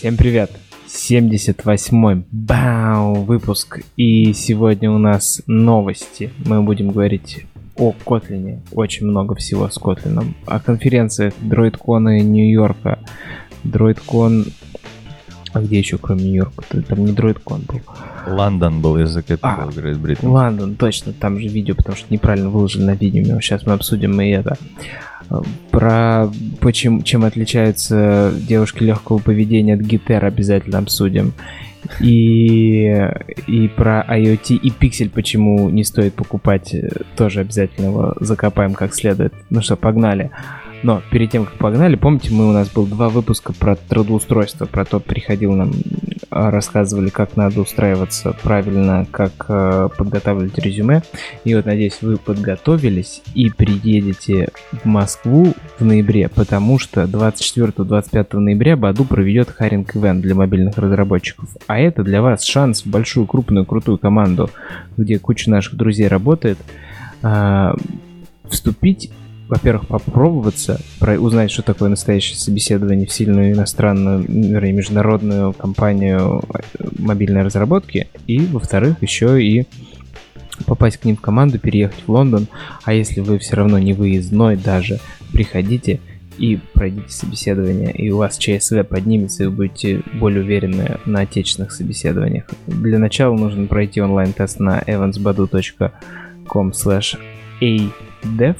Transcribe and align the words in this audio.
Всем 0.00 0.16
привет! 0.16 0.50
78-й 0.88 2.24
бау, 2.32 3.16
выпуск. 3.16 3.80
И 3.98 4.32
сегодня 4.32 4.90
у 4.90 4.96
нас 4.96 5.42
новости. 5.46 6.30
Мы 6.46 6.62
будем 6.62 6.88
говорить 6.88 7.44
о 7.76 7.92
Котлине. 7.92 8.62
Очень 8.72 9.08
много 9.08 9.34
всего 9.34 9.68
с 9.68 9.76
Котлином. 9.76 10.34
О 10.46 10.58
конференциях 10.58 11.34
DroidCon 11.42 12.18
Нью-Йорка. 12.20 13.00
DroidCon... 13.64 14.50
А 15.52 15.60
где 15.60 15.80
еще, 15.80 15.98
кроме 15.98 16.22
Нью-Йорка? 16.22 16.64
Там 16.88 17.04
не 17.04 17.12
DroidCon 17.12 17.66
был. 17.66 17.80
Лондон 18.26 18.80
был 18.80 18.96
из-за 19.02 19.22
А, 19.42 19.68
Great 19.68 20.00
Britain. 20.00 20.30
Лондон, 20.30 20.76
точно, 20.76 21.12
там 21.12 21.38
же 21.38 21.46
видео, 21.48 21.74
потому 21.74 21.98
что 21.98 22.06
неправильно 22.10 22.48
выложили 22.48 22.84
на 22.84 22.94
видео. 22.94 23.38
Сейчас 23.42 23.66
мы 23.66 23.74
обсудим 23.74 24.18
и 24.22 24.30
это. 24.30 24.56
Про 25.70 26.28
почему, 26.60 27.02
чем 27.02 27.24
отличаются 27.24 28.32
девушки 28.48 28.82
легкого 28.82 29.18
поведения 29.18 29.74
от 29.74 29.80
гитар 29.80 30.24
обязательно 30.24 30.78
обсудим. 30.78 31.32
И, 32.00 32.94
и 33.46 33.68
про 33.68 34.04
IoT 34.08 34.54
и 34.54 34.70
пиксель, 34.70 35.08
почему 35.08 35.70
не 35.70 35.82
стоит 35.82 36.14
покупать, 36.14 36.74
э, 36.74 36.90
тоже 37.16 37.40
обязательно 37.40 37.86
его 37.86 38.14
закопаем 38.20 38.74
как 38.74 38.94
следует. 38.94 39.32
Ну 39.48 39.62
что, 39.62 39.76
погнали. 39.76 40.30
Но 40.82 41.02
перед 41.10 41.30
тем, 41.30 41.44
как 41.44 41.54
погнали, 41.54 41.96
помните, 41.96 42.32
мы 42.32 42.48
у 42.48 42.52
нас 42.52 42.70
был 42.70 42.86
два 42.86 43.08
выпуска 43.08 43.52
про 43.52 43.76
трудоустройство, 43.76 44.64
про 44.64 44.84
то, 44.84 44.98
приходил 44.98 45.52
нам, 45.52 45.72
а, 46.30 46.50
рассказывали, 46.50 47.10
как 47.10 47.36
надо 47.36 47.60
устраиваться 47.60 48.34
правильно, 48.42 49.06
как 49.10 49.32
э, 49.48 49.88
подготавливать 49.96 50.58
резюме. 50.58 51.02
И 51.44 51.54
вот, 51.54 51.66
надеюсь, 51.66 51.98
вы 52.00 52.16
подготовились 52.16 53.22
и 53.34 53.50
приедете 53.50 54.48
в 54.72 54.86
Москву 54.86 55.54
в 55.78 55.84
ноябре, 55.84 56.28
потому 56.28 56.78
что 56.78 57.02
24-25 57.02 58.38
ноября 58.38 58.76
Баду 58.76 59.04
проведет 59.04 59.50
харинг 59.50 59.96
ивент 59.96 60.22
для 60.22 60.34
мобильных 60.34 60.78
разработчиков. 60.78 61.50
А 61.66 61.78
это 61.78 62.02
для 62.02 62.22
вас 62.22 62.44
шанс 62.44 62.84
в 62.84 62.86
большую, 62.86 63.26
крупную, 63.26 63.66
крутую 63.66 63.98
команду, 63.98 64.48
где 64.96 65.18
куча 65.18 65.50
наших 65.50 65.74
друзей 65.74 66.08
работает, 66.08 66.58
э, 67.22 67.74
вступить 68.48 69.10
во-первых, 69.50 69.88
попробоваться, 69.88 70.80
про, 71.00 71.18
узнать, 71.18 71.50
что 71.50 71.62
такое 71.62 71.88
настоящее 71.88 72.36
собеседование 72.36 73.06
в 73.06 73.12
сильную 73.12 73.52
иностранную, 73.52 74.24
вернее, 74.28 74.72
международную 74.72 75.52
компанию 75.52 76.44
э, 76.54 76.84
мобильной 76.98 77.42
разработки, 77.42 78.06
и, 78.28 78.38
во-вторых, 78.46 79.02
еще 79.02 79.42
и 79.42 79.66
попасть 80.66 80.98
к 80.98 81.04
ним 81.04 81.16
в 81.16 81.20
команду, 81.20 81.58
переехать 81.58 82.04
в 82.06 82.12
Лондон, 82.12 82.46
а 82.84 82.92
если 82.94 83.20
вы 83.20 83.40
все 83.40 83.56
равно 83.56 83.80
не 83.80 83.92
выездной 83.92 84.56
даже, 84.56 85.00
приходите 85.32 85.98
и 86.38 86.60
пройдите 86.72 87.10
собеседование, 87.10 87.90
и 87.90 88.08
у 88.10 88.18
вас 88.18 88.38
ЧСВ 88.38 88.84
поднимется, 88.88 89.42
и 89.42 89.46
вы 89.46 89.52
будете 89.52 90.00
более 90.14 90.44
уверены 90.44 90.98
на 91.06 91.22
отечественных 91.22 91.72
собеседованиях. 91.72 92.44
Для 92.68 93.00
начала 93.00 93.36
нужно 93.36 93.66
пройти 93.66 94.00
онлайн-тест 94.00 94.60
на 94.60 94.78
evansbadu.com 94.78 96.70
slash 96.70 97.18
adev, 97.60 98.56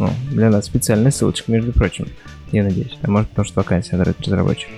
ну, 0.00 0.10
для 0.30 0.50
нас 0.50 0.64
специальная 0.64 1.10
ссылочка, 1.10 1.52
между 1.52 1.72
прочим. 1.72 2.06
Я 2.52 2.64
надеюсь. 2.64 2.98
А 3.02 3.10
может, 3.10 3.28
потому 3.28 3.46
что 3.46 3.60
вакансия 3.60 3.96
на 3.96 4.04
разработчик. 4.04 4.68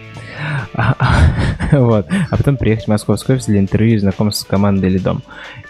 вот. 1.72 2.06
А 2.30 2.36
потом 2.36 2.56
приехать 2.56 2.86
в 2.86 2.88
Московский 2.88 3.34
офис 3.34 3.46
для 3.46 3.60
интервью 3.60 3.94
и 3.94 3.98
знакомства 3.98 4.44
с 4.44 4.46
командой 4.48 4.90
или 4.90 4.98
дом. 4.98 5.22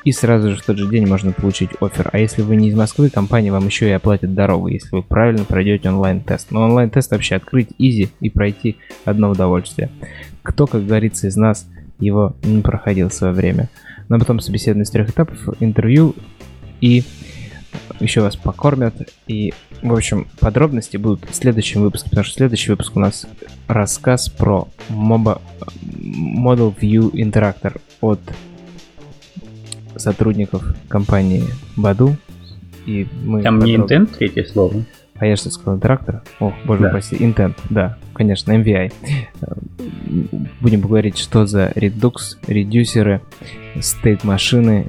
И 0.04 0.10
сразу 0.10 0.50
же 0.50 0.56
в 0.56 0.64
тот 0.64 0.78
же 0.78 0.88
день 0.88 1.06
можно 1.06 1.32
получить 1.32 1.70
офер. 1.80 2.08
А 2.12 2.18
если 2.18 2.42
вы 2.42 2.56
не 2.56 2.70
из 2.70 2.74
Москвы, 2.74 3.10
компания 3.10 3.52
вам 3.52 3.66
еще 3.66 3.88
и 3.88 3.92
оплатит 3.92 4.34
дорогу, 4.34 4.68
если 4.68 4.88
вы 4.90 5.02
правильно 5.02 5.44
пройдете 5.44 5.90
онлайн-тест. 5.90 6.50
Но 6.50 6.62
онлайн-тест 6.62 7.10
вообще 7.10 7.36
открыть 7.36 7.68
изи 7.78 8.08
и 8.20 8.30
пройти 8.30 8.78
одно 9.04 9.30
удовольствие. 9.30 9.90
Кто, 10.42 10.66
как 10.66 10.86
говорится, 10.86 11.28
из 11.28 11.36
нас 11.36 11.68
его 12.00 12.34
не 12.42 12.62
проходил 12.62 13.10
в 13.10 13.14
свое 13.14 13.32
время. 13.32 13.68
Но 14.08 14.18
потом 14.18 14.40
собеседование 14.40 14.84
из 14.84 14.90
трех 14.90 15.10
этапов, 15.10 15.38
интервью 15.60 16.16
и 16.80 17.04
еще 18.02 18.20
вас 18.20 18.36
покормят. 18.36 18.94
И, 19.26 19.52
в 19.82 19.92
общем, 19.92 20.26
подробности 20.40 20.96
будут 20.96 21.28
в 21.30 21.34
следующем 21.34 21.82
выпуске, 21.82 22.08
потому 22.10 22.24
что 22.24 22.34
следующий 22.34 22.70
выпуск 22.70 22.96
у 22.96 23.00
нас 23.00 23.26
рассказ 23.68 24.28
про 24.28 24.68
MOBA 24.90 25.40
Model 26.38 26.74
View 26.78 27.10
Interactor 27.12 27.80
от 28.00 28.20
сотрудников 29.96 30.64
компании 30.88 31.44
Баду. 31.76 32.16
И 32.86 33.06
мы 33.24 33.42
Там 33.42 33.58
не 33.60 33.76
подробно- 33.76 33.92
intent 34.06 34.16
третье 34.16 34.44
слово. 34.44 34.82
а 35.16 35.26
я 35.26 35.36
что 35.36 35.50
сказал, 35.50 35.76
интерактор? 35.76 36.22
Ох, 36.40 36.52
боже 36.64 36.82
Да. 36.82 36.88
упаси, 36.88 37.14
Intent, 37.16 37.54
да, 37.70 37.96
конечно, 38.14 38.50
MVI. 38.52 38.92
Будем 40.60 40.80
говорить, 40.80 41.18
что 41.18 41.46
за 41.46 41.68
Redux, 41.74 42.38
редюсеры, 42.46 43.20
стейт 43.80 44.24
машины, 44.24 44.86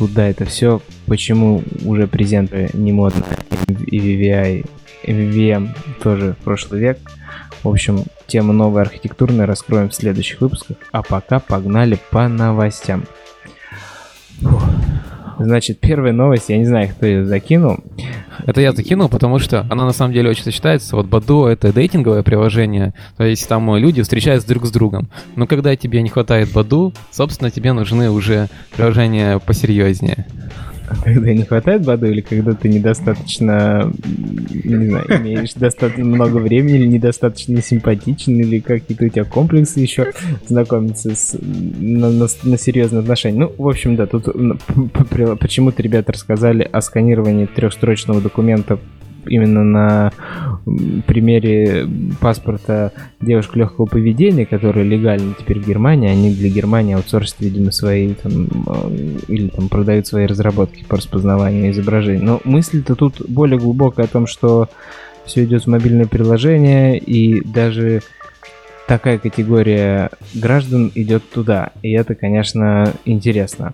куда 0.00 0.28
это 0.28 0.46
все, 0.46 0.80
почему 1.06 1.62
уже 1.84 2.08
презенты 2.08 2.70
не 2.72 2.90
модно, 2.90 3.22
и 3.86 3.98
VVI, 3.98 4.66
MVM 5.04 5.68
тоже 6.02 6.36
прошлый 6.42 6.80
век. 6.80 6.98
В 7.62 7.68
общем, 7.68 8.04
тему 8.26 8.54
новой 8.54 8.80
архитектурной 8.80 9.44
раскроем 9.44 9.90
в 9.90 9.94
следующих 9.94 10.40
выпусках, 10.40 10.78
а 10.90 11.02
пока 11.02 11.38
погнали 11.38 11.98
по 12.10 12.26
новостям. 12.28 13.04
Фух. 14.40 14.62
Значит, 15.42 15.80
первая 15.80 16.12
новость, 16.12 16.50
я 16.50 16.58
не 16.58 16.66
знаю, 16.66 16.90
кто 16.90 17.06
ее 17.06 17.24
закинул, 17.24 17.78
Это 18.46 18.60
я 18.60 18.72
закинул, 18.72 19.08
потому 19.08 19.38
что 19.38 19.66
она 19.70 19.86
на 19.86 19.92
самом 19.92 20.12
деле 20.12 20.28
очень 20.28 20.44
сочетается. 20.44 20.96
Вот 20.96 21.06
Баду— 21.06 21.44
это 21.46 21.72
дейтинговое 21.72 22.22
приложение, 22.22 22.92
то 23.16 23.24
есть 23.24 23.48
там 23.48 23.74
люди 23.76 24.02
встречаются 24.02 24.46
друг 24.46 24.66
с 24.66 24.70
другом. 24.70 25.08
Но 25.36 25.46
когда 25.46 25.74
тебе 25.76 26.02
не 26.02 26.10
хватает 26.10 26.52
Баду, 26.52 26.92
собственно, 27.10 27.50
тебе 27.50 27.72
нужны 27.72 28.10
уже 28.10 28.48
приложения 28.76 29.38
посерьезнее. 29.38 30.26
Когда 31.04 31.32
не 31.32 31.44
хватает 31.44 31.84
Баду 31.84 32.06
или 32.06 32.20
когда 32.20 32.52
ты 32.52 32.68
недостаточно, 32.68 33.92
не 34.64 34.88
знаю, 34.88 35.06
имеешь 35.20 35.54
достаточно 35.54 36.04
много 36.04 36.36
времени 36.38 36.78
или 36.78 36.86
недостаточно 36.86 37.62
симпатичен, 37.62 38.38
или 38.40 38.60
какие-то 38.60 39.06
у 39.06 39.08
тебя 39.08 39.24
комплексы 39.24 39.80
еще 39.80 40.12
знакомиться 40.46 41.14
с, 41.14 41.38
на, 41.40 42.10
на, 42.10 42.26
на 42.42 42.58
серьезные 42.58 43.00
отношения. 43.00 43.38
Ну, 43.38 43.52
в 43.56 43.68
общем, 43.68 43.96
да, 43.96 44.06
тут 44.06 44.28
почему-то 45.40 45.82
ребята 45.82 46.12
рассказали 46.12 46.68
о 46.70 46.80
сканировании 46.80 47.46
трехстрочного 47.46 48.20
документа 48.20 48.78
именно 49.26 49.64
на 49.64 50.12
примере 51.06 51.88
паспорта 52.20 52.92
девушек 53.20 53.56
легкого 53.56 53.86
поведения, 53.86 54.46
которые 54.46 54.86
легальны 54.86 55.34
теперь 55.38 55.60
в 55.60 55.66
Германии, 55.66 56.08
они 56.08 56.34
для 56.34 56.48
Германии 56.48 56.94
аутсорсят, 56.94 57.36
видимо, 57.40 57.72
свои 57.72 58.14
там, 58.14 58.48
э, 58.66 59.16
или 59.28 59.48
там 59.48 59.68
продают 59.68 60.06
свои 60.06 60.26
разработки 60.26 60.84
по 60.84 60.96
распознаванию 60.96 61.70
изображений. 61.70 62.22
Но 62.22 62.40
мысль-то 62.44 62.94
тут 62.94 63.22
более 63.28 63.58
глубокая 63.58 64.06
о 64.06 64.08
том, 64.08 64.26
что 64.26 64.68
все 65.24 65.44
идет 65.44 65.64
в 65.64 65.68
мобильное 65.68 66.06
приложение, 66.06 66.98
и 66.98 67.40
даже 67.40 68.02
такая 68.86 69.18
категория 69.18 70.10
граждан 70.34 70.90
идет 70.94 71.22
туда. 71.30 71.70
И 71.82 71.92
это, 71.92 72.14
конечно, 72.14 72.92
интересно. 73.04 73.72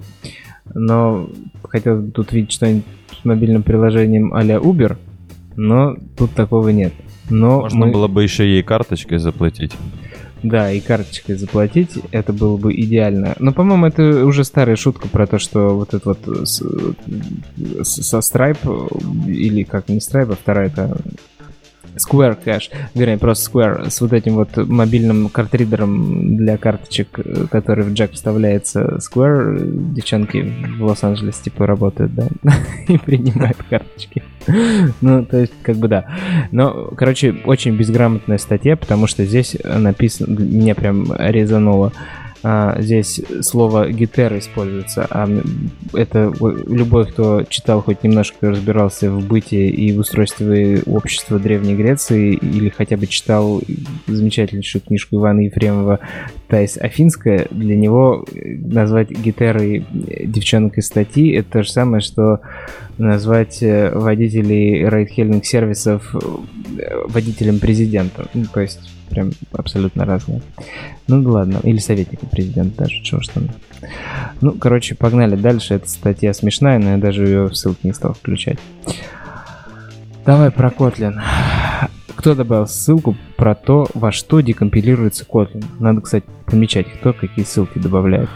Но 0.75 1.31
хотел 1.65 2.01
бы 2.01 2.11
тут 2.11 2.33
видеть 2.33 2.53
что-нибудь 2.53 2.85
с 3.23 3.25
мобильным 3.25 3.63
приложением 3.63 4.35
а-ля 4.35 4.57
Uber, 4.57 4.97
но 5.57 5.97
тут 6.17 6.33
такого 6.35 6.69
нет. 6.71 6.93
Но 7.31 7.61
Можно 7.63 7.87
мы- 7.87 7.93
было 7.93 8.07
бы 8.09 8.23
еще 8.23 8.45
ей 8.47 8.63
карточкой 8.63 9.19
заплатить. 9.19 9.73
да, 10.43 10.71
и 10.71 10.81
карточкой 10.81 11.35
заплатить, 11.37 11.91
это 12.13 12.33
было 12.33 12.57
бы 12.57 12.73
идеально. 12.75 13.35
Но, 13.41 13.53
по-моему, 13.53 13.87
это 13.87 14.25
уже 14.25 14.45
старая 14.45 14.77
шутка 14.77 15.09
про 15.09 15.27
то, 15.27 15.39
что 15.39 15.75
вот 15.77 15.93
это 15.95 16.11
вот 16.11 16.47
с- 16.49 16.63
с- 17.83 18.03
со 18.03 18.19
Stripe, 18.19 18.59
э, 18.65 19.31
или 19.31 19.65
как 19.65 19.89
не 19.89 19.97
Stripe, 19.99 20.33
а 20.33 20.37
вторая 20.37 20.69
это 20.69 20.97
Square 21.97 22.39
Cash, 22.45 22.71
вернее, 22.95 23.19
просто 23.19 23.51
Square, 23.51 23.91
с 23.91 24.01
вот 24.01 24.13
этим 24.13 24.35
вот 24.35 24.57
мобильным 24.57 25.29
картридером 25.29 26.37
для 26.37 26.57
карточек, 26.57 27.19
э, 27.19 27.47
который 27.51 27.85
в 27.85 27.93
джек 27.93 28.13
вставляется 28.13 28.99
Square, 28.99 29.57
э, 29.57 29.95
девчонки 29.95 30.53
в 30.79 30.85
Лос-Анджелесе 30.85 31.45
типа 31.45 31.67
работают, 31.67 32.15
да, 32.15 32.29
и 32.89 32.99
принимают 32.99 33.59
карточки. 33.69 34.23
Ну, 35.01 35.25
то 35.25 35.39
есть, 35.39 35.53
как 35.63 35.77
бы 35.77 35.89
да. 35.89 36.07
Но, 36.53 36.91
короче, 36.97 37.35
очень 37.45 37.77
безграмотная 37.77 38.39
статья, 38.39 38.77
потому 38.77 39.07
что 39.07 39.25
здесь 39.25 39.57
написано, 39.65 40.39
меня 40.39 40.75
прям 40.75 41.13
резануло. 41.19 41.93
А, 42.43 42.81
здесь 42.81 43.21
слово 43.41 43.91
гитара 43.91 44.39
используется, 44.39 45.07
а 45.11 45.29
это 45.95 46.33
любой, 46.67 47.07
кто 47.07 47.43
читал 47.45 47.83
хоть 47.83 48.03
немножко 48.03 48.51
разбирался 48.51 49.11
в 49.11 49.27
бытии 49.27 49.69
и 49.69 49.93
в 49.93 50.01
устройстве 50.01 50.83
общества 50.87 51.39
Древней 51.39 51.75
Греции, 51.75 52.35
или 52.35 52.69
хотя 52.69 52.97
бы 52.97 53.07
читал 53.07 53.61
замечательнейшую 54.07 54.83
книжку 54.83 55.17
Ивана 55.17 55.41
Ефремова 55.41 56.01
«Тайс 56.49 56.77
Афинская», 56.77 57.47
для 57.51 57.77
него 57.77 58.25
э, 58.33 58.57
назвать 58.57 59.11
гитарой 59.11 59.79
э, 59.79 60.27
девчонок 60.27 60.79
из 60.79 60.87
статьи, 60.87 61.33
это 61.33 61.51
то 61.51 61.63
же 61.63 61.71
самое, 61.71 62.01
что 62.01 62.41
назвать 62.99 63.63
э, 63.63 63.91
водителей 63.95 64.89
райдхелинг 64.89 65.45
сервисов 65.45 66.15
э, 66.15 67.05
водителем 67.09 67.59
президента. 67.59 68.29
Ну, 68.35 68.45
то 68.53 68.61
есть 68.61 68.81
прям 69.09 69.33
абсолютно 69.53 70.05
разные. 70.05 70.43
Ну 71.07 71.23
да 71.23 71.31
ладно, 71.31 71.61
или 71.63 71.79
советником 71.79 72.29
президента 72.29 72.85
даже, 72.85 73.03
чего 73.03 73.21
там. 73.33 73.49
Ну, 74.41 74.53
короче, 74.53 74.95
погнали 74.95 75.37
дальше. 75.37 75.75
Эта 75.75 75.89
статья 75.89 76.33
смешная, 76.33 76.79
но 76.79 76.93
я 76.93 76.97
даже 76.97 77.27
ее 77.27 77.45
в 77.45 77.55
ссылке 77.55 77.81
не 77.85 77.93
стал 77.93 78.15
включать. 78.15 78.59
Давай 80.25 80.51
про 80.51 80.69
Kotlin. 80.69 81.21
Кто 82.17 82.35
добавил 82.35 82.67
ссылку 82.67 83.17
про 83.37 83.55
то, 83.55 83.87
во 83.95 84.11
что 84.11 84.41
декомпилируется 84.41 85.25
Kotlin? 85.25 85.65
Надо, 85.79 86.01
кстати, 86.01 86.27
помечать, 86.47 86.87
кто 86.89 87.13
какие 87.13 87.45
ссылки 87.45 87.79
добавляет. 87.79 88.29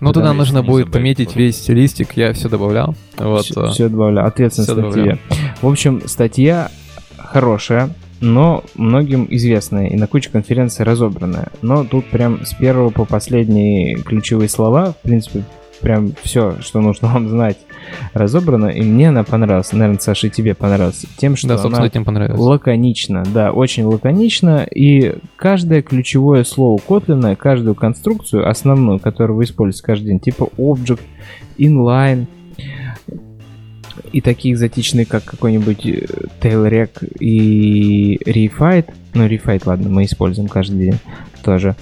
Ну, 0.00 0.12
туда 0.12 0.26
Потому 0.26 0.38
нужно 0.38 0.62
будет 0.62 0.92
пометить 0.92 1.34
весь 1.34 1.68
листик, 1.68 2.12
я 2.16 2.32
все 2.32 2.48
добавлял. 2.48 2.94
Вот. 3.16 3.44
все, 3.44 3.66
э, 3.66 3.70
все 3.70 3.88
добавляю. 3.88 4.28
Ответственность 4.28 4.74
добавлял. 4.74 4.92
тебе. 4.92 5.18
В 5.60 5.66
общем, 5.66 6.02
статья 6.06 6.70
хорошая, 7.16 7.90
но 8.20 8.64
многим 8.74 9.26
известная 9.30 9.88
и 9.88 9.96
на 9.96 10.06
куче 10.06 10.30
конференций 10.30 10.84
разобранная. 10.84 11.48
Но 11.62 11.84
тут 11.84 12.06
прям 12.06 12.44
с 12.44 12.54
первого 12.54 12.90
по 12.90 13.04
последние 13.04 13.96
ключевые 13.96 14.48
слова, 14.48 14.92
в 14.92 15.02
принципе, 15.02 15.44
прям 15.80 16.12
все, 16.22 16.56
что 16.60 16.80
нужно 16.80 17.08
вам 17.08 17.28
знать, 17.28 17.58
разобрано. 18.12 18.66
И 18.66 18.82
мне 18.82 19.08
она 19.08 19.24
понравилась. 19.24 19.72
Наверное, 19.72 20.00
Саша, 20.00 20.28
и 20.28 20.30
тебе 20.30 20.54
понравилась. 20.54 21.06
Тем, 21.16 21.36
что 21.36 21.48
Да, 21.48 21.54
она 21.54 21.62
собственно, 21.62 21.86
этим 21.86 22.04
понравилось. 22.04 22.40
Лаконично, 22.40 23.24
да, 23.32 23.52
очень 23.52 23.84
лаконично. 23.84 24.66
И 24.74 25.16
каждое 25.36 25.82
ключевое 25.82 26.44
слово 26.44 26.78
Kotlin, 26.78 27.36
каждую 27.36 27.74
конструкцию 27.74 28.48
основную, 28.48 28.98
которую 28.98 29.36
вы 29.36 29.44
используете 29.44 29.86
каждый 29.86 30.06
день, 30.08 30.20
типа 30.20 30.48
object, 30.56 31.00
inline, 31.58 32.26
и 34.12 34.20
такие 34.20 34.54
экзотичные, 34.54 35.06
как 35.06 35.24
какой-нибудь 35.24 35.86
э, 35.86 36.06
tailrec 36.40 37.06
и 37.20 38.16
refight, 38.24 38.92
ну, 39.14 39.26
refight, 39.26 39.62
ладно, 39.66 39.88
мы 39.88 40.04
используем 40.04 40.48
каждый 40.48 40.78
день 40.78 40.98
тоже, 41.42 41.76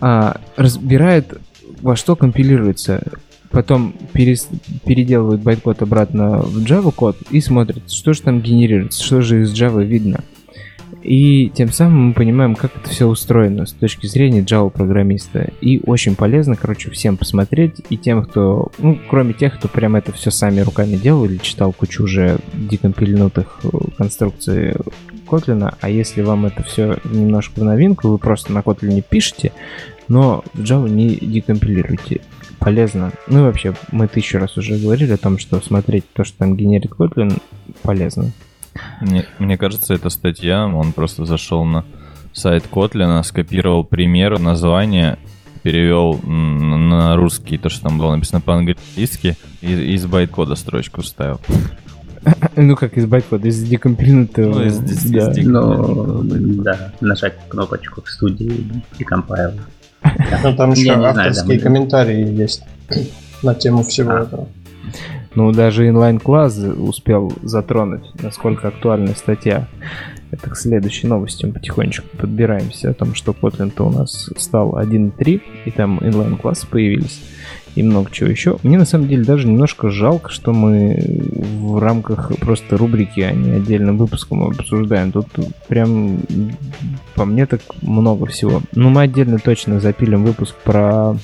а, 0.00 0.40
разбирает, 0.56 1.38
во 1.80 1.96
что 1.96 2.16
компилируется, 2.16 3.02
потом 3.52 3.94
перес- 4.12 4.48
переделывает 4.84 5.42
байткод 5.42 5.82
обратно 5.82 6.38
в 6.38 6.64
Java 6.64 6.92
код 6.92 7.16
и 7.30 7.40
смотрит, 7.40 7.90
что 7.90 8.12
же 8.14 8.22
там 8.22 8.40
генерируется, 8.40 9.04
что 9.04 9.20
же 9.20 9.42
из 9.42 9.52
Java 9.52 9.84
видно. 9.84 10.24
И 11.02 11.48
тем 11.48 11.72
самым 11.72 12.08
мы 12.08 12.14
понимаем, 12.14 12.54
как 12.54 12.76
это 12.76 12.88
все 12.88 13.06
устроено 13.06 13.66
с 13.66 13.72
точки 13.72 14.06
зрения 14.06 14.40
Java 14.40 14.70
программиста. 14.70 15.50
И 15.60 15.80
очень 15.84 16.14
полезно, 16.14 16.54
короче, 16.54 16.90
всем 16.90 17.16
посмотреть. 17.16 17.82
И 17.90 17.96
тем, 17.96 18.22
кто, 18.24 18.70
ну, 18.78 18.98
кроме 19.10 19.32
тех, 19.34 19.58
кто 19.58 19.68
прям 19.68 19.96
это 19.96 20.12
все 20.12 20.30
сами 20.30 20.60
руками 20.60 20.96
делал 20.96 21.24
или 21.24 21.38
читал 21.38 21.72
кучу 21.72 22.04
уже 22.04 22.38
декомпильнутых 22.54 23.60
э, 23.64 23.68
конструкций 23.98 24.74
Kotlin. 25.26 25.74
А 25.80 25.88
если 25.90 26.22
вам 26.22 26.46
это 26.46 26.62
все 26.62 26.98
немножко 27.04 27.60
в 27.60 27.64
новинку, 27.64 28.08
вы 28.08 28.18
просто 28.18 28.52
на 28.52 28.58
Kotlin 28.58 29.02
пишете, 29.08 29.52
но 30.06 30.44
в 30.54 30.60
Java 30.60 30.88
не 30.88 31.16
декомпилируйте. 31.16 32.20
Полезно. 32.64 33.12
Ну 33.26 33.40
и 33.40 33.42
вообще, 33.42 33.74
мы 33.90 34.06
тысячу 34.08 34.38
раз 34.38 34.56
уже 34.56 34.76
говорили 34.78 35.12
о 35.12 35.16
том, 35.18 35.38
что 35.38 35.60
смотреть 35.60 36.04
то, 36.12 36.24
что 36.24 36.38
там 36.38 36.56
генерит 36.56 36.92
Kotlin, 36.92 37.40
полезно. 37.82 38.30
Мне, 39.00 39.26
мне 39.38 39.58
кажется, 39.58 39.94
эта 39.94 40.08
статья, 40.10 40.66
он 40.66 40.92
просто 40.92 41.24
зашел 41.26 41.64
на 41.64 41.84
сайт 42.32 42.64
Котлина, 42.72 43.22
скопировал 43.22 43.84
пример, 43.84 44.38
название, 44.38 45.18
перевел 45.62 46.18
на 46.22 47.16
русский 47.16 47.58
то, 47.58 47.68
что 47.68 47.82
там 47.88 47.98
было 47.98 48.14
написано 48.14 48.40
по-английски, 48.40 49.36
и 49.60 49.72
из 49.94 50.06
байткода 50.06 50.54
строчку 50.54 51.02
вставил. 51.02 51.40
Ну 52.54 52.76
как 52.76 52.96
из 52.96 53.06
байткода, 53.06 53.48
из 53.48 53.60
декомпилированного. 53.64 54.60
Ну, 54.60 54.64
из- 54.64 54.80
из- 54.80 55.04
из 55.06 55.10
да. 55.10 55.32
дек- 55.32 55.44
Ну, 55.46 56.22
да, 56.62 56.92
нажать 57.00 57.34
кнопочку 57.48 58.00
в 58.02 58.08
студии 58.08 58.64
и 58.98 59.02
компайл. 59.02 59.50
Ну, 60.42 60.56
там 60.56 60.72
еще 60.72 60.82
Я 60.86 60.94
не 60.96 61.00
знаю, 61.00 61.28
авторские 61.30 61.60
комментарии 61.60 62.32
есть 62.32 62.62
на 63.42 63.54
тему 63.54 63.82
всего 63.82 64.12
А. 64.12 64.22
этого. 64.22 64.48
Ну, 65.34 65.50
даже 65.52 65.88
inline-класс 65.88 66.58
успел 66.76 67.32
затронуть, 67.42 68.04
насколько 68.22 68.68
актуальна 68.68 69.14
статья. 69.14 69.66
Это 70.30 70.50
к 70.50 70.56
следующей 70.56 71.06
новости 71.06 71.46
мы 71.46 71.52
потихонечку 71.52 72.06
подбираемся 72.18 72.90
о 72.90 72.94
том, 72.94 73.14
что 73.14 73.32
Kotlin-то 73.32 73.86
у 73.86 73.90
нас 73.90 74.30
стал 74.36 74.78
1.3, 74.78 75.40
и 75.66 75.70
там 75.70 75.98
inline-классы 75.98 76.66
появились, 76.66 77.22
и 77.74 77.82
много 77.82 78.10
чего 78.10 78.28
еще. 78.28 78.58
Мне 78.62 78.78
на 78.78 78.84
самом 78.84 79.08
деле 79.08 79.24
даже 79.24 79.48
немножко 79.48 79.88
жалко, 79.90 80.30
что 80.30 80.52
мы 80.52 81.02
в 81.58 81.78
рамках 81.78 82.32
просто 82.38 82.76
рубрики, 82.76 83.20
а 83.20 83.32
не 83.32 83.52
отдельным 83.52 83.96
выпуском 83.96 84.42
обсуждаем. 84.44 85.12
Тут 85.12 85.26
прям 85.68 86.20
по 87.14 87.24
мне 87.24 87.46
так 87.46 87.60
много 87.80 88.26
всего. 88.26 88.60
Ну, 88.74 88.90
мы 88.90 89.02
отдельно 89.02 89.38
точно 89.38 89.80
запилим 89.80 90.24
выпуск 90.24 90.54
про 90.64 91.16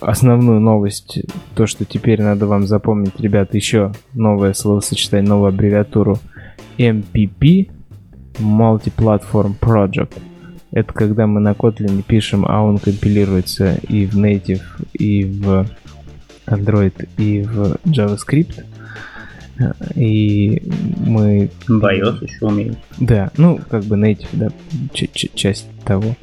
основную 0.00 0.60
новость, 0.60 1.20
то, 1.54 1.66
что 1.66 1.84
теперь 1.84 2.20
надо 2.22 2.46
вам 2.46 2.66
запомнить, 2.66 3.18
ребята, 3.18 3.56
еще 3.56 3.92
новое 4.12 4.52
словосочетание, 4.52 5.28
новую 5.28 5.48
аббревиатуру 5.48 6.18
MPP, 6.78 7.70
Multi-Platform 8.38 9.54
Project. 9.60 10.12
Это 10.72 10.92
когда 10.94 11.26
мы 11.26 11.40
на 11.40 11.52
Kotlin 11.52 12.02
пишем, 12.02 12.46
а 12.48 12.62
он 12.62 12.78
компилируется 12.78 13.74
и 13.88 14.06
в 14.06 14.16
Native, 14.16 14.62
и 14.94 15.24
в 15.24 15.66
Android, 16.46 17.08
и 17.18 17.42
в 17.42 17.76
JavaScript. 17.84 18.64
И 19.94 20.62
мы 21.06 21.50
BIOS 21.68 22.24
еще 22.24 22.46
умеет. 22.46 22.76
да, 22.98 23.30
ну, 23.36 23.60
как 23.70 23.84
бы 23.84 23.96
native, 23.96 24.28
да, 24.32 24.48
ч- 24.94 25.10
ч- 25.12 25.30
часть 25.34 25.66
того. 25.84 26.16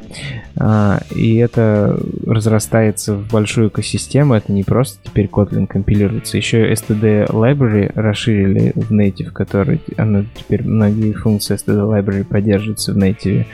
А, 0.58 1.00
и 1.16 1.36
это 1.38 2.00
разрастается 2.26 3.14
в 3.16 3.28
большую 3.30 3.70
экосистему. 3.70 4.34
Это 4.34 4.52
не 4.52 4.64
просто 4.64 5.00
теперь 5.04 5.28
Kotlin 5.28 5.68
компилируется. 5.68 6.38
Еще 6.38 6.72
STD 6.74 7.28
Library 7.28 7.92
расширили 7.94 8.72
в 8.76 8.92
native, 8.92 9.32
который, 9.32 9.80
оно 9.98 10.26
теперь 10.36 10.64
многие 10.64 11.14
функции 11.14 11.56
STD 11.56 11.78
Library 11.88 12.24
поддерживаются 12.24 12.94
в 12.94 12.98
native. 12.98 13.46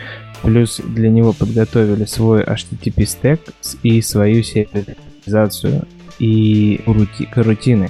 Плюс 0.42 0.80
для 0.80 1.10
него 1.10 1.34
подготовили 1.34 2.06
свой 2.06 2.44
HTTP 2.44 3.06
стек 3.06 3.42
и 3.84 4.02
свою 4.02 4.42
сериализацию 4.44 5.84
и 6.20 6.80
рути- 6.86 7.28
карутины 7.32 7.90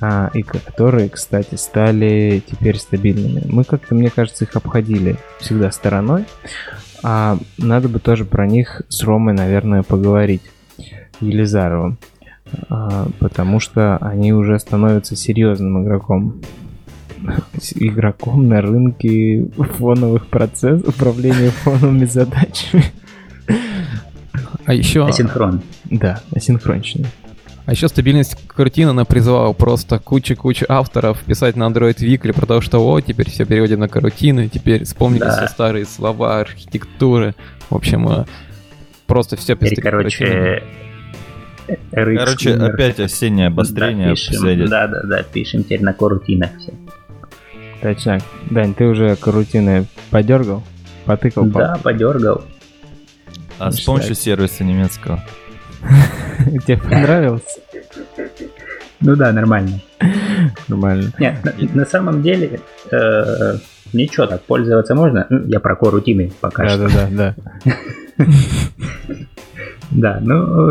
а, 0.00 0.30
и 0.32 0.42
которые, 0.42 1.08
кстати, 1.08 1.56
стали 1.56 2.42
теперь 2.46 2.78
стабильными. 2.78 3.42
Мы 3.46 3.64
как-то, 3.64 3.94
мне 3.94 4.10
кажется, 4.10 4.44
их 4.44 4.56
обходили 4.56 5.16
всегда 5.40 5.70
стороной, 5.70 6.24
а 7.02 7.38
надо 7.58 7.88
бы 7.88 7.98
тоже 7.98 8.24
про 8.24 8.46
них 8.46 8.82
с 8.88 9.02
Ромой, 9.02 9.34
наверное, 9.34 9.82
поговорить, 9.82 10.42
Елизаровым, 11.20 11.98
А, 12.68 13.08
потому 13.18 13.60
что 13.60 13.98
они 13.98 14.32
уже 14.32 14.58
становятся 14.58 15.16
серьезным 15.16 15.84
игроком. 15.84 16.40
Игроком 17.74 18.48
на 18.48 18.62
рынке 18.62 19.46
фоновых 19.76 20.26
процессов, 20.28 20.88
управления 20.88 21.50
фоновыми 21.50 22.06
задачами. 22.06 22.84
А 24.64 24.72
еще, 24.72 25.06
Асинхрон. 25.06 25.62
Да, 25.90 26.20
асинхронично. 26.34 27.06
А 27.66 27.72
еще 27.72 27.88
стабильность 27.88 28.36
картины 28.46 28.90
она 28.90 29.04
призывала 29.04 29.52
просто 29.52 29.98
кучу-кучу 29.98 30.66
авторов 30.68 31.22
писать 31.24 31.56
на 31.56 31.64
Android 31.64 31.96
Weekly 31.98 32.32
про 32.32 32.46
то, 32.46 32.60
что 32.60 32.80
о, 32.80 33.00
теперь 33.00 33.30
все 33.30 33.44
переводим 33.44 33.80
на 33.80 33.88
карутины, 33.88 34.48
теперь 34.48 34.84
вспомнили 34.84 35.20
Да. 35.20 35.36
все 35.36 35.48
старые 35.48 35.86
слова, 35.86 36.40
архитектуры. 36.40 37.34
В 37.68 37.76
общем, 37.76 38.08
э, 38.08 38.24
просто 39.06 39.36
все 39.36 39.56
карутинами. 39.56 39.90
короче, 39.90 40.62
RX 41.92 42.16
Короче, 42.16 42.54
опять 42.54 43.00
осеннее 43.00 43.46
обострение 43.48 44.08
да, 44.08 44.14
пишем, 44.14 44.68
да, 44.68 44.86
да, 44.88 45.02
да, 45.04 45.22
пишем 45.22 45.64
теперь 45.64 45.82
на 45.82 45.92
корутинах 45.92 46.50
все. 46.58 46.72
Точно. 47.80 48.18
Дань, 48.50 48.74
ты 48.74 48.84
уже 48.86 49.16
карутины 49.16 49.86
подергал? 50.10 50.62
Потыкал? 51.04 51.44
Да, 51.46 51.78
подергал. 51.82 52.44
А 53.58 53.70
с 53.70 53.80
помощью 53.80 54.14
сервиса 54.14 54.64
немецкого. 54.64 55.22
Тебе 56.66 56.76
понравилось? 56.78 57.58
Ну 59.00 59.16
да, 59.16 59.32
нормально. 59.32 59.80
Нормально. 60.68 61.12
Нет, 61.18 61.36
на, 61.74 61.86
самом 61.86 62.22
деле, 62.22 62.60
э, 62.90 63.56
ничего 63.92 64.26
так, 64.26 64.42
пользоваться 64.42 64.94
можно. 64.94 65.26
Ну, 65.30 65.46
Я 65.46 65.60
про 65.60 65.74
корутины 65.76 66.32
пока 66.40 66.68
что. 66.68 66.88
да, 66.88 67.08
да, 67.10 67.34
да. 68.18 68.26
Да, 69.90 70.18
ну, 70.22 70.70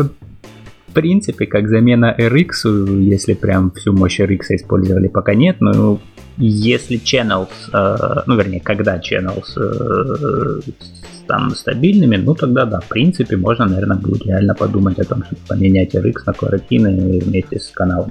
в 0.90 0.92
принципе, 0.92 1.46
как 1.46 1.68
замена 1.68 2.14
RX, 2.16 3.00
если 3.00 3.34
прям 3.34 3.70
всю 3.72 3.92
мощь 3.92 4.20
RX 4.20 4.46
использовали, 4.50 5.08
пока 5.08 5.34
нет, 5.34 5.60
но 5.60 6.00
если 6.46 6.98
channels, 6.98 7.48
э, 7.72 8.22
ну, 8.26 8.36
вернее, 8.36 8.60
когда 8.60 8.98
channels 8.98 9.56
э, 9.56 10.60
станут 11.22 11.56
стабильными, 11.58 12.16
ну, 12.16 12.34
тогда 12.34 12.64
да, 12.64 12.80
в 12.80 12.88
принципе, 12.88 13.36
можно, 13.36 13.66
наверное, 13.66 13.96
будет 13.96 14.26
реально 14.26 14.54
подумать 14.54 14.98
о 14.98 15.04
том, 15.04 15.22
чтобы 15.24 15.40
поменять 15.48 15.94
RX 15.94 16.14
на 16.26 16.32
коротины 16.32 17.20
вместе 17.20 17.60
с 17.60 17.68
каналом. 17.68 18.10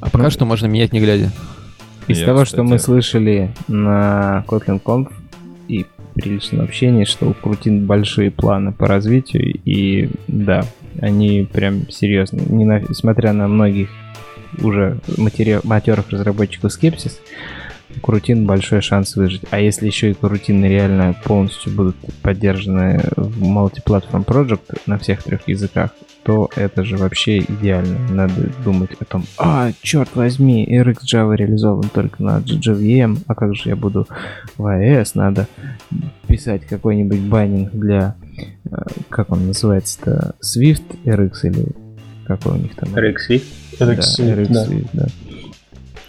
А 0.00 0.10
пока 0.10 0.24
Ну, 0.24 0.30
что 0.30 0.44
можно 0.44 0.66
менять 0.66 0.92
не 0.92 1.00
глядя. 1.00 1.30
Из 2.06 2.20
Я, 2.20 2.26
того, 2.26 2.44
что 2.44 2.62
мы 2.62 2.76
кстати- 2.76 2.84
слышали 2.84 3.50
на 3.68 4.44
Kotlin 4.48 4.80
Conf 4.82 5.12
и 5.68 5.86
при 6.14 6.30
личном 6.30 6.62
общении, 6.62 7.04
что 7.04 7.26
у 7.28 7.34
Крутин 7.34 7.86
большие 7.86 8.30
планы 8.30 8.72
по 8.72 8.86
развитию, 8.86 9.58
и 9.64 10.08
да, 10.26 10.64
они 11.00 11.46
прям 11.52 11.88
серьезно, 11.90 12.40
не 12.48 12.64
на- 12.64 12.80
несмотря 12.80 13.32
на 13.32 13.46
многих 13.48 13.88
уже 14.62 14.98
матери... 15.16 15.60
матерых 15.64 16.10
разработчиков 16.10 16.72
скепсис, 16.72 17.20
Крутин 18.02 18.46
большой 18.46 18.82
шанс 18.82 19.16
выжить. 19.16 19.42
А 19.50 19.60
если 19.60 19.86
еще 19.86 20.10
и 20.10 20.14
Крутины 20.14 20.66
реально 20.66 21.14
полностью 21.24 21.72
будут 21.72 21.96
поддержаны 22.22 23.00
в 23.16 23.42
Multiplatform 23.42 24.24
Project 24.24 24.80
на 24.86 24.98
всех 24.98 25.22
трех 25.22 25.48
языках, 25.48 25.90
то 26.22 26.50
это 26.56 26.84
же 26.84 26.96
вообще 26.96 27.38
идеально. 27.38 27.98
Надо 28.10 28.50
думать 28.62 28.90
о 29.00 29.04
том, 29.04 29.24
а, 29.38 29.70
черт 29.80 30.14
возьми, 30.14 30.66
RX 30.70 30.98
Java 31.10 31.34
реализован 31.34 31.88
только 31.88 32.22
на 32.22 32.40
JVM, 32.40 33.20
а 33.26 33.34
как 33.34 33.54
же 33.54 33.70
я 33.70 33.76
буду 33.76 34.06
в 34.58 34.66
AES? 34.66 35.12
Надо 35.14 35.46
писать 36.26 36.66
какой-нибудь 36.66 37.20
байнинг 37.20 37.72
для, 37.72 38.16
э, 38.70 38.76
как 39.08 39.32
он 39.32 39.46
называется-то, 39.46 40.34
Swift 40.42 41.02
RX 41.04 41.32
или 41.44 41.68
какой 42.26 42.52
у 42.52 42.56
них 42.56 42.74
там? 42.74 42.90
RX 42.94 43.14
Swift. 43.30 43.46
Да, 43.78 43.92
RX 43.92 44.88
да. 44.92 45.06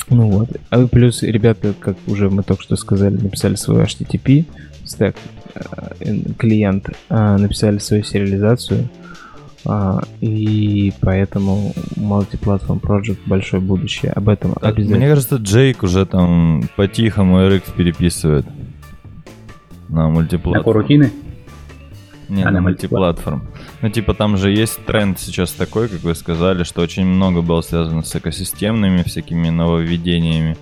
Ну 0.10 0.30
вот. 0.30 0.50
А 0.70 0.88
плюс 0.88 1.22
ребята, 1.24 1.74
как 1.80 1.96
уже 2.08 2.30
мы 2.30 2.44
только 2.44 2.64
что 2.64 2.76
сказали, 2.76 3.16
написали 3.16 3.56
свой 3.56 3.84
HTTP 3.84 4.46
стек, 4.84 5.16
э, 5.54 6.16
клиент, 6.38 6.90
э, 7.10 7.38
написали 7.38 7.78
свою 7.78 8.04
сериализацию, 8.04 8.90
а, 9.66 10.02
и 10.22 10.94
поэтому 11.02 11.74
Multiplatform 11.96 12.80
Project 12.82 13.20
большое 13.26 13.62
будущее. 13.62 14.12
Об 14.14 14.30
этом 14.30 14.56
обязательно. 14.62 14.98
Мне 14.98 15.10
кажется, 15.10 15.36
Джейк 15.36 15.84
уже 15.84 16.06
там 16.06 16.70
по-тихому 16.76 17.40
RX 17.40 17.64
переписывает 17.76 18.46
на 19.90 20.04
На 20.04 20.10
мультиплатформ. 20.10 20.64
корутины. 20.64 21.12
Не, 22.30 22.44
А, 22.44 22.46
на 22.46 22.52
на 22.52 22.62
мультиплатформ. 22.62 23.48
Ну, 23.82 23.90
типа, 23.90 24.14
там 24.14 24.38
же 24.38 24.52
есть 24.52 24.86
тренд 24.86 25.20
сейчас 25.20 25.52
такой, 25.52 25.90
как 25.90 26.02
вы 26.02 26.14
сказали, 26.16 26.64
что 26.64 26.82
очень 26.82 27.06
много 27.06 27.42
было 27.42 27.62
связано 27.62 28.04
с 28.04 28.16
экосистемными 28.16 29.04
всякими 29.04 29.50
нововведениями. 29.50 30.56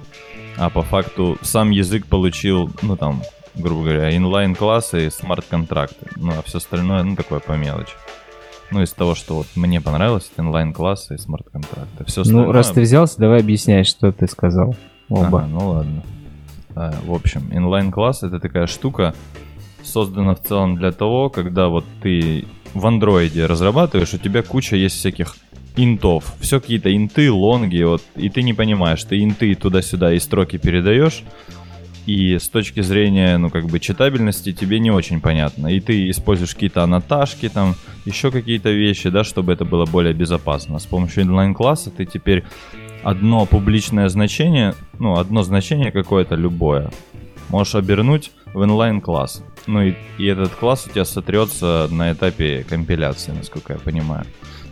А 0.58 0.70
по 0.70 0.82
факту 0.82 1.38
сам 1.42 1.70
язык 1.72 2.08
получил, 2.08 2.72
ну, 2.82 2.96
там, 2.96 3.22
грубо 3.56 3.84
говоря, 3.84 4.16
инлайн-классы 4.16 5.08
и 5.08 5.10
смарт-контракты. 5.10 6.08
Ну, 6.16 6.32
а 6.38 6.42
все 6.42 6.58
остальное, 6.58 7.04
ну, 7.04 7.16
такое 7.16 7.40
по 7.40 7.52
мелочи. 7.54 7.94
Ну, 8.72 8.82
из 8.82 8.92
того, 8.92 9.16
что 9.16 9.36
вот 9.36 9.48
мне 9.56 9.80
понравилось, 9.80 10.30
это 10.34 10.42
инлайн-классы 10.42 11.16
и 11.16 11.18
смарт-контракты. 11.18 12.06
Все 12.06 12.24
Ну, 12.26 12.52
раз 12.52 12.72
ты 12.72 12.82
взялся, 12.82 13.18
давай 13.18 13.40
объясняй, 13.40 13.84
что 13.84 14.12
ты 14.12 14.28
сказал. 14.28 14.76
Оба. 15.10 15.40
Ага, 15.40 15.48
ну 15.48 15.70
ладно. 15.70 16.04
А, 16.76 16.94
в 17.06 17.14
общем, 17.14 17.50
inline-класс 17.52 18.24
это 18.24 18.40
такая 18.40 18.68
штука, 18.68 19.16
создана 19.88 20.36
в 20.36 20.44
целом 20.44 20.78
для 20.78 20.92
того, 20.92 21.30
когда 21.30 21.68
вот 21.68 21.86
ты 22.02 22.46
в 22.74 22.86
андроиде 22.86 23.46
разрабатываешь, 23.46 24.14
у 24.14 24.18
тебя 24.18 24.44
куча 24.44 24.76
есть 24.76 24.98
всяких 24.98 25.36
интов. 25.76 26.36
Все 26.40 26.60
какие-то 26.60 26.96
инты, 26.96 27.32
лонги, 27.32 27.82
вот, 27.84 28.02
и 28.16 28.30
ты 28.30 28.44
не 28.44 28.54
понимаешь, 28.54 29.04
ты 29.04 29.24
инты 29.24 29.54
туда-сюда 29.56 30.14
и 30.14 30.20
строки 30.20 30.58
передаешь, 30.58 31.24
и 32.08 32.38
с 32.38 32.48
точки 32.48 32.82
зрения, 32.82 33.38
ну, 33.38 33.50
как 33.50 33.66
бы, 33.66 33.80
читабельности 33.80 34.54
тебе 34.54 34.80
не 34.80 34.92
очень 34.92 35.20
понятно. 35.20 35.68
И 35.68 35.82
ты 35.82 36.10
используешь 36.10 36.54
какие-то 36.54 36.84
аннотажки, 36.84 37.50
там, 37.50 37.76
еще 38.06 38.32
какие-то 38.32 38.70
вещи, 38.72 39.10
да, 39.10 39.26
чтобы 39.26 39.52
это 39.52 39.66
было 39.66 39.86
более 39.86 40.14
безопасно. 40.14 40.80
С 40.80 40.86
помощью 40.86 41.26
inline-класса 41.26 41.92
ты 41.92 42.06
теперь 42.06 42.46
одно 43.04 43.46
публичное 43.46 44.08
значение, 44.08 44.74
ну, 45.00 45.18
одно 45.18 45.44
значение 45.44 45.92
какое-то, 45.92 46.36
любое, 46.36 46.92
можешь 47.50 47.76
обернуть 47.76 48.32
в 48.54 48.62
inline-класс. 48.62 49.44
Ну, 49.68 49.82
и, 49.82 49.94
и 50.18 50.26
этот 50.26 50.54
класс 50.54 50.86
у 50.88 50.90
тебя 50.90 51.06
сотрется 51.06 51.88
на 51.92 52.12
этапе 52.14 52.66
компиляции, 52.68 53.32
насколько 53.32 53.74
я 53.74 53.80
понимаю. 53.80 54.26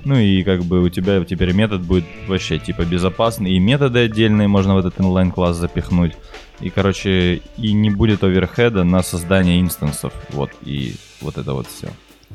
Ну 0.05 0.15
и 0.15 0.43
как 0.43 0.63
бы 0.63 0.81
у 0.81 0.89
тебя 0.89 1.23
теперь 1.25 1.51
метод 1.53 1.81
будет 1.81 2.05
вообще 2.27 2.59
типа 2.59 2.85
безопасный, 2.85 3.53
и 3.53 3.59
методы 3.59 3.99
отдельные 3.99 4.47
можно 4.47 4.75
в 4.75 4.77
этот 4.77 4.97
inline-класс 4.99 5.57
запихнуть. 5.57 6.13
И, 6.59 6.69
короче, 6.69 7.41
и 7.57 7.73
не 7.73 7.89
будет 7.89 8.23
оверхеда 8.23 8.83
на 8.83 9.01
создание 9.01 9.59
инстансов. 9.59 10.13
Вот, 10.29 10.51
и 10.61 10.95
вот 11.21 11.37
это 11.37 11.53
вот 11.53 11.67
все. 11.67 11.89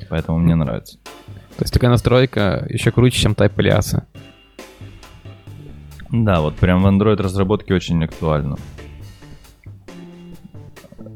Поэтому 0.09 0.39
мне 0.39 0.57
нравится. 0.57 0.99
То 1.57 1.63
есть 1.63 1.73
такая 1.73 1.91
настройка 1.91 2.67
еще 2.69 2.91
круче, 2.91 3.21
чем 3.21 3.37
алиаса. 3.39 4.07
Да, 6.11 6.41
вот 6.41 6.57
прям 6.57 6.83
в 6.83 6.87
Android 6.87 7.23
разработке 7.23 7.73
очень 7.73 8.03
актуально. 8.03 8.57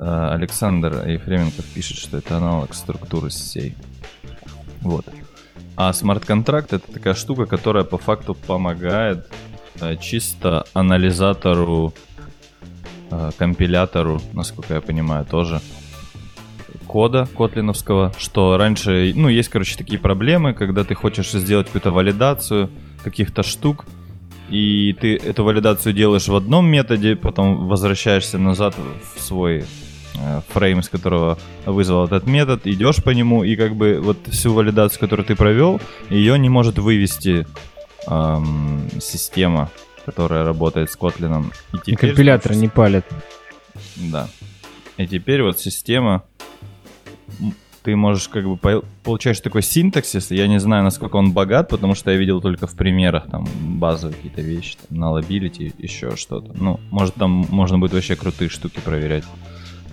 Э, 0.07 0.35
Александр 0.35 1.09
Ефременков 1.09 1.65
пишет, 1.65 1.97
что 1.97 2.19
это 2.19 2.37
аналог 2.37 2.75
структуры 2.75 3.31
сетей. 3.31 3.75
Вот. 4.83 5.07
А 5.77 5.95
смарт-контракт 5.95 6.75
это 6.75 6.93
такая 6.93 7.15
штука, 7.15 7.47
которая 7.47 7.85
по 7.85 7.97
факту 7.97 8.35
помогает 8.35 9.27
э, 9.81 9.97
чисто 9.97 10.67
анализатору, 10.75 11.95
э, 13.11 13.31
компилятору, 13.39 14.21
насколько 14.35 14.75
я 14.75 14.83
понимаю, 14.83 15.25
тоже 15.25 15.63
кода 16.87 17.27
котлиновского, 17.35 18.13
что 18.19 18.59
раньше, 18.59 19.15
ну, 19.17 19.31
есть, 19.31 19.49
короче, 19.49 19.75
такие 19.75 19.99
проблемы, 19.99 20.53
когда 20.53 20.85
ты 20.85 20.95
хочешь 20.95 21.31
сделать 21.31 21.69
какую-то 21.69 21.93
валидацию 21.93 22.69
каких-то 23.03 23.43
штук, 23.43 23.87
и 24.51 24.95
ты 25.01 25.17
эту 25.17 25.45
валидацию 25.45 25.95
делаешь 25.95 26.29
в 26.29 26.35
одном 26.37 26.67
методе, 26.67 27.17
потом 27.17 27.69
возвращаешься 27.69 28.37
назад 28.37 28.77
в 28.77 29.21
свой 29.21 29.65
фрейм, 30.49 30.80
из 30.80 30.88
которого 30.88 31.38
вызвал 31.66 32.04
этот 32.06 32.26
метод, 32.26 32.66
идешь 32.66 33.02
по 33.02 33.11
нему, 33.11 33.44
и 33.44 33.56
как 33.56 33.75
бы 33.76 34.00
вот 34.00 34.18
всю 34.28 34.52
валидацию, 34.54 35.00
которую 35.00 35.26
ты 35.26 35.35
провел, 35.37 35.80
ее 36.11 36.38
не 36.38 36.49
может 36.49 36.78
вывести 36.78 37.47
эм, 38.06 38.88
система, 39.00 39.71
которая 40.04 40.44
работает 40.44 40.90
с 40.90 40.97
Kotlin. 40.97 41.52
И, 41.87 41.92
И 41.92 41.97
компилятор 41.97 42.54
не 42.54 42.68
палит. 42.68 43.04
да. 43.97 44.28
И 44.97 45.06
теперь 45.09 45.42
вот 45.42 45.59
система, 45.59 46.23
ты 47.83 47.97
можешь 47.97 48.28
как 48.28 48.44
бы 48.44 48.56
по- 48.56 48.85
получаешь 49.02 49.40
такой 49.40 49.62
синтаксис, 49.62 50.30
я 50.30 50.47
не 50.47 50.61
знаю, 50.61 50.85
насколько 50.85 51.16
он 51.16 51.33
богат, 51.33 51.68
потому 51.68 51.94
что 51.94 52.11
я 52.12 52.16
видел 52.16 52.40
только 52.40 52.66
в 52.66 52.75
примерах 52.76 53.26
там 53.30 53.47
базовые 53.61 54.14
какие-то 54.16 54.40
вещи, 54.40 54.76
там, 54.88 54.99
nullability, 55.02 55.75
еще 55.78 56.16
что-то. 56.16 56.52
Ну, 56.54 56.78
может 56.90 57.14
там 57.16 57.30
можно 57.50 57.78
будет 57.78 57.92
вообще 57.92 58.14
крутые 58.16 58.49
штуки 58.49 58.80
проверять. 58.85 59.25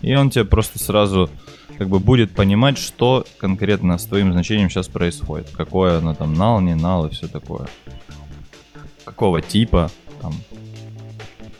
И 0.02 0.16
он 0.16 0.30
тебе 0.30 0.46
просто 0.46 0.80
сразу 0.80 1.30
как 1.78 1.90
бы 1.90 2.00
будет 2.00 2.32
понимать, 2.34 2.78
что 2.78 3.26
конкретно 3.38 3.98
с 3.98 4.06
твоим 4.06 4.34
значением 4.34 4.70
сейчас 4.70 4.88
происходит. 4.88 5.50
Какое 5.50 5.98
оно 5.98 6.14
там 6.14 6.34
null, 6.34 6.62
не 6.62 6.74
null 6.74 7.10
и 7.10 7.14
все 7.14 7.28
такое. 7.28 7.68
Какого 9.06 9.42
типа 9.42 9.90
там. 10.22 10.34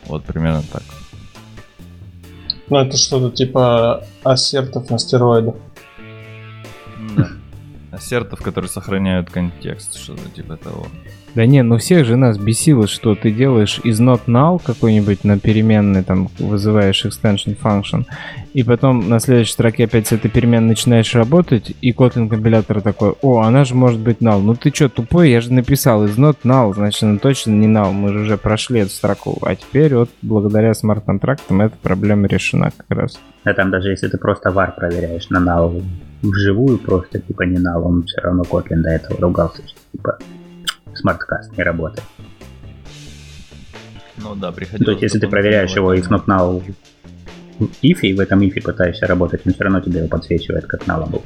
Вот 0.06 0.24
примерно 0.24 0.62
так. 0.72 0.82
Ну, 2.68 2.78
это 2.78 2.96
что-то 2.96 3.34
типа 3.34 4.04
ассертов 4.22 4.88
на 4.90 4.98
стероидах. 4.98 5.56
Да. 7.16 7.28
Ассертов, 7.90 8.40
которые 8.40 8.70
сохраняют 8.70 9.30
контекст, 9.30 9.96
что-то 9.96 10.28
типа 10.30 10.56
того. 10.56 10.86
Да 11.34 11.46
не, 11.46 11.62
ну 11.62 11.78
всех 11.78 12.04
же 12.04 12.16
нас 12.16 12.36
бесило, 12.36 12.86
что 12.86 13.14
ты 13.14 13.30
делаешь 13.30 13.80
из 13.84 14.00
not 14.00 14.22
null 14.26 14.60
какой-нибудь 14.62 15.24
на 15.24 15.38
переменной, 15.38 16.02
там, 16.02 16.28
вызываешь 16.38 17.06
extension 17.06 17.56
function, 17.58 18.04
и 18.52 18.62
потом 18.62 19.08
на 19.08 19.18
следующей 19.18 19.52
строке 19.52 19.84
опять 19.84 20.08
с 20.08 20.12
этой 20.12 20.30
переменной 20.30 20.68
начинаешь 20.70 21.14
работать, 21.14 21.74
и 21.80 21.92
Kotlin 21.92 22.28
компилятор 22.28 22.82
такой, 22.82 23.14
о, 23.22 23.40
она 23.40 23.64
же 23.64 23.74
может 23.74 24.00
быть 24.00 24.18
null. 24.18 24.42
Ну 24.42 24.54
ты 24.54 24.70
чё, 24.70 24.90
тупой? 24.90 25.30
Я 25.30 25.40
же 25.40 25.52
написал 25.52 26.04
из 26.04 26.18
not 26.18 26.38
null, 26.44 26.74
значит 26.74 27.02
она 27.02 27.18
точно 27.18 27.52
не 27.52 27.66
null. 27.66 27.92
Мы 27.92 28.12
же 28.12 28.20
уже 28.20 28.36
прошли 28.36 28.80
эту 28.80 28.90
строку. 28.90 29.38
А 29.42 29.56
теперь 29.56 29.94
вот 29.94 30.10
благодаря 30.20 30.74
смарт-контрактам 30.74 31.62
эта 31.62 31.76
проблема 31.80 32.26
решена 32.26 32.72
как 32.76 32.98
раз. 32.98 33.18
Да 33.44 33.54
там 33.54 33.70
даже 33.70 33.88
если 33.88 34.08
ты 34.08 34.18
просто 34.18 34.50
var 34.50 34.76
проверяешь 34.76 35.30
на 35.30 35.38
null 35.38 35.82
вживую, 36.20 36.78
просто 36.78 37.20
типа 37.20 37.42
не 37.42 37.56
null, 37.56 37.82
он 37.82 38.02
все 38.02 38.20
равно 38.20 38.42
Kotlin 38.42 38.82
до 38.82 38.90
этого 38.90 39.18
ругался, 39.18 39.62
что 39.66 39.78
типа 39.92 40.18
смарткаст 40.94 41.56
не 41.56 41.62
работает. 41.62 42.06
Ну 44.18 44.34
да, 44.34 44.52
приходилось. 44.52 44.84
то 44.84 44.90
есть 44.92 45.02
если 45.02 45.18
ты 45.18 45.28
проверяешь 45.28 45.74
его 45.74 45.94
if 45.94 46.02
вводить. 46.08 46.10
not 46.10 46.26
null 46.26 46.74
в 47.58 47.64
if, 47.82 48.00
и 48.02 48.12
в 48.14 48.20
этом 48.20 48.40
if 48.40 48.60
пытаешься 48.62 49.06
работать, 49.06 49.42
он 49.46 49.52
все 49.52 49.64
равно 49.64 49.80
тебе 49.80 49.98
его 49.98 50.08
подсвечивает 50.08 50.66
как 50.66 50.82
nullable. 50.86 51.22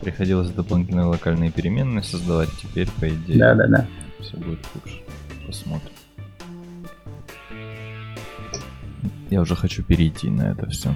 Приходилось 0.00 0.50
дополнительные 0.50 1.06
локальные 1.06 1.50
переменные 1.50 2.02
создавать. 2.02 2.50
Теперь, 2.60 2.88
по 3.00 3.08
идее, 3.08 3.38
Да-да-да. 3.38 3.86
все 4.20 4.36
будет 4.36 4.60
лучше. 4.74 5.00
Посмотрим. 5.46 5.90
Я 9.30 9.40
уже 9.40 9.56
хочу 9.56 9.82
перейти 9.82 10.28
на 10.28 10.52
это 10.52 10.68
все. 10.68 10.94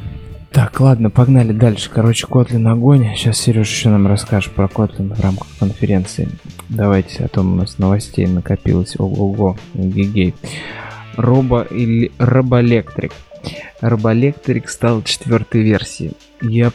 Так, 0.59 0.81
ладно, 0.81 1.09
погнали 1.09 1.53
дальше. 1.53 1.89
Короче, 1.89 2.27
Kotlin 2.27 2.69
огонь. 2.69 3.15
Сейчас 3.15 3.39
Сереж 3.39 3.71
еще 3.71 3.91
нам 3.91 4.09
расскажет 4.09 4.53
про 4.55 4.67
Kotlin 4.67 5.15
в 5.15 5.21
рамках 5.21 5.47
конференции. 5.61 6.29
Давайте, 6.69 7.25
а 7.25 7.29
то 7.29 7.43
у 7.43 7.45
нас 7.45 7.79
новостей 7.79 8.27
накопилось. 8.27 8.97
Ого-го, 8.99 9.57
гигей. 9.75 10.35
Робо 11.17 11.63
или 11.63 12.11
Робоэлектрик. 12.19 13.13
Робоэлектрик 13.81 14.69
стал 14.69 15.03
четвертой 15.03 15.63
версией. 15.63 16.15
Я 16.43 16.73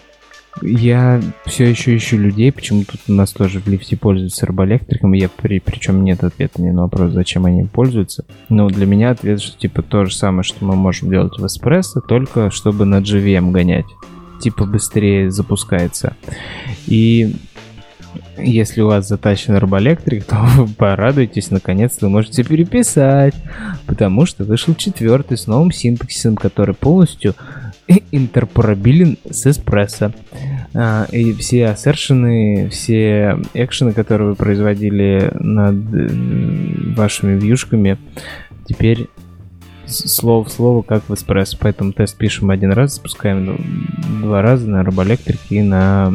я 0.61 1.21
все 1.45 1.65
еще 1.65 1.95
ищу 1.95 2.17
людей, 2.17 2.51
почему 2.51 2.83
тут 2.83 3.01
у 3.07 3.13
нас 3.13 3.31
тоже 3.31 3.59
в 3.59 3.67
лифте 3.67 3.97
пользуются 3.97 4.45
робоэлектриком, 4.45 5.13
я 5.13 5.29
при, 5.29 5.59
причем 5.59 6.03
нет 6.03 6.23
ответа 6.23 6.61
ни 6.61 6.69
на 6.69 6.83
вопрос, 6.83 7.13
зачем 7.13 7.45
они 7.45 7.65
пользуются. 7.65 8.25
Но 8.49 8.67
для 8.69 8.85
меня 8.85 9.11
ответ, 9.11 9.41
что 9.41 9.57
типа 9.57 9.81
то 9.81 10.05
же 10.05 10.15
самое, 10.15 10.43
что 10.43 10.63
мы 10.65 10.75
можем 10.75 11.09
делать 11.09 11.37
в 11.37 11.45
эспрессо, 11.45 12.01
только 12.01 12.51
чтобы 12.51 12.85
на 12.85 12.99
JVM 12.99 13.51
гонять. 13.51 13.85
Типа 14.41 14.65
быстрее 14.65 15.31
запускается. 15.31 16.15
И 16.85 17.35
если 18.37 18.81
у 18.81 18.87
вас 18.87 19.07
затащен 19.07 19.55
робоэлектрик, 19.55 20.25
то 20.25 20.67
порадуйтесь, 20.77 21.51
наконец-то 21.51 22.05
вы 22.05 22.11
можете 22.11 22.43
переписать, 22.43 23.35
потому 23.85 24.25
что 24.25 24.43
вышел 24.43 24.75
четвертый 24.75 25.37
с 25.37 25.47
новым 25.47 25.71
синтаксисом, 25.71 26.35
который 26.35 26.75
полностью 26.75 27.35
интерпорабилен 28.11 29.17
с 29.29 29.45
эспрессо. 29.47 30.11
А, 30.73 31.05
и 31.11 31.33
все 31.33 31.67
ассершены, 31.67 32.69
все 32.69 33.39
экшены, 33.53 33.93
которые 33.93 34.29
вы 34.29 34.35
производили 34.35 35.31
над 35.39 36.95
вашими 36.97 37.37
вьюшками, 37.37 37.97
теперь 38.65 39.07
слово 39.85 40.43
в 40.45 40.51
слово, 40.51 40.81
как 40.81 41.03
в 41.07 41.13
эспрессо. 41.13 41.57
Поэтому 41.59 41.93
тест 41.93 42.17
пишем 42.17 42.49
один 42.49 42.71
раз, 42.71 42.95
запускаем 42.95 43.59
два 44.21 44.41
раза 44.41 44.69
на 44.69 44.83
робоэлектрике 44.83 45.57
и 45.57 45.61
на 45.61 46.13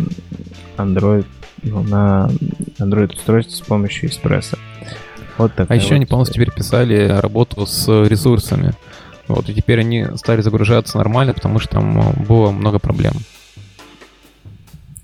Android, 0.77 1.27
ну, 1.63 1.83
на 1.83 2.31
Android 2.79 3.15
устройстве 3.15 3.57
с 3.57 3.61
помощью 3.61 4.09
эспрессо. 4.09 4.57
Вот 5.37 5.53
а 5.57 5.75
еще 5.75 5.91
вот 5.91 5.95
они 5.95 6.07
полностью 6.07 6.45
переписали 6.45 7.07
работу 7.21 7.65
с 7.65 7.87
ресурсами. 8.09 8.73
Вот, 9.29 9.49
и 9.49 9.55
теперь 9.55 9.81
они 9.81 10.07
стали 10.17 10.41
загружаться 10.41 10.99
нормально, 10.99 11.35
потому 11.35 11.59
что 11.59 11.73
там 11.73 12.01
э, 12.01 12.27
было 12.27 12.51
много 12.51 12.79
проблем. 12.79 13.13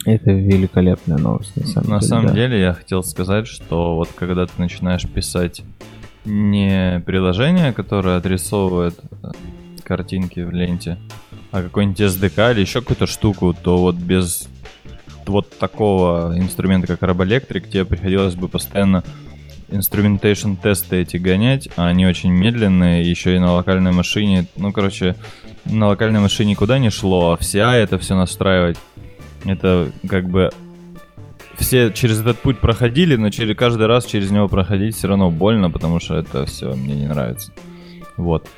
Это 0.06 0.32
великолепная 0.32 1.18
новость, 1.18 1.56
на 1.56 1.66
самом 1.66 1.76
на 1.76 1.82
деле. 1.82 1.94
На 1.94 2.00
самом 2.00 2.26
да. 2.26 2.32
деле 2.34 2.60
я 2.60 2.74
хотел 2.74 3.02
сказать, 3.02 3.46
что 3.46 3.96
вот 3.96 4.10
когда 4.14 4.46
ты 4.46 4.52
начинаешь 4.58 5.06
писать 5.08 5.62
не 6.24 7.02
приложение, 7.06 7.72
которое 7.72 8.16
отрисовывает 8.16 8.98
э, 9.22 9.30
картинки 9.82 10.40
в 10.40 10.50
ленте, 10.52 10.98
а 11.50 11.62
какой-нибудь 11.62 12.00
SDK 12.00 12.52
или 12.52 12.60
еще 12.60 12.80
какую-то 12.80 13.06
штуку, 13.06 13.54
то 13.54 13.78
вот 13.78 13.96
без 13.96 14.48
вот 15.26 15.56
такого 15.58 16.34
инструмента, 16.36 16.86
как 16.86 17.02
Робоэлектрик, 17.02 17.68
тебе 17.68 17.84
приходилось 17.84 18.34
бы 18.34 18.48
постоянно 18.48 19.04
инструментейшн 19.68 20.54
тесты 20.54 21.02
эти 21.02 21.16
гонять, 21.16 21.68
а 21.76 21.88
они 21.88 22.06
очень 22.06 22.30
медленные, 22.30 23.09
еще 23.09 23.37
и 23.37 23.38
на 23.38 23.52
локальной 23.52 23.92
машине. 23.92 24.47
Ну, 24.56 24.73
короче, 24.73 25.16
на 25.64 25.88
локальной 25.88 26.21
машине 26.21 26.56
куда 26.56 26.78
не 26.78 26.90
шло, 26.90 27.33
а 27.33 27.37
вся 27.37 27.75
это 27.76 27.99
все 27.99 28.14
настраивать, 28.14 28.78
это 29.44 29.90
как 30.09 30.28
бы 30.28 30.50
все 31.59 31.92
через 31.92 32.21
этот 32.21 32.38
путь 32.38 32.59
проходили, 32.59 33.16
но 33.16 33.30
через 33.30 33.56
каждый 33.56 33.87
раз 33.87 34.06
через 34.06 34.30
него 34.30 34.49
проходить 34.49 34.97
все 34.97 35.09
равно 35.09 35.30
больно, 35.30 35.71
потому 35.71 36.00
что 36.00 36.16
это 36.16 36.47
все 36.47 36.75
мне 36.75 36.94
не 36.94 37.06
нравится. 37.06 37.52
Вот. 38.16 38.49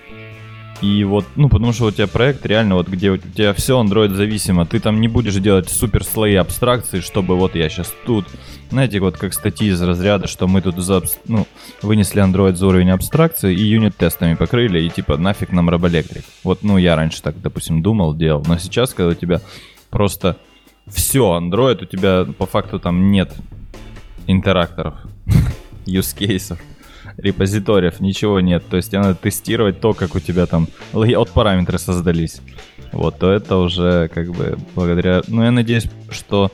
И 0.83 1.05
вот, 1.05 1.25
ну, 1.37 1.49
потому 1.49 1.73
что 1.73 1.87
у 1.87 1.91
тебя 1.91 2.07
проект 2.07 2.45
реально 2.45 2.75
вот, 2.75 2.89
где 2.89 3.11
у 3.11 3.17
тебя 3.17 3.55
все 3.55 3.81
Android 3.83 4.15
зависимо, 4.15 4.67
ты 4.67 4.79
там 4.79 5.01
не 5.01 5.09
будешь 5.09 5.35
делать 5.37 5.71
супер 5.71 6.05
слои 6.05 6.35
абстракции, 6.35 7.01
чтобы 7.01 7.37
вот 7.37 7.55
я 7.55 7.69
сейчас 7.71 7.95
тут, 8.05 8.27
знаете, 8.71 9.01
вот 9.01 9.17
как 9.17 9.33
статьи 9.33 9.69
из 9.69 9.81
разряда, 9.81 10.27
что 10.27 10.47
мы 10.47 10.61
тут 10.61 10.77
за, 10.77 11.03
ну, 11.27 11.47
вынесли 11.81 12.23
Android 12.23 12.57
за 12.57 12.67
уровень 12.67 12.91
абстракции 12.91 13.55
и 13.55 13.63
юнит-тестами 13.63 14.35
покрыли, 14.35 14.83
и 14.83 14.91
типа 14.91 15.17
нафиг 15.17 15.51
нам 15.51 15.71
робоэлектрик. 15.71 16.25
Вот, 16.45 16.63
ну, 16.63 16.77
я 16.77 16.95
раньше 16.95 17.23
так, 17.23 17.41
допустим, 17.41 17.83
думал, 17.83 18.15
делал, 18.15 18.45
но 18.47 18.59
сейчас, 18.59 18.93
когда 18.93 19.13
у 19.13 19.15
тебя 19.15 19.41
просто 19.89 20.37
все 20.87 21.39
Android, 21.39 21.83
у 21.83 21.87
тебя 21.87 22.27
по 22.37 22.45
факту 22.45 22.79
там 22.79 23.11
нет 23.11 23.33
интеракторов, 24.27 24.95
use 25.87 26.17
кейсов 26.17 26.59
репозиториев, 27.19 28.01
ничего 28.01 28.41
нет. 28.41 28.65
То 28.69 28.77
есть 28.77 28.91
тебе 28.91 29.01
надо 29.01 29.15
тестировать 29.15 29.81
то, 29.81 29.93
как 29.95 30.15
у 30.15 30.21
тебя 30.21 30.47
там 30.47 30.69
layout 30.93 31.31
параметры 31.33 31.79
создались. 31.79 32.41
Вот, 32.93 33.19
то 33.19 33.31
это 33.31 33.57
уже 33.57 34.09
как 34.09 34.33
бы 34.33 34.59
благодаря... 34.75 35.23
Ну, 35.29 35.43
я 35.43 35.51
надеюсь, 35.51 35.87
что 36.11 36.51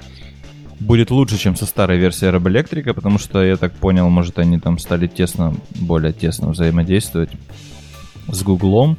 будет 0.81 1.11
лучше, 1.11 1.39
чем 1.39 1.57
со 1.57 1.67
старой 1.67 1.99
версией 1.99 2.31
Робоэлектрика, 2.31 2.95
потому 2.95 3.19
что, 3.19 3.43
я 3.45 3.57
так 3.57 3.73
понял, 3.73 4.09
может, 4.09 4.39
они 4.39 4.59
там 4.59 4.79
стали 4.79 5.07
тесно, 5.07 5.55
более 5.77 6.13
тесно 6.13 6.51
взаимодействовать 6.51 7.31
с 8.29 8.43
Гуглом 8.43 8.97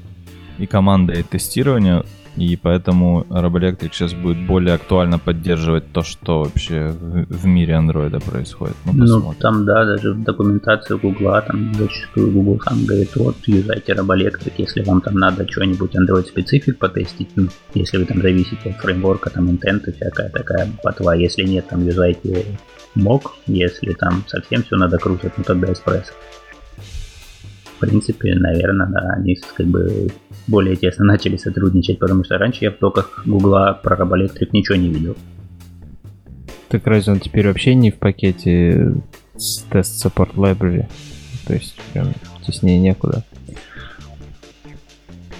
и 0.57 0.65
командой 0.65 1.23
тестирования 1.23 2.03
и 2.35 2.55
поэтому 2.55 3.25
Робоэлектрик 3.29 3.93
сейчас 3.93 4.13
будет 4.13 4.45
более 4.47 4.75
актуально 4.75 5.19
поддерживать 5.19 5.91
то, 5.91 6.03
что 6.03 6.43
вообще 6.43 6.89
в, 6.89 7.45
мире 7.45 7.75
андроида 7.75 8.19
происходит. 8.19 8.75
Ну, 8.85 9.05
ну, 9.05 9.35
там, 9.39 9.65
да, 9.65 9.85
даже 9.85 10.13
в 10.13 10.23
документации 10.23 10.95
Гугла, 10.95 11.41
там 11.41 11.73
зачастую 11.75 12.31
Google 12.31 12.59
сам 12.61 12.85
говорит, 12.85 13.15
вот, 13.15 13.35
юзайте 13.45 13.93
Робоэлектрик, 13.93 14.53
если 14.57 14.83
вам 14.83 15.01
там 15.01 15.15
надо 15.15 15.47
что-нибудь 15.47 15.95
Android 15.95 16.25
специфик 16.25 16.79
потестить, 16.79 17.29
ну, 17.35 17.47
если 17.75 17.97
вы 17.97 18.05
там 18.05 18.21
зависите 18.21 18.71
от 18.71 18.77
фреймворка, 18.77 19.29
там, 19.29 19.49
интент 19.49 19.87
и 19.87 19.91
всякая 19.91 20.29
такая 20.29 20.67
ботва, 20.83 21.15
если 21.15 21.43
нет, 21.43 21.67
там, 21.67 21.85
юзайте 21.85 22.45
мог, 22.95 23.35
если 23.45 23.93
там 23.93 24.23
совсем 24.27 24.63
все 24.63 24.75
надо 24.75 24.97
крутить, 24.97 25.33
ну, 25.37 25.43
тогда 25.43 25.71
эспрессо. 25.71 26.13
В 27.83 27.85
принципе, 27.85 28.33
наверное, 28.35 28.87
да, 28.87 29.15
они 29.17 29.35
как 29.57 29.65
бы 29.65 30.07
более 30.47 30.77
тесно 30.77 31.03
начали 31.03 31.35
сотрудничать, 31.35 31.99
потому 31.99 32.23
что 32.23 32.37
раньше 32.37 32.63
я 32.63 32.71
в 32.71 32.75
токах 32.75 33.23
Гугла 33.25 33.77
про 33.83 33.97
Робоэлектрик 33.97 34.53
ничего 34.53 34.77
не 34.77 34.87
видел. 34.87 35.17
Так 36.69 36.87
разве 36.87 37.11
он 37.11 37.19
теперь 37.19 37.45
вообще 37.45 37.75
не 37.75 37.91
в 37.91 37.95
пакете 37.95 38.93
с 39.35 39.63
тест 39.63 40.05
Support 40.05 40.35
Library? 40.35 40.85
То 41.45 41.53
есть 41.55 41.75
прям 41.91 42.13
теснее 42.47 42.79
некуда. 42.79 43.25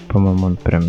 По-моему, 0.09 0.47
он 0.47 0.57
прям 0.57 0.83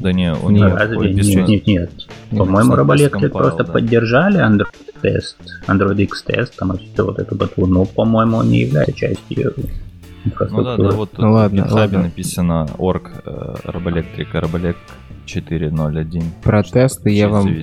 да 0.00 0.12
не, 0.12 0.30
он 0.32 0.52
не, 0.52 0.62
разве? 0.62 1.14
Нет, 1.14 1.24
нет, 1.24 1.48
нет, 1.48 1.66
нет. 1.66 1.90
По-моему, 2.38 2.76
Робоэлектрик 2.76 3.32
просто 3.32 3.64
да. 3.64 3.72
поддержали 3.72 4.40
Android 4.40 4.68
тест, 5.00 5.38
Android 5.66 6.02
X 6.02 6.22
тест, 6.24 6.56
там 6.56 6.78
вот 6.98 7.18
эту 7.18 7.34
ботву, 7.34 7.66
но, 7.66 7.86
по-моему, 7.86 8.36
он 8.36 8.50
не 8.50 8.60
является 8.60 8.94
частью 8.94 9.54
ну 10.50 10.62
да, 10.62 10.76
да, 10.76 10.90
вот 10.90 11.10
тут 11.10 11.20
ну, 11.20 11.32
ладно, 11.32 11.64
в 11.66 11.72
ладно. 11.72 12.02
написано 12.02 12.68
org 12.78 13.10
э, 13.24 13.54
Робоэлектрик, 13.64 14.34
Роболек 14.34 14.76
4.0.1. 15.26 16.24
Про 16.42 16.62
тесты 16.62 17.10
я 17.10 17.28
вам... 17.28 17.56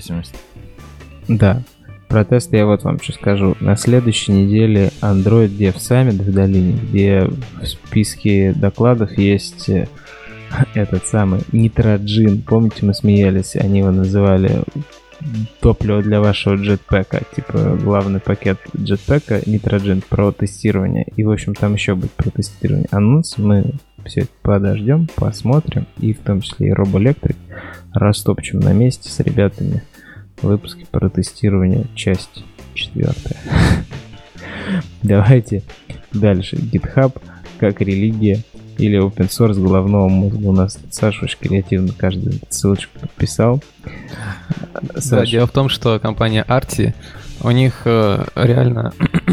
Да, 1.28 1.62
про 2.08 2.24
тесты 2.24 2.58
я 2.58 2.66
вот 2.66 2.84
вам 2.84 3.02
что 3.02 3.14
скажу. 3.14 3.56
На 3.60 3.76
следующей 3.76 4.32
неделе 4.32 4.92
Android 5.02 5.50
Dev 5.50 5.76
Summit 5.76 6.22
в 6.22 6.32
долине, 6.32 6.74
где 6.74 7.28
в 7.62 7.66
списке 7.66 8.54
докладов 8.54 9.18
есть 9.18 9.70
э, 9.70 9.88
этот 10.74 11.06
самый 11.06 11.42
Nitrogen. 11.52 12.42
Помните, 12.46 12.86
мы 12.86 12.94
смеялись, 12.94 13.56
они 13.56 13.80
его 13.80 13.92
называли 13.92 14.64
топливо 15.60 16.02
для 16.02 16.22
вашего 16.22 16.56
джетпека, 16.56 17.22
типа 17.36 17.78
главный 17.82 18.20
пакет 18.20 18.60
джетпека 18.76 19.40
Nitrogen 19.40 20.04
про 20.08 20.32
тестирование. 20.32 21.06
И, 21.16 21.24
в 21.24 21.32
общем, 21.32 21.56
там 21.56 21.74
еще 21.74 21.96
будет 21.96 22.12
про 22.12 22.30
тестирование 22.30 22.88
анонс. 22.92 23.38
Мы 23.38 23.74
все 24.06 24.22
это 24.22 24.30
подождем, 24.42 25.08
посмотрим. 25.16 25.88
И 26.00 26.14
в 26.14 26.20
том 26.20 26.42
числе 26.42 26.70
и 26.70 26.72
Робоэлектрик 26.72 27.38
растопчем 27.94 28.60
на 28.60 28.74
месте 28.74 29.10
с 29.10 29.20
ребятами 29.20 29.84
выпуски 30.42 30.86
про 30.90 31.10
тестирование, 31.10 31.86
часть 31.96 32.44
четвертая. 32.74 33.38
Давайте 35.04 35.64
дальше. 36.12 36.58
GitHub 36.58 37.22
как 37.58 37.82
религия 37.82 38.44
или 38.78 39.00
open 39.00 39.30
source 39.30 39.62
головного 39.62 40.08
мозга. 40.10 40.46
У 40.46 40.52
нас 40.52 40.78
Саша 40.92 41.26
очень 41.26 41.40
креативно 41.40 41.94
каждую 41.94 42.36
ссылочку 42.50 43.00
подписал. 43.00 43.64
Да, 45.10 45.26
дело 45.26 45.48
в 45.48 45.52
том, 45.52 45.70
что 45.70 46.00
компания 46.00 46.46
Arti, 46.48 46.94
у 47.42 47.52
них 47.52 47.82
э, 47.86 48.26
реально 48.36 48.94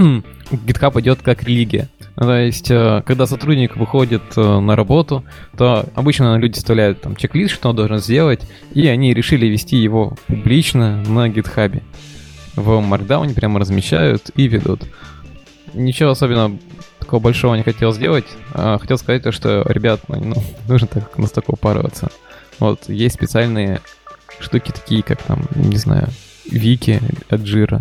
GitHub 0.51 1.01
идет 1.01 1.23
как 1.23 1.43
религия. 1.45 1.89
Ну, 2.17 2.27
то 2.27 2.39
есть, 2.39 2.71
э, 2.71 3.03
когда 3.07 3.27
сотрудник 3.27 3.77
выходит 3.77 4.23
э, 4.37 4.61
на 4.61 4.77
работу, 4.77 5.25
то 5.57 5.87
обычно 5.95 6.37
люди 6.37 6.55
вставляют 6.55 7.01
там 7.01 7.17
чек-лист, 7.17 7.55
что 7.55 7.71
он 7.71 7.77
должен 7.77 7.99
сделать, 7.99 8.43
и 8.75 8.87
они 8.87 9.15
решили 9.15 9.47
вести 9.47 9.77
его 9.77 10.17
публично 10.27 11.03
на 11.05 11.29
GitHub. 11.29 11.83
В 12.55 12.69
Markdown 12.81 13.33
прямо 13.35 13.61
размещают 13.61 14.31
и 14.37 14.47
ведут. 14.47 14.83
Ничего 15.75 16.11
особенно 16.11 16.59
такого 16.99 17.21
большого 17.21 17.55
не 17.55 17.63
хотел 17.63 17.93
сделать. 17.93 18.27
А 18.55 18.79
хотел 18.79 18.99
сказать 18.99 19.23
то, 19.23 19.33
что, 19.33 19.65
ребят, 19.69 20.01
ну, 20.09 20.35
нужно 20.69 20.87
так 20.87 21.19
настолько 21.19 21.51
упарываться. 21.51 22.11
Вот, 22.59 22.89
есть 22.89 23.15
специальные 23.15 23.81
штуки 24.39 24.73
такие, 24.73 25.03
как 25.03 25.23
там, 25.23 25.41
не 25.55 25.77
знаю, 25.77 26.09
вики 26.51 27.01
от 27.29 27.47
жира. 27.47 27.81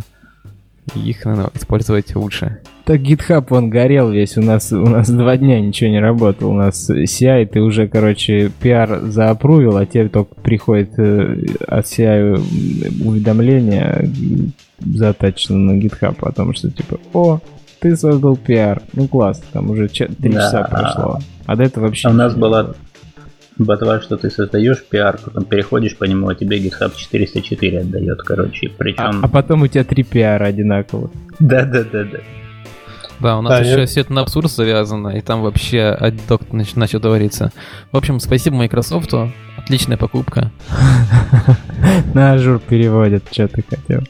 Их 0.95 1.23
надо 1.25 1.51
использовать 1.53 2.15
лучше. 2.15 2.59
Так 2.85 3.01
GitHub 3.01 3.45
он 3.51 3.69
горел 3.69 4.09
весь, 4.09 4.37
у 4.37 4.41
нас, 4.41 4.71
у 4.73 4.87
нас 4.87 5.09
два 5.09 5.37
дня 5.37 5.61
ничего 5.61 5.89
не 5.91 5.99
работало, 5.99 6.49
у 6.49 6.55
нас 6.55 6.89
CI, 6.89 7.45
ты 7.45 7.61
уже, 7.61 7.87
короче, 7.87 8.51
пиар 8.61 8.99
заапрувил, 9.03 9.77
а 9.77 9.85
теперь 9.85 10.09
только 10.09 10.33
приходит 10.35 10.97
э, 10.97 11.45
от 11.67 11.85
CI 11.85 13.03
уведомление 13.05 14.09
затачено 14.79 15.73
на 15.73 15.79
GitHub 15.79 16.17
о 16.21 16.31
том, 16.31 16.53
что 16.53 16.71
типа, 16.71 16.99
о, 17.13 17.39
ты 17.81 17.95
создал 17.97 18.37
пиар, 18.37 18.81
ну 18.93 19.07
класс, 19.07 19.41
там 19.51 19.69
уже 19.69 19.87
три 19.87 20.07
Да. 20.31 20.39
часа 20.41 20.63
прошло, 20.63 21.19
а 21.45 21.55
до 21.55 21.63
этого 21.63 21.85
вообще 21.85 22.07
А 22.07 22.11
у 22.11 22.13
нас 22.13 22.33
была 22.35 22.63
было. 22.63 22.75
ботва, 23.57 23.99
что 24.01 24.17
ты 24.17 24.29
создаешь 24.29 24.83
пиар, 24.83 25.19
потом 25.23 25.45
переходишь 25.45 25.97
по 25.97 26.03
нему, 26.05 26.27
а 26.29 26.35
тебе 26.35 26.59
GitHub 26.59 26.93
404 26.95 27.79
отдает, 27.81 28.21
короче. 28.23 28.67
А, 28.67 28.71
Причем... 28.77 29.19
а 29.23 29.27
потом 29.27 29.63
у 29.63 29.67
тебя 29.67 29.83
три 29.83 30.03
пиара 30.03 30.45
одинаковых. 30.45 31.11
Да-да-да-да. 31.39 32.19
Да, 33.19 33.37
у 33.37 33.41
нас 33.41 33.51
Да, 33.59 33.59
еще 33.65 33.81
я- 33.81 33.85
все 33.85 34.01
это 34.01 34.13
на 34.13 34.21
абсурд 34.21 34.49
завязано, 34.51 35.09
и 35.09 35.21
там 35.21 35.41
вообще 35.43 35.83
отдок 35.99 36.41
нач- 36.51 36.73
начал 36.75 36.99
говориться. 36.99 37.51
В 37.91 37.97
общем, 37.97 38.19
спасибо 38.19 38.55
Microsoft, 38.55 39.13
отличная 39.57 39.97
покупка. 39.97 40.51
На 42.13 42.33
Azure 42.33 42.59
переводят, 42.59 43.23
что 43.31 43.47
ты 43.47 43.63
хотел. 43.67 44.01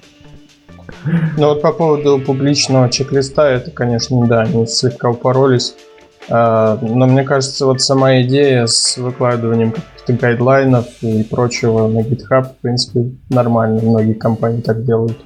Ну 1.37 1.47
вот 1.47 1.61
по 1.61 1.71
поводу 1.71 2.19
публичного 2.19 2.89
чек-листа, 2.89 3.49
это, 3.49 3.71
конечно, 3.71 4.25
да, 4.27 4.41
они 4.41 4.67
слегка 4.67 5.09
упоролись. 5.09 5.75
А, 6.29 6.77
Но 6.81 7.07
мне 7.07 7.23
кажется, 7.23 7.65
вот 7.65 7.81
сама 7.81 8.21
идея 8.21 8.67
с 8.67 8.97
выкладыванием 8.97 9.71
каких-то 9.71 10.13
гайдлайнов 10.13 10.85
и 11.01 11.23
прочего 11.23 11.87
на 11.87 11.99
GitHub, 11.99 12.43
в 12.43 12.57
принципе, 12.61 13.11
нормально. 13.29 13.81
Многие 13.81 14.13
компании 14.13 14.61
так 14.61 14.85
делают. 14.85 15.17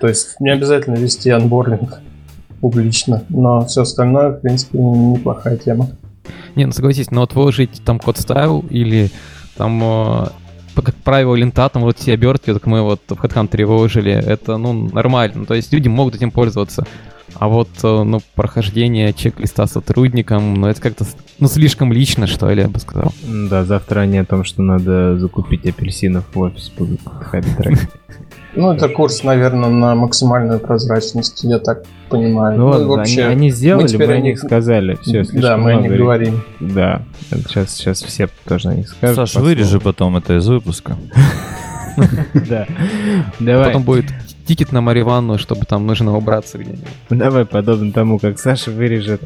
То 0.00 0.08
есть 0.08 0.40
не 0.40 0.50
обязательно 0.50 0.96
вести 0.96 1.30
анбординг 1.30 2.00
публично, 2.60 3.22
но 3.28 3.64
все 3.66 3.82
остальное, 3.82 4.30
в 4.30 4.40
принципе, 4.40 4.78
неплохая 4.78 5.56
тема. 5.56 5.90
Не, 6.54 6.66
ну 6.66 6.72
согласись, 6.72 7.10
но 7.10 7.20
вот 7.20 7.34
выложить 7.34 7.82
там 7.84 7.98
код 7.98 8.18
стайл 8.18 8.64
или 8.70 9.10
там, 9.56 9.80
по- 9.80 10.32
как 10.74 10.94
правило, 10.96 11.34
лента, 11.34 11.68
там 11.68 11.82
вот 11.82 11.98
все 11.98 12.14
обертки, 12.14 12.52
как 12.52 12.66
мы 12.66 12.82
вот 12.82 13.00
в 13.08 13.12
HeadHunter 13.12 13.64
выложили, 13.66 14.12
это, 14.12 14.56
ну, 14.56 14.72
нормально. 14.72 15.44
То 15.44 15.54
есть 15.54 15.72
люди 15.72 15.88
могут 15.88 16.14
этим 16.14 16.30
пользоваться. 16.30 16.86
А 17.34 17.48
вот, 17.48 17.68
э, 17.82 18.02
ну, 18.02 18.20
прохождение 18.34 19.12
чек-листа 19.12 19.66
сотрудникам, 19.66 20.54
ну, 20.54 20.68
это 20.68 20.80
как-то, 20.80 21.06
ну, 21.42 21.48
слишком 21.48 21.92
лично, 21.92 22.28
что 22.28 22.48
ли, 22.50 22.62
я 22.62 22.68
бы 22.68 22.78
сказал. 22.78 23.12
Да, 23.24 23.64
завтра 23.64 24.02
они 24.02 24.18
о 24.18 24.24
том, 24.24 24.44
что 24.44 24.62
надо 24.62 25.18
закупить 25.18 25.66
апельсинов 25.66 26.24
в 26.32 26.38
офис 26.38 26.70
будут 26.78 27.00
трекать. 27.32 27.80
Ну, 28.54 28.70
это 28.70 28.90
курс, 28.90 29.24
наверное, 29.24 29.70
на 29.70 29.94
максимальную 29.94 30.60
прозрачность, 30.60 31.42
я 31.42 31.58
так 31.58 31.84
понимаю. 32.10 32.58
Ну 32.58 32.66
ладно, 32.66 32.86
вообще, 32.86 33.24
они, 33.24 33.32
они 33.32 33.50
сделали, 33.50 33.84
мы, 33.84 33.88
теперь 33.88 34.10
о 34.10 34.12
о 34.12 34.16
них 34.16 34.24
них- 34.24 34.38
сказали. 34.40 34.98
Все, 35.00 35.24
да, 35.32 35.56
мы 35.56 35.72
о 35.72 35.80
них 35.80 35.96
говорим. 35.96 36.44
Да, 36.60 37.00
сейчас, 37.30 37.70
сейчас 37.74 38.02
все 38.02 38.28
тоже 38.46 38.68
о 38.68 38.74
них 38.74 38.90
скажут. 38.90 39.16
Саш, 39.16 39.36
вырежи 39.36 39.80
потом 39.80 40.18
это 40.18 40.36
из 40.36 40.46
выпуска. 40.46 40.98
Да. 42.48 42.66
Давай, 43.38 43.66
Потом 43.66 43.82
будет 43.82 44.06
тикет 44.46 44.72
на 44.72 44.80
Мариванну, 44.80 45.38
чтобы 45.38 45.64
там 45.66 45.86
нужно 45.86 46.16
убраться 46.16 46.58
где-нибудь. 46.58 46.86
давай, 47.10 47.44
подобно 47.44 47.92
тому, 47.92 48.18
как 48.18 48.38
Саша 48.38 48.70
вырежет 48.70 49.22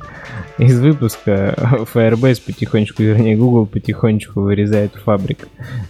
из 0.59 0.81
выпуска, 0.81 1.55
Firebase 1.95 2.43
потихонечку, 2.45 3.03
вернее, 3.03 3.37
Google 3.37 3.67
потихонечку 3.67 4.41
вырезает 4.41 4.93
фабрик. 4.95 5.49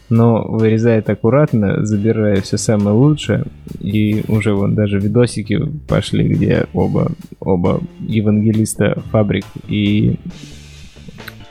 Но 0.09 0.43
вырезает 0.47 1.09
аккуратно, 1.11 1.85
забирая 1.85 2.41
все 2.41 2.59
самое 2.59 2.97
лучшее. 2.97 3.45
И 3.81 4.25
уже 4.29 4.55
вон 4.55 4.75
даже 4.75 4.99
видосики 4.99 5.61
пошли, 5.89 6.27
где 6.27 6.67
оба, 6.73 7.13
оба 7.41 7.81
евангелиста 8.01 9.03
фабрик 9.11 9.45
и 9.69 10.19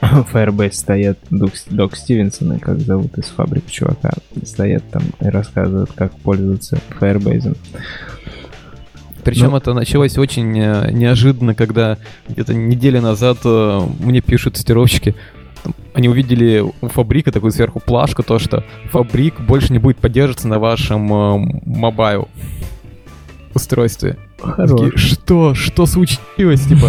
Firebase 0.00 0.72
стоят, 0.72 1.18
Док, 1.30 1.52
Док 1.70 1.96
Стивенсон, 1.96 2.54
и 2.54 2.58
как 2.58 2.80
зовут 2.80 3.16
из 3.18 3.26
фабрик 3.26 3.70
чувака, 3.70 4.12
стоят 4.44 4.84
там 4.90 5.02
и 5.20 5.26
рассказывают, 5.26 5.90
как 5.94 6.12
пользоваться 6.12 6.78
Firebase. 7.00 7.56
Причем 9.24 9.50
Ну. 9.50 9.56
это 9.56 9.74
началось 9.74 10.18
очень 10.18 10.56
э, 10.56 10.92
неожиданно, 10.92 11.54
когда 11.54 11.98
где-то 12.28 12.54
неделю 12.54 13.00
назад 13.00 13.38
э, 13.44 13.80
мне 13.98 14.20
пишут 14.20 14.54
тестировщики, 14.54 15.16
там, 15.64 15.74
они 15.94 16.08
увидели 16.08 16.60
у 16.80 16.88
Fabric 16.88 17.26
а 17.26 17.32
такую 17.32 17.50
сверху 17.50 17.80
плашку, 17.80 18.22
то 18.22 18.38
что 18.38 18.64
Fabric 18.92 19.40
больше 19.40 19.72
не 19.72 19.80
будет 19.80 19.98
поддерживаться 19.98 20.46
на 20.46 20.60
вашем 20.60 21.12
э, 21.12 21.60
mobile 21.64 22.28
устройстве. 23.52 24.16
Такие, 24.38 24.96
что? 24.96 25.54
Что 25.54 25.86
случилось? 25.86 26.64
Типа, 26.66 26.88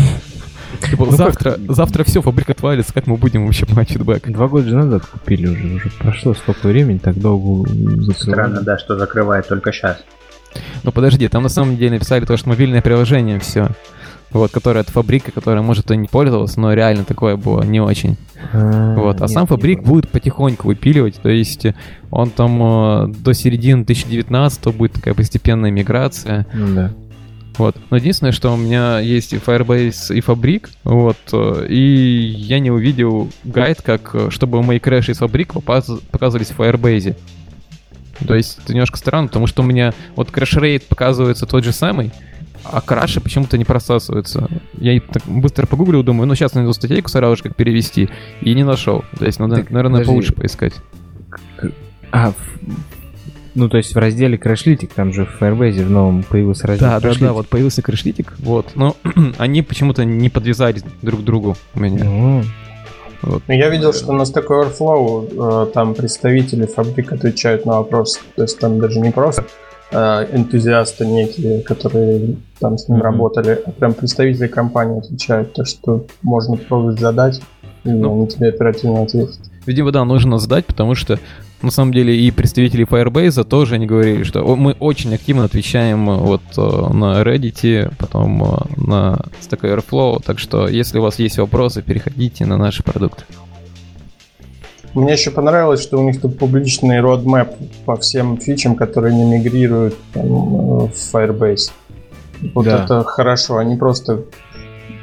типа, 0.79 1.05
Ну 1.05 1.11
завтра, 1.11 1.57
завтра 1.69 2.03
все, 2.03 2.21
Fabric 2.21 2.49
отвалится, 2.49 2.93
как 2.93 3.07
мы 3.07 3.17
будем 3.17 3.45
вообще 3.45 3.65
платить 3.65 3.97
фидбэк? 3.97 4.29
Два 4.31 4.47
года 4.47 4.67
же 4.67 4.75
назад 4.75 5.05
купили 5.05 5.47
уже, 5.47 5.75
уже 5.75 5.89
прошло 5.99 6.33
столько 6.33 6.67
времени, 6.67 6.97
так 6.97 7.17
долго 7.19 7.69
закрывали. 7.69 8.13
Странно, 8.13 8.61
да, 8.61 8.77
что 8.77 8.97
закрывает 8.97 9.47
только 9.47 9.71
сейчас. 9.71 10.03
Ну 10.83 10.91
подожди, 10.91 11.27
там 11.27 11.43
на 11.43 11.49
самом 11.49 11.77
деле 11.77 11.91
написали 11.91 12.25
то, 12.25 12.37
что 12.37 12.49
мобильное 12.49 12.81
приложение 12.81 13.39
все. 13.39 13.69
Вот, 14.31 14.51
которое 14.51 14.81
от 14.81 14.89
Fabric 14.89 15.21
а, 15.21 15.31
которое, 15.31 15.61
может, 15.61 15.89
и 15.89 15.95
не 15.95 16.07
пользовался, 16.07 16.59
но 16.59 16.73
реально 16.73 17.05
такое 17.05 17.37
было 17.37 17.63
не 17.63 17.79
очень. 17.79 18.17
Вот, 18.51 19.17
а 19.17 19.21
нет, 19.21 19.29
сам 19.29 19.47
Fabric 19.47 19.83
будет 19.83 20.09
потихоньку 20.09 20.67
выпиливать, 20.67 21.15
то 21.21 21.29
есть 21.29 21.65
он 22.11 22.29
там 22.29 22.61
э, 22.61 23.07
до 23.07 23.33
середины 23.33 23.85
2019 23.85 24.75
будет 24.75 24.93
такая 24.93 25.13
постепенная 25.13 25.71
миграция. 25.71 26.45
Ну 26.53 26.75
да. 26.75 26.91
Вот. 27.57 27.75
Но 27.89 27.97
единственное, 27.97 28.31
что 28.31 28.53
у 28.53 28.57
меня 28.57 28.99
есть 28.99 29.33
и 29.33 29.37
Firebase, 29.37 30.15
и 30.15 30.21
Fabric, 30.21 30.69
вот, 30.83 31.17
э, 31.31 31.65
и 31.69 31.79
я 32.37 32.59
не 32.59 32.69
увидел 32.71 33.29
гайд, 33.43 33.81
как, 33.81 34.11
э, 34.13 34.29
чтобы 34.29 34.61
мои 34.61 34.79
крэши 34.79 35.11
из 35.13 35.19
попаз- 35.19 35.99
показывались 36.11 36.49
в 36.51 36.59
Firebase. 36.59 37.15
То 38.27 38.35
есть 38.35 38.59
это 38.63 38.73
немножко 38.73 38.97
странно, 38.97 39.27
потому 39.27 39.47
что 39.47 39.63
у 39.63 39.65
меня 39.65 39.93
вот 40.15 40.29
crash 40.31 40.61
rate 40.61 40.85
показывается 40.87 41.45
тот 41.45 41.63
же 41.63 41.71
самый, 41.71 42.11
а 42.63 42.81
краши 42.81 43.21
почему-то 43.21 43.57
не 43.57 43.65
просасываются. 43.65 44.47
Я 44.77 44.99
так 44.99 45.23
быстро 45.25 45.65
погуглил, 45.67 46.03
думаю, 46.03 46.27
ну 46.27 46.35
сейчас 46.35 46.53
найду 46.53 46.73
статейку 46.73 47.09
сразу 47.09 47.37
же, 47.37 47.43
как 47.43 47.55
перевести, 47.55 48.09
и 48.41 48.53
не 48.53 48.63
нашел. 48.63 49.03
То 49.17 49.25
есть 49.25 49.39
надо, 49.39 49.57
Так, 49.57 49.69
наверное, 49.71 49.99
подожди. 49.99 50.09
получше 50.11 50.33
поискать. 50.33 50.73
А, 52.11 52.33
ну 53.57 53.69
то 53.69 53.77
есть 53.77 53.93
в 53.93 53.97
разделе 53.97 54.37
Crashlytic, 54.37 54.91
там 54.95 55.11
же 55.13 55.25
в 55.25 55.41
Firebase 55.41 55.83
в 55.83 55.89
новом 55.89 56.23
появился 56.23 56.67
раздел 56.67 56.87
Да, 56.89 56.99
да, 56.99 57.09
Crashlytic. 57.09 57.19
да, 57.19 57.33
вот 57.33 57.47
появился 57.47 57.81
крэшлитик, 57.81 58.33
вот, 58.39 58.71
но 58.75 58.95
они 59.37 59.61
почему-то 59.61 60.05
не 60.05 60.29
подвязались 60.29 60.83
друг 61.01 61.21
к 61.21 61.23
другу 61.23 61.55
у 61.75 61.79
меня. 61.79 62.03
Ну, 62.05 62.43
Ну, 63.23 63.41
Я 63.47 63.69
видел, 63.69 63.93
что 63.93 64.13
на 64.13 64.21
Stack 64.21 64.45
Overflow 64.47 65.65
э, 65.69 65.71
там 65.73 65.95
представители 65.95 66.67
фабрик 66.67 67.11
отвечают 67.11 67.65
на 67.65 67.77
вопросы. 67.77 68.19
То 68.35 68.43
есть 68.43 68.59
там 68.59 68.79
даже 68.79 68.99
не 68.99 69.09
просто 69.11 69.43
э, 69.91 69.97
энтузиасты 70.31 71.05
некие, 71.07 71.61
которые 71.63 72.35
там 72.59 72.77
с 72.77 72.87
ним 72.87 72.97
Мгм. 72.99 73.05
работали, 73.05 73.59
а 73.65 73.71
прям 73.71 73.93
представители 73.95 74.45
компании 74.47 74.99
отвечают, 74.99 75.53
то 75.53 75.65
что 75.65 76.05
можно 76.21 76.57
пробовать 76.57 76.99
задать, 76.99 77.41
и 77.83 77.89
Ну. 77.89 78.13
они 78.13 78.27
тебе 78.27 78.49
оперативно 78.49 79.01
ответят. 79.01 79.39
Видимо, 79.65 79.91
да, 79.91 80.05
нужно 80.05 80.37
задать, 80.37 80.65
потому 80.67 80.93
что 80.93 81.19
на 81.61 81.71
самом 81.71 81.91
деле 81.91 82.15
и 82.15 82.29
представители 82.31 82.85
Firebase 82.85 83.43
тоже 83.43 83.75
они 83.75 83.85
говорили, 83.85 84.23
что 84.23 84.41
«О, 84.41 84.55
мы 84.55 84.73
очень 84.73 85.13
активно 85.13 85.45
отвечаем 85.45 86.09
э, 86.09 86.15
вот 86.17 86.41
э, 86.55 86.93
на 86.93 87.21
Reddit, 87.23 87.93
потом 87.97 88.43
э, 88.43 88.47
на 88.77 89.19
Stack 89.41 89.61
Overflow, 89.61 90.21
так 90.23 90.37
что 90.39 90.67
если 90.67 90.99
у 90.99 91.01
вас 91.01 91.17
есть 91.19 91.37
вопросы, 91.39 91.81
переходите 91.81 92.45
на 92.45 92.57
наши 92.57 92.83
продукты. 92.83 93.23
Мне 94.93 95.13
еще 95.13 95.31
понравилось, 95.31 95.81
что 95.81 95.99
у 95.99 96.03
них 96.03 96.21
тут 96.21 96.37
публичный 96.37 96.99
roadmap 96.99 97.55
по 97.85 97.97
всем 97.97 98.37
фичам, 98.37 98.75
которые 98.75 99.15
не 99.15 99.25
мигрируют 99.25 99.95
там, 100.13 100.27
в 100.87 100.91
Firebase. 101.13 101.71
Вот 102.53 102.65
Да. 102.65 102.83
это 102.83 103.03
хорошо. 103.03 103.57
Они 103.57 103.75
просто 103.75 104.23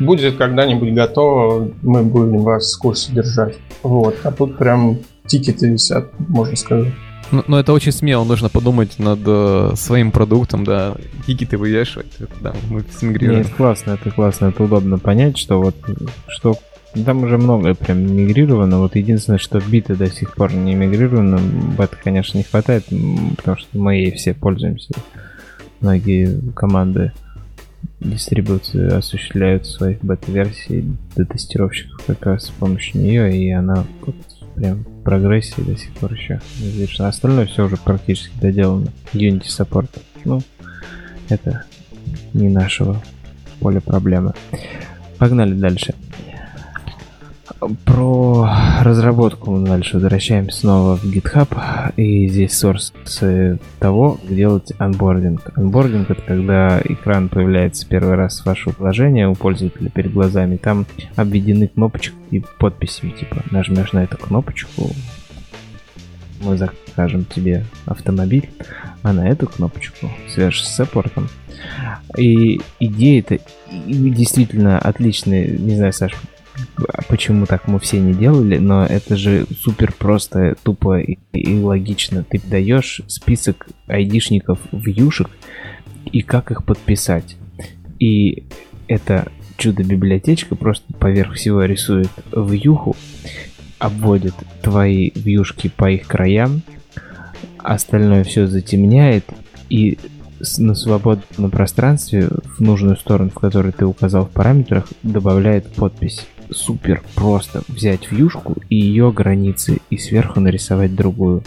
будет 0.01 0.37
когда-нибудь 0.37 0.95
готово, 0.95 1.69
мы 1.83 2.03
будем 2.03 2.39
вас 2.39 2.75
в 2.75 2.81
курсе 2.81 3.13
держать. 3.13 3.57
Вот. 3.83 4.17
А 4.25 4.33
тут 4.33 4.57
прям 4.57 4.99
тикеты 5.27 5.71
висят, 5.71 6.09
можно 6.29 6.57
сказать. 6.57 6.93
Но, 7.31 7.43
но 7.47 7.59
это 7.59 7.73
очень 7.73 7.93
смело, 7.93 8.25
нужно 8.25 8.49
подумать 8.49 8.99
над 8.99 9.21
э, 9.27 9.73
своим 9.77 10.13
продуктом, 10.13 10.65
да, 10.65 10.95
тикеты 11.27 11.57
вывешивать, 11.57 12.13
это, 12.19 12.33
да, 12.41 12.55
мы 12.69 12.85
смигрируем. 12.97 13.41
это 13.41 13.51
классно, 13.51 13.93
это 13.93 14.11
классно, 14.11 14.47
это 14.47 14.63
удобно 14.63 14.99
понять, 14.99 15.39
что 15.39 15.61
вот, 15.61 15.75
что 16.29 16.59
там 17.05 17.25
уже 17.25 17.39
многое 17.39 17.75
прям 17.75 17.99
мигрировано, 17.99 18.79
вот 18.79 18.95
единственное, 18.95 19.39
что 19.39 19.59
биты 19.61 19.97
до 19.97 20.09
сих 20.11 20.35
пор 20.35 20.53
не 20.53 20.75
мигрировано, 20.75 21.41
бета, 21.77 21.97
конечно, 22.03 22.39
не 22.39 22.45
хватает, 22.45 22.85
потому 23.37 23.57
что 23.57 23.79
мы 23.79 23.97
ей 23.97 24.13
все 24.13 24.35
пользуемся, 24.35 24.93
многие 25.81 26.41
команды 26.53 27.13
дистрибуции 28.01 28.93
осуществляют 28.93 29.67
своих 29.67 30.05
бета-версий 30.05 30.85
до 31.17 31.25
тестировщиков 31.25 32.05
как 32.07 32.25
раз 32.27 32.47
с 32.47 32.51
помощью 32.51 33.01
нее, 33.01 33.37
и 33.37 33.51
она 33.51 33.85
вот 34.05 34.17
прям 34.55 34.85
прогрессии 35.05 35.61
до 35.61 35.77
сих 35.77 35.93
пор 35.93 36.15
еще 36.15 36.41
не. 36.59 37.09
Остальное 37.09 37.47
все 37.47 37.65
уже 37.65 37.77
практически 37.77 38.33
доделано. 38.41 38.89
Unity 39.13 39.47
Support. 39.47 39.91
Ну, 40.25 40.43
это 41.29 41.65
не 42.33 42.49
нашего 42.49 43.01
поля 43.61 43.81
проблемы. 43.81 44.33
Погнали 45.19 45.55
дальше. 45.55 45.95
Про 47.85 48.51
разработку 48.83 49.51
мы 49.51 49.67
дальше 49.67 49.95
возвращаемся 49.95 50.61
снова 50.61 50.97
в 50.97 51.05
GitHub. 51.05 51.49
И 51.97 52.29
здесь 52.29 52.53
source 52.53 53.59
того, 53.79 54.13
как 54.13 54.35
делать 54.35 54.73
анбординг. 54.79 55.51
Анбординг 55.57 56.11
это 56.11 56.23
когда 56.23 56.81
экран 56.85 57.29
появляется 57.29 57.87
первый 57.87 58.15
раз 58.15 58.41
в 58.41 58.47
ваше 58.47 58.71
приложение 58.71 59.29
у 59.29 59.35
пользователя 59.35 59.89
перед 59.91 60.13
глазами. 60.13 60.57
Там 60.57 60.87
обведены 61.17 61.69
кнопочки 61.69 62.15
и 62.31 62.43
подписями. 62.59 63.11
Типа 63.13 63.43
нажмешь 63.51 63.93
на 63.93 64.05
эту 64.05 64.19
кнопочку, 64.19 64.91
мы 66.43 66.59
закажем 66.59 67.25
тебе 67.25 67.65
автомобиль, 67.87 68.51
а 69.03 69.13
на 69.13 69.29
эту 69.29 69.47
кнопочку 69.47 70.11
свяжешься 70.29 70.71
с 70.71 70.75
саппортом. 70.75 71.29
И 72.19 72.61
идея 72.81 73.21
это 73.21 73.39
действительно 73.87 74.79
отличная. 74.79 75.49
Не 75.49 75.77
знаю, 75.77 75.93
Саш, 75.93 76.13
почему 77.09 77.47
так 77.47 77.69
мы 77.69 77.79
все 77.79 78.01
не 78.01 78.15
делали, 78.15 78.59
но 78.59 78.85
это 78.85 79.17
же 79.17 79.47
супер 79.61 79.93
просто, 79.93 80.57
тупо 80.63 81.01
и, 81.01 81.19
и 81.33 81.59
логично. 81.59 82.25
Ты 82.25 82.41
даешь 82.45 83.03
список 83.09 83.69
айдишников 83.87 84.59
вьюшек 84.73 85.31
и 86.11 86.23
как 86.23 86.51
их 86.51 86.65
подписать. 86.65 87.37
И 87.99 88.45
это 88.89 89.29
чудо-библиотечка 89.57 90.57
просто 90.57 90.93
поверх 90.95 91.35
всего 91.35 91.65
рисует 91.65 92.11
вьюху, 92.33 92.97
обводит 93.79 94.35
твои 94.63 95.11
вьюшки 95.15 95.69
по 95.69 95.91
их 95.91 96.07
краям, 96.07 96.63
остальное 97.59 98.25
все 98.25 98.47
затемняет 98.47 99.25
и 99.71 99.99
на 100.59 100.75
свободном 100.75 101.51
пространстве 101.51 102.29
в 102.29 102.61
нужную 102.61 102.97
сторону, 102.97 103.31
в 103.31 103.39
которой 103.39 103.73
ты 103.73 103.87
указал 103.87 104.27
в 104.27 104.31
параметрах, 104.31 104.89
добавляет 105.03 105.73
подпись 105.73 106.27
супер 106.51 107.03
просто 107.15 107.63
взять 107.69 108.11
вьюшку 108.11 108.57
и 108.69 108.77
ее 108.77 109.13
границы 109.13 109.81
и 109.91 109.99
сверху 109.99 110.41
нарисовать 110.41 110.95
другую. 110.95 111.43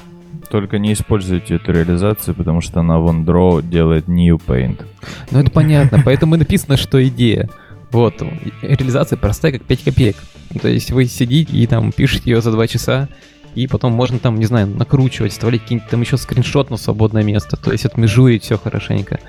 Только 0.50 0.80
не 0.80 0.94
используйте 0.94 1.56
эту 1.56 1.74
реализацию, 1.74 2.34
потому 2.34 2.62
что 2.62 2.80
она 2.80 3.00
вон 3.00 3.26
Draw 3.26 3.68
делает 3.68 4.08
New 4.08 4.38
Paint. 4.38 4.86
Ну 5.32 5.40
это 5.40 5.52
понятно, 5.52 6.02
поэтому 6.04 6.36
и 6.36 6.38
написано, 6.38 6.78
что 6.78 7.06
идея. 7.08 7.50
Вот, 7.92 8.22
реализация 8.62 9.18
простая, 9.18 9.54
как 9.54 9.64
5 9.64 9.84
копеек. 9.84 10.16
То 10.62 10.68
есть 10.68 10.92
вы 10.92 11.06
сидите 11.06 11.56
и 11.56 11.68
там 11.68 11.92
пишете 11.92 12.32
ее 12.32 12.42
за 12.42 12.52
2 12.52 12.68
часа, 12.68 13.10
и 13.56 13.68
потом 13.68 13.94
можно 13.94 14.20
там, 14.20 14.38
не 14.38 14.46
знаю, 14.46 14.68
накручивать, 14.68 15.32
вставлять 15.32 15.62
какие-нибудь 15.62 15.90
там 15.90 16.02
еще 16.02 16.18
скриншот 16.18 16.70
на 16.70 16.78
свободное 16.78 17.24
место, 17.24 17.58
то 17.58 17.72
есть 17.72 17.86
отмежуить 17.86 18.44
все 18.44 18.58
хорошенько. 18.58 19.20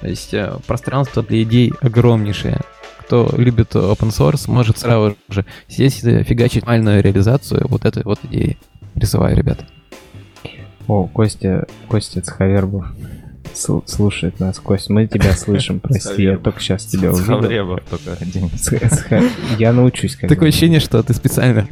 То 0.00 0.08
есть 0.08 0.34
э, 0.34 0.58
пространство 0.66 1.22
для 1.22 1.42
идей 1.42 1.72
огромнейшее 1.80 2.60
кто 3.06 3.32
любит 3.36 3.74
open 3.76 4.10
source, 4.10 4.50
может 4.50 4.78
сразу 4.78 5.16
же 5.28 5.44
сесть 5.68 6.02
и 6.02 6.24
фигачить 6.24 6.62
нормальную 6.66 7.02
реализацию 7.02 7.66
вот 7.68 7.84
этой 7.84 8.02
вот 8.02 8.18
идеи. 8.24 8.58
Рисовая, 8.96 9.34
ребята. 9.34 9.64
О, 10.88 11.06
Костя, 11.06 11.66
Костя 11.88 12.20
Цхавербов 12.20 12.86
слушает 13.54 14.40
нас. 14.40 14.58
Кость, 14.58 14.90
мы 14.90 15.06
тебя 15.06 15.32
слышим, 15.36 15.78
прости, 15.78 16.24
я 16.24 16.36
только 16.36 16.60
сейчас 16.60 16.84
тебя 16.84 17.12
увидел. 17.12 17.78
только 17.88 18.14
один. 18.20 18.50
Я 19.58 19.72
научусь. 19.72 20.16
Такое 20.16 20.48
ощущение, 20.48 20.80
что 20.80 21.02
ты 21.02 21.14
специально 21.14 21.68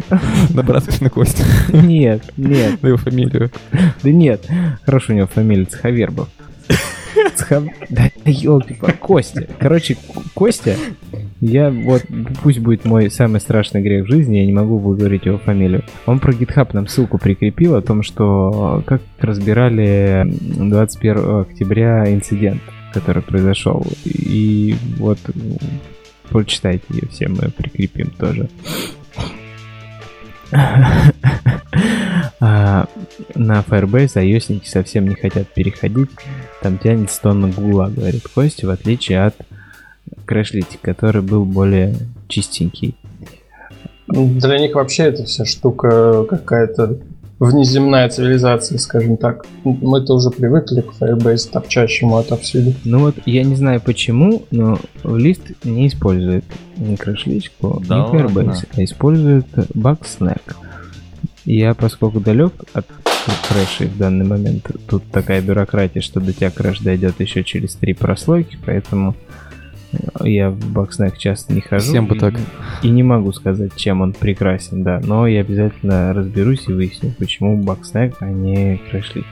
набрасываешь 0.50 1.00
на 1.00 1.10
Костю. 1.10 1.42
Нет, 1.72 2.22
нет. 2.36 2.80
На 2.82 2.86
его 2.86 2.98
фамилию. 2.98 3.50
Да 3.72 4.10
нет, 4.10 4.46
хорошо 4.84 5.12
у 5.12 5.16
него 5.16 5.26
фамилия 5.26 5.64
Цхавербов. 5.64 6.28
Да 7.88 8.10
елки 8.24 8.74
Костя. 8.74 9.46
Короче, 9.58 9.96
Костя, 10.38 10.76
я 11.40 11.68
вот, 11.68 12.04
пусть 12.44 12.60
будет 12.60 12.84
мой 12.84 13.10
самый 13.10 13.40
страшный 13.40 13.82
грех 13.82 14.04
в 14.04 14.08
жизни, 14.08 14.36
я 14.36 14.46
не 14.46 14.52
могу 14.52 14.78
выговорить 14.78 15.26
его 15.26 15.36
фамилию. 15.36 15.82
Он 16.06 16.20
про 16.20 16.30
GitHub 16.30 16.68
нам 16.74 16.86
ссылку 16.86 17.18
прикрепил 17.18 17.74
о 17.74 17.82
том, 17.82 18.04
что 18.04 18.84
как 18.86 19.02
разбирали 19.18 20.24
21 20.30 21.40
октября 21.40 22.14
инцидент, 22.14 22.60
который 22.92 23.20
произошел. 23.20 23.84
И 24.04 24.76
вот 24.98 25.18
прочитайте 26.30 26.84
ее 26.90 27.08
все, 27.08 27.26
мы 27.26 27.50
прикрепим 27.50 28.10
тоже. 28.10 28.48
А, 32.40 32.86
на 33.34 33.60
Firebase 33.62 34.22
iOS 34.22 34.64
совсем 34.64 35.08
не 35.08 35.16
хотят 35.16 35.52
переходить. 35.52 36.10
Там 36.62 36.78
тянется 36.78 37.20
тонна 37.20 37.48
гула, 37.48 37.88
говорит 37.88 38.22
Костя, 38.32 38.68
в 38.68 38.70
отличие 38.70 39.24
от 39.24 39.34
Crashlytic, 40.26 40.78
который 40.82 41.22
был 41.22 41.44
более 41.44 41.94
чистенький. 42.28 42.96
Для 44.06 44.58
них 44.58 44.74
вообще 44.74 45.04
эта 45.04 45.24
вся 45.24 45.44
штука 45.44 46.24
какая-то 46.24 46.98
внеземная 47.38 48.08
цивилизация, 48.08 48.78
скажем 48.78 49.16
так. 49.16 49.46
Мы-то 49.64 50.14
уже 50.14 50.30
привыкли 50.30 50.80
к 50.80 50.92
Firebase 51.00 51.50
торчащему 51.50 52.16
отовсюду. 52.16 52.74
Ну 52.84 53.00
вот, 53.00 53.16
я 53.26 53.44
не 53.44 53.54
знаю 53.54 53.80
почему, 53.80 54.44
но 54.50 54.78
Lyft 55.04 55.42
не 55.64 55.86
использует 55.86 56.44
ни 56.76 56.96
Crashlytics, 56.96 57.50
да 57.86 57.98
ни 57.98 58.12
Firebase, 58.12 58.34
ладно. 58.34 58.62
а 58.76 58.84
использует 58.84 59.46
Bugsnag. 59.74 60.42
Я, 61.44 61.74
поскольку 61.74 62.20
далек 62.20 62.52
от 62.72 62.86
крэшей 63.48 63.88
в 63.88 63.98
данный 63.98 64.24
момент, 64.24 64.66
тут 64.88 65.04
такая 65.10 65.40
бюрократия, 65.40 66.00
что 66.00 66.20
до 66.20 66.32
тебя 66.32 66.50
крэш 66.50 66.80
дойдет 66.80 67.20
еще 67.20 67.44
через 67.44 67.74
три 67.74 67.94
прослойки, 67.94 68.58
поэтому 68.64 69.14
я 70.20 70.50
в 70.50 70.72
Bugsnag 70.72 71.16
часто 71.18 71.52
не 71.52 71.60
хожу. 71.60 71.90
Всем 71.90 72.06
бы 72.06 72.16
так. 72.16 72.34
И 72.82 72.88
не 72.88 73.02
могу 73.02 73.32
сказать, 73.32 73.74
чем 73.76 74.00
он 74.00 74.12
прекрасен, 74.12 74.82
да. 74.82 75.00
Но 75.02 75.26
я 75.26 75.40
обязательно 75.40 76.12
разберусь 76.12 76.68
и 76.68 76.72
выясню, 76.72 77.12
почему 77.18 77.62
Bugsnag, 77.62 78.16
а 78.20 78.26
не 78.26 78.78
Crashlytics. 78.90 79.24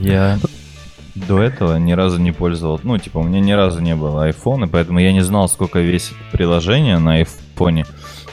Я 0.00 0.38
до 1.14 1.42
этого 1.42 1.76
ни 1.76 1.92
разу 1.92 2.20
не 2.20 2.32
пользовал. 2.32 2.80
Ну, 2.82 2.98
типа, 2.98 3.18
у 3.18 3.22
меня 3.22 3.40
ни 3.40 3.52
разу 3.52 3.80
не 3.80 3.96
было 3.96 4.28
iPhone, 4.28 4.68
поэтому 4.70 4.98
я 4.98 5.12
не 5.12 5.22
знал, 5.22 5.48
сколько 5.48 5.80
весит 5.80 6.16
приложение 6.32 6.98
на 6.98 7.22
iPhone 7.22 7.84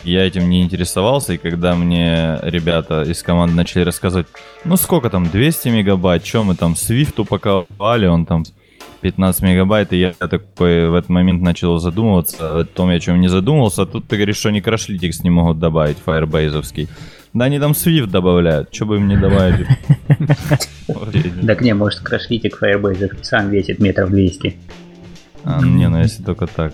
я 0.05 0.25
этим 0.25 0.49
не 0.49 0.61
интересовался, 0.61 1.33
и 1.33 1.37
когда 1.37 1.75
мне 1.75 2.37
ребята 2.43 3.01
из 3.01 3.23
команды 3.23 3.55
начали 3.55 3.83
рассказывать, 3.83 4.27
ну 4.63 4.77
сколько 4.77 5.09
там, 5.09 5.27
200 5.27 5.69
мегабайт, 5.69 6.25
что 6.25 6.43
мы 6.43 6.55
там 6.55 6.73
Swift 6.73 7.19
упаковали, 7.19 8.05
он 8.05 8.25
там 8.25 8.43
15 9.05 9.43
мегабайт, 9.43 9.93
и 9.93 9.99
я 9.99 10.13
такой 10.13 10.89
в 10.89 10.95
этот 10.95 11.09
момент 11.09 11.39
начал 11.39 11.77
задумываться 11.77 12.61
о 12.61 12.63
том, 12.63 12.89
о 12.89 12.99
чем 12.99 13.21
не 13.21 13.27
задумывался, 13.27 13.83
а 13.83 13.85
тут 13.85 14.07
ты 14.07 14.15
говоришь, 14.15 14.37
что 14.37 14.49
они 14.49 14.61
крашлитикс 14.61 15.21
не 15.21 15.29
могут 15.29 15.59
добавить, 15.59 15.97
Firebase. 16.03 16.89
Да 17.31 17.45
они 17.45 17.59
там 17.59 17.73
Swift 17.73 18.07
добавляют, 18.07 18.73
что 18.73 18.87
бы 18.87 18.95
им 18.95 19.07
не 19.07 19.15
добавить? 19.17 19.67
Так 21.45 21.61
не, 21.61 21.73
может 21.75 21.99
крашлитик 21.99 22.59
Firebase 22.59 23.23
сам 23.23 23.51
весит 23.51 23.77
метров 23.77 24.09
200. 24.09 24.55
А, 25.43 25.61
не, 25.61 25.87
ну 25.87 25.99
если 25.99 26.23
только 26.23 26.47
так. 26.47 26.73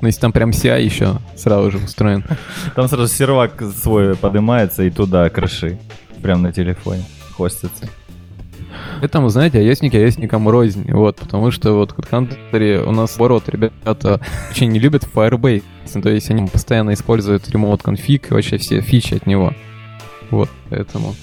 Ну, 0.00 0.06
если 0.06 0.20
там 0.20 0.32
прям 0.32 0.50
CI 0.50 0.80
еще 0.80 1.16
сразу 1.36 1.72
же 1.72 1.78
устроен. 1.78 2.24
Там 2.76 2.86
сразу 2.86 3.12
сервак 3.12 3.60
свой 3.82 4.14
поднимается 4.14 4.84
и 4.84 4.90
туда 4.90 5.28
крыши. 5.28 5.80
Прям 6.22 6.42
на 6.42 6.52
телефоне 6.52 7.02
хостится. 7.36 7.88
Поэтому, 9.00 9.28
знаете, 9.28 9.58
айосники 9.58 9.96
айосникам 9.96 10.48
рознь, 10.48 10.90
вот, 10.92 11.16
потому 11.16 11.50
что 11.50 11.72
вот 11.74 11.92
в 11.92 11.98
HeadHunter 11.98 12.84
у 12.84 12.92
нас 12.92 13.16
оборот, 13.16 13.48
ребята 13.48 14.20
очень 14.50 14.70
не 14.70 14.78
любят 14.78 15.04
Firebase, 15.12 15.62
то 16.02 16.08
есть 16.08 16.30
они 16.30 16.46
постоянно 16.48 16.94
используют 16.94 17.48
Remote 17.48 17.82
Config 17.82 18.28
и 18.28 18.34
вообще 18.34 18.58
все 18.58 18.80
фичи 18.80 19.14
от 19.14 19.26
него. 19.26 19.52
Вот, 20.30 20.48
поэтому 20.70 21.14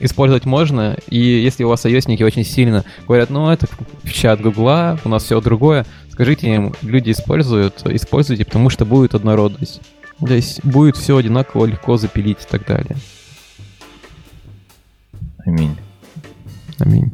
использовать 0.00 0.44
можно, 0.44 0.96
и 1.08 1.18
если 1.18 1.64
у 1.64 1.68
вас 1.68 1.84
ios 1.84 2.24
очень 2.24 2.44
сильно 2.44 2.84
говорят, 3.06 3.30
ну, 3.30 3.50
это 3.50 3.66
фича 4.04 4.32
от 4.32 4.40
Гугла, 4.40 4.98
у 5.04 5.08
нас 5.08 5.24
все 5.24 5.40
другое, 5.40 5.86
скажите 6.10 6.54
им, 6.54 6.74
люди 6.82 7.10
используют, 7.10 7.86
используйте, 7.86 8.44
потому 8.44 8.70
что 8.70 8.84
будет 8.84 9.14
однородность. 9.14 9.80
То 10.20 10.34
есть 10.34 10.64
будет 10.64 10.96
все 10.96 11.16
одинаково 11.16 11.66
легко 11.66 11.96
запилить 11.96 12.38
и 12.42 12.48
так 12.48 12.64
далее. 12.66 12.96
Аминь. 15.44 15.76
Аминь. 16.82 17.12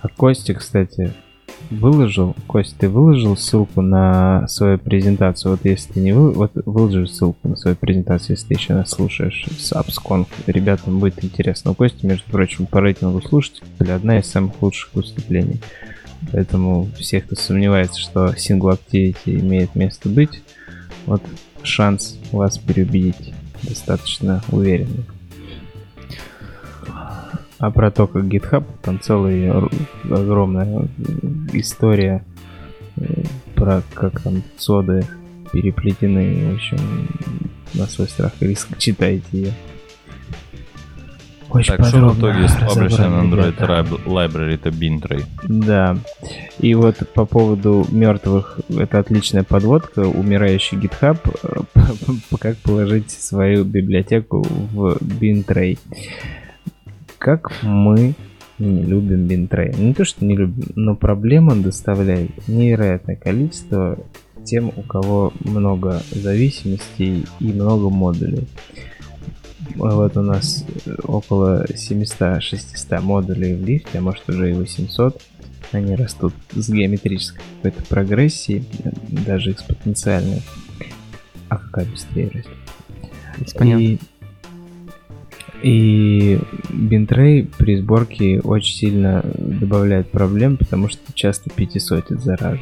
А 0.00 0.08
Костя, 0.08 0.54
кстати, 0.54 1.12
выложил, 1.70 2.34
Костя, 2.46 2.74
ты 2.80 2.88
выложил 2.88 3.36
ссылку 3.36 3.82
на 3.82 4.48
свою 4.48 4.78
презентацию? 4.78 5.52
Вот 5.52 5.60
если 5.64 5.92
ты 5.92 6.00
не 6.00 6.12
вы, 6.12 6.32
вот 6.32 6.52
выложи 6.54 7.06
ссылку 7.06 7.46
на 7.46 7.56
свою 7.56 7.76
презентацию, 7.76 8.36
если 8.36 8.46
ты 8.48 8.54
еще 8.54 8.72
нас 8.72 8.90
слушаешь 8.90 9.46
с 9.58 9.72
AppsConf. 9.72 10.26
Ребятам 10.46 11.00
будет 11.00 11.22
интересно. 11.22 11.72
У 11.72 11.74
Кости, 11.74 12.06
между 12.06 12.30
прочим, 12.30 12.64
по 12.64 12.80
рейтингу 12.80 13.20
слушателей 13.20 13.94
одна 13.94 14.20
из 14.20 14.26
самых 14.26 14.60
лучших 14.62 14.94
выступлений. 14.94 15.60
Поэтому 16.32 16.88
все, 16.98 17.20
кто 17.20 17.36
сомневается, 17.36 18.00
что 18.00 18.28
Single 18.28 18.78
Activity 18.78 19.38
имеет 19.38 19.74
место 19.74 20.08
быть, 20.08 20.42
вот 21.04 21.22
шанс 21.62 22.18
вас 22.32 22.56
переубедить. 22.56 23.34
достаточно 23.62 24.42
уверенный. 24.50 25.04
А 27.60 27.70
про 27.70 27.90
то, 27.90 28.06
как 28.06 28.24
GitHub, 28.24 28.64
там 28.82 28.98
целая 29.00 29.68
огромная 30.10 30.88
история 31.52 32.24
э, 32.96 33.04
про 33.54 33.82
как 33.92 34.18
там 34.22 34.42
соды 34.56 35.04
переплетены. 35.52 36.52
В 36.52 36.54
общем, 36.54 36.78
на 37.74 37.86
свой 37.86 38.08
страх 38.08 38.32
и 38.40 38.46
риск 38.46 38.78
читайте 38.78 39.26
ее. 39.30 39.52
Очень 41.50 41.76
так, 41.76 41.86
что 41.86 42.08
в 42.08 42.18
итоге 42.18 42.48
с 42.48 42.56
Publishing 42.56 43.30
Android 43.30 44.04
Library 44.06 44.54
это 44.54 44.70
Bintray? 44.70 45.24
Да. 45.42 45.98
И 46.60 46.74
вот 46.74 46.96
по 47.12 47.26
поводу 47.26 47.86
мертвых, 47.90 48.60
это 48.70 49.00
отличная 49.00 49.42
подводка, 49.42 50.00
умирающий 50.00 50.78
GitHub, 50.78 51.18
как 52.38 52.56
положить 52.58 53.10
свою 53.10 53.64
библиотеку 53.64 54.42
в 54.42 54.96
Bintray. 55.00 55.78
Как 57.20 57.62
мы 57.62 58.14
не 58.58 58.82
любим 58.82 59.26
Bintray. 59.26 59.78
Не 59.78 59.92
то, 59.92 60.06
что 60.06 60.24
не 60.24 60.34
любим, 60.34 60.68
но 60.74 60.96
проблема 60.96 61.54
доставляет 61.54 62.48
невероятное 62.48 63.16
количество 63.16 63.98
тем, 64.44 64.72
у 64.74 64.82
кого 64.82 65.30
много 65.40 66.02
зависимостей 66.10 67.26
и 67.40 67.52
много 67.52 67.90
модулей. 67.90 68.48
Вот 69.76 70.16
у 70.16 70.22
нас 70.22 70.64
около 71.04 71.66
700-600 71.66 73.00
модулей 73.02 73.54
в 73.54 73.66
лифте, 73.66 73.98
а 73.98 74.00
может 74.00 74.26
уже 74.30 74.50
и 74.50 74.54
800. 74.54 75.20
Они 75.72 75.94
растут 75.94 76.32
с 76.52 76.70
геометрической 76.70 77.42
какой-то 77.62 77.86
прогрессией, 77.86 78.64
даже 79.26 79.52
экспоненциальной. 79.52 80.42
А 81.50 81.58
какая 81.58 81.84
быстрее 81.84 82.30
растет? 82.30 83.58
Понятно. 83.58 83.82
И, 83.82 83.98
и 85.62 86.38
Бинтрей 86.70 87.48
при 87.58 87.76
сборке 87.76 88.40
очень 88.40 88.74
сильно 88.74 89.24
добавляет 89.38 90.10
проблем, 90.10 90.56
потому 90.56 90.88
что 90.88 91.00
часто 91.14 91.50
500 91.50 92.08
зараза. 92.10 92.60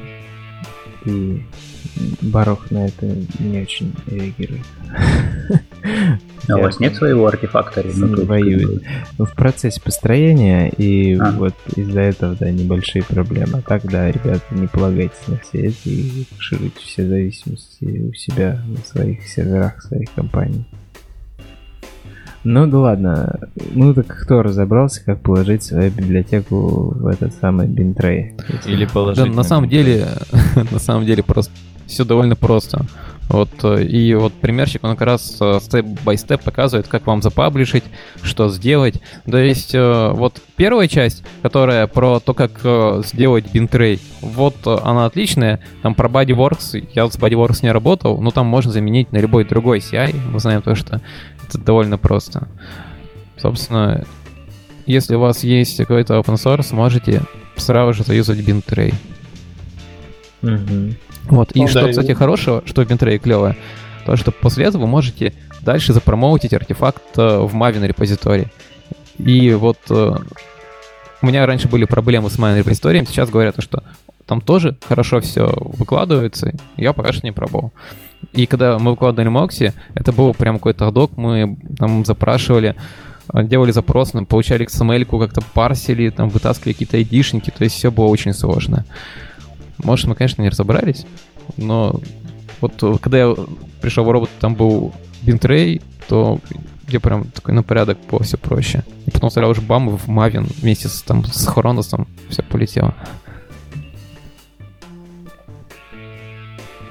И 1.05 1.43
Барох 2.23 2.71
на 2.71 2.87
это 2.87 3.07
не 3.39 3.61
очень 3.61 3.95
реагирует. 4.07 4.65
А 6.49 6.57
у 6.57 6.63
вас 6.63 6.81
нет 6.81 6.95
своего 6.97 7.27
артефакта? 7.27 7.85
Воюет. 7.85 8.83
Ну, 9.19 9.25
в 9.27 9.35
процессе 9.35 9.81
построения, 9.83 10.71
и 10.71 11.15
а. 11.15 11.33
вот 11.33 11.55
из-за 11.77 12.01
этого, 12.01 12.37
да, 12.37 12.51
небольшие 12.51 13.03
проблемы. 13.03 13.59
А 13.59 13.61
так, 13.61 13.85
да, 13.85 14.11
ребята, 14.11 14.43
не 14.53 14.67
полагайтесь 14.67 15.27
на 15.27 15.39
все 15.39 15.69
это 15.69 15.77
и 15.85 16.25
шируйте 16.39 16.81
все 16.81 17.07
зависимости 17.07 17.85
у 17.85 18.15
себя 18.15 18.63
на 18.67 18.79
своих 18.79 19.27
серверах, 19.27 19.83
своих 19.83 20.11
компаний. 20.15 20.65
Ну 22.45 22.67
да 22.67 22.79
ладно. 22.79 23.41
Ну 23.73 23.95
так 23.95 24.07
кто 24.07 24.43
разобрался, 24.43 25.05
как 25.05 25.21
положить 25.21 25.63
свою 25.63 25.91
библиотеку 25.91 26.95
в 26.95 27.07
этот 27.07 27.35
самый 27.35 27.67
бинтрей? 27.67 28.35
Или 28.67 28.87
положить. 28.87 29.25
Да, 29.25 29.31
на, 29.31 29.37
на 29.37 29.43
самом 29.43 29.69
деле, 29.69 30.07
на 30.71 30.79
самом 30.79 31.05
деле 31.05 31.23
просто 31.23 31.53
все 31.87 32.05
довольно 32.05 32.37
просто. 32.37 32.85
Вот, 33.29 33.51
э, 33.63 33.85
и 33.85 34.15
вот 34.15 34.33
примерчик, 34.33 34.85
он 34.85 34.93
как 34.97 35.07
раз 35.07 35.39
степ-бай-степ 35.61 36.43
показывает, 36.43 36.89
как 36.89 37.07
вам 37.07 37.21
запаблишить, 37.21 37.85
что 38.23 38.49
сделать. 38.49 39.03
То 39.31 39.37
есть, 39.39 39.75
э, 39.75 40.11
вот 40.15 40.41
первая 40.57 40.89
часть, 40.89 41.23
которая 41.43 41.87
про 41.87 42.21
то, 42.21 42.33
как 42.33 42.53
э, 42.65 43.03
сделать 43.05 43.53
бинтрей, 43.53 44.01
вот 44.23 44.67
она 44.67 45.05
отличная. 45.07 45.61
Там 45.83 45.95
про 45.95 46.09
Bodyworks, 46.09 46.89
я 46.95 47.07
с 47.07 47.19
Bodyworks 47.19 47.59
не 47.63 47.71
работал, 47.71 48.19
но 48.21 48.31
там 48.31 48.47
можно 48.47 48.73
заменить 48.73 49.13
на 49.13 49.19
любой 49.19 49.45
другой 49.45 49.81
CI. 49.81 50.15
Мы 50.33 50.41
знаем 50.41 50.63
то, 50.63 50.75
что 50.75 51.03
это 51.49 51.59
довольно 51.59 51.99
просто. 51.99 52.49
Собственно, 53.37 54.05
если 54.87 55.15
у 55.15 55.21
вас 55.21 55.45
есть 55.45 55.77
какой-то 55.77 56.15
open 56.15 56.35
source, 56.35 56.75
можете 56.75 57.23
сразу 57.57 57.93
же 57.93 58.05
заюзать 58.05 58.41
бинтрей. 58.41 58.95
Угу. 60.43 60.95
Вот. 61.31 61.53
И 61.55 61.61
ну, 61.61 61.69
что, 61.69 61.83
да, 61.83 61.91
кстати, 61.91 62.13
и... 62.13 62.15
хорошего, 62.15 62.63
что 62.65 62.85
в 62.85 62.89
Бинтрее 62.89 63.19
клевое, 63.19 63.57
то, 64.07 64.17
что 64.17 64.33
после 64.33 64.67
этого 64.67 64.83
вы 64.83 64.89
можете 64.89 65.35
дальше 65.61 65.93
запромоутить 65.93 66.55
артефакт 66.55 67.19
э, 67.19 67.39
в 67.39 67.55
Maven 67.55 67.87
репозитории. 67.87 68.49
И 69.19 69.53
вот 69.53 69.79
э, 69.91 70.17
у 71.21 71.27
меня 71.27 71.45
раньше 71.45 71.69
были 71.69 71.85
проблемы 71.85 72.31
с 72.31 72.39
Maven 72.39 72.59
репозиторием, 72.59 73.07
сейчас 73.07 73.29
говорят, 73.31 73.57
что 73.59 73.83
там 74.29 74.43
тоже 74.43 74.77
хорошо 74.87 75.21
все 75.21 75.51
выкладывается, 75.57 76.53
я 76.77 76.93
пока 76.93 77.13
что 77.13 77.27
не 77.27 77.33
пробовал. 77.33 77.73
И 78.33 78.47
когда 78.47 78.79
мы 78.79 78.91
выкладывали 78.91 79.31
Мокси, 79.31 79.73
это 79.95 80.13
был 80.13 80.35
прям 80.35 80.57
какой-то 80.57 80.87
адок, 80.87 81.17
мы 81.17 81.57
там 81.79 82.05
запрашивали, 82.05 82.77
э, 83.33 83.45
делали 83.45 83.71
запрос, 83.71 84.13
получали 84.29 84.67
XML, 84.67 85.07
как-то 85.19 85.41
парсили, 85.55 86.11
там 86.11 86.29
вытаскивали 86.29 86.75
какие-то 86.75 86.99
айдишники, 86.99 87.51
то 87.51 87.65
есть 87.65 87.77
все 87.77 87.91
было 87.91 88.07
очень 88.07 88.35
сложно. 88.35 88.85
Может, 89.83 90.07
мы, 90.09 90.15
конечно, 90.15 90.43
не 90.43 90.51
разобрались, 90.51 91.07
но 91.57 91.99
вот 92.61 92.83
э, 92.83 92.97
когда 93.01 93.19
я 93.19 93.35
пришел 93.81 94.05
в 94.05 94.11
робот, 94.11 94.29
там 94.41 94.55
был 94.55 94.93
бинтрей, 95.23 95.81
то 96.07 96.39
я 96.89 97.01
прям 97.01 97.25
такой 97.31 97.55
на 97.55 97.63
порядок 97.63 97.97
по 97.97 98.23
все 98.23 98.37
проще. 98.37 98.85
И 99.07 99.11
потом 99.11 99.31
сразу 99.31 99.55
же 99.55 99.63
бам, 99.63 99.89
в 99.89 100.07
Мавин 100.09 100.45
вместе 100.61 100.89
с, 100.89 101.01
там, 101.01 101.25
с 101.25 101.47
Хроносом 101.47 102.07
все 102.29 102.43
полетело. 102.43 102.95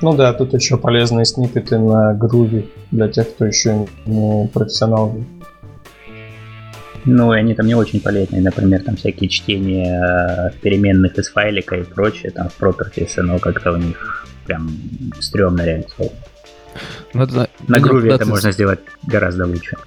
Ну 0.02 0.16
да, 0.16 0.34
тут 0.34 0.54
еще 0.54 0.78
полезные 0.78 1.26
снипеты 1.26 1.80
на 1.80 2.14
груве 2.14 2.66
для 2.92 3.08
тех, 3.08 3.30
кто 3.30 3.46
еще 3.46 3.88
не 4.06 4.48
профессионал. 4.48 5.16
Ну, 7.06 7.34
и 7.34 7.38
они 7.38 7.56
там 7.56 7.66
не 7.68 7.76
очень 7.76 8.02
полезные, 8.02 8.42
например, 8.42 8.84
там 8.84 8.98
всякие 8.98 9.30
чтения 9.30 10.50
э, 10.52 10.52
переменных 10.62 11.18
из 11.18 11.30
файлика 11.30 11.78
и 11.78 11.84
прочее, 11.84 12.32
там 12.32 12.50
в 12.50 12.62
properties, 12.62 13.22
но 13.22 13.40
как-то 13.40 13.72
у 13.72 13.78
них 13.78 14.28
прям 14.46 14.70
стрёмно 15.20 15.62
реализовано. 15.62 16.12
Ну, 17.14 17.24
это, 17.24 17.50
На 17.68 17.80
груве 17.80 18.12
это 18.12 18.26
можно 18.26 18.52
сделать 18.52 18.80
гораздо 19.04 19.46
лучше. 19.46 19.78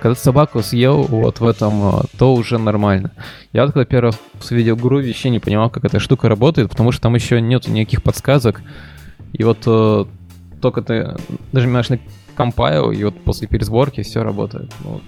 Когда 0.00 0.14
ты 0.14 0.20
собаку 0.20 0.62
съел 0.62 1.02
вот 1.02 1.40
в 1.40 1.46
этом, 1.46 1.96
э, 1.96 2.02
то 2.16 2.32
уже 2.34 2.58
нормально. 2.58 3.10
Я 3.52 3.64
вот 3.64 3.72
когда 3.72 3.84
первый 3.84 4.10
раз 4.10 4.20
увидел 4.50 4.76
груви, 4.76 5.08
вообще 5.08 5.30
не 5.30 5.40
понимал, 5.40 5.70
как 5.70 5.84
эта 5.84 5.98
штука 5.98 6.28
работает, 6.28 6.70
потому 6.70 6.92
что 6.92 7.02
там 7.02 7.14
еще 7.14 7.40
нет 7.40 7.66
никаких 7.66 8.02
подсказок. 8.02 8.62
И 9.32 9.44
вот 9.44 9.58
э, 9.66 10.04
только 10.60 10.82
ты 10.82 11.16
нажимаешь 11.52 11.88
на 11.88 11.98
компайл, 12.36 12.90
и 12.90 13.02
вот 13.04 13.20
после 13.22 13.48
пересборки 13.48 14.02
все 14.02 14.22
работает. 14.22 14.72
Ну, 14.84 15.00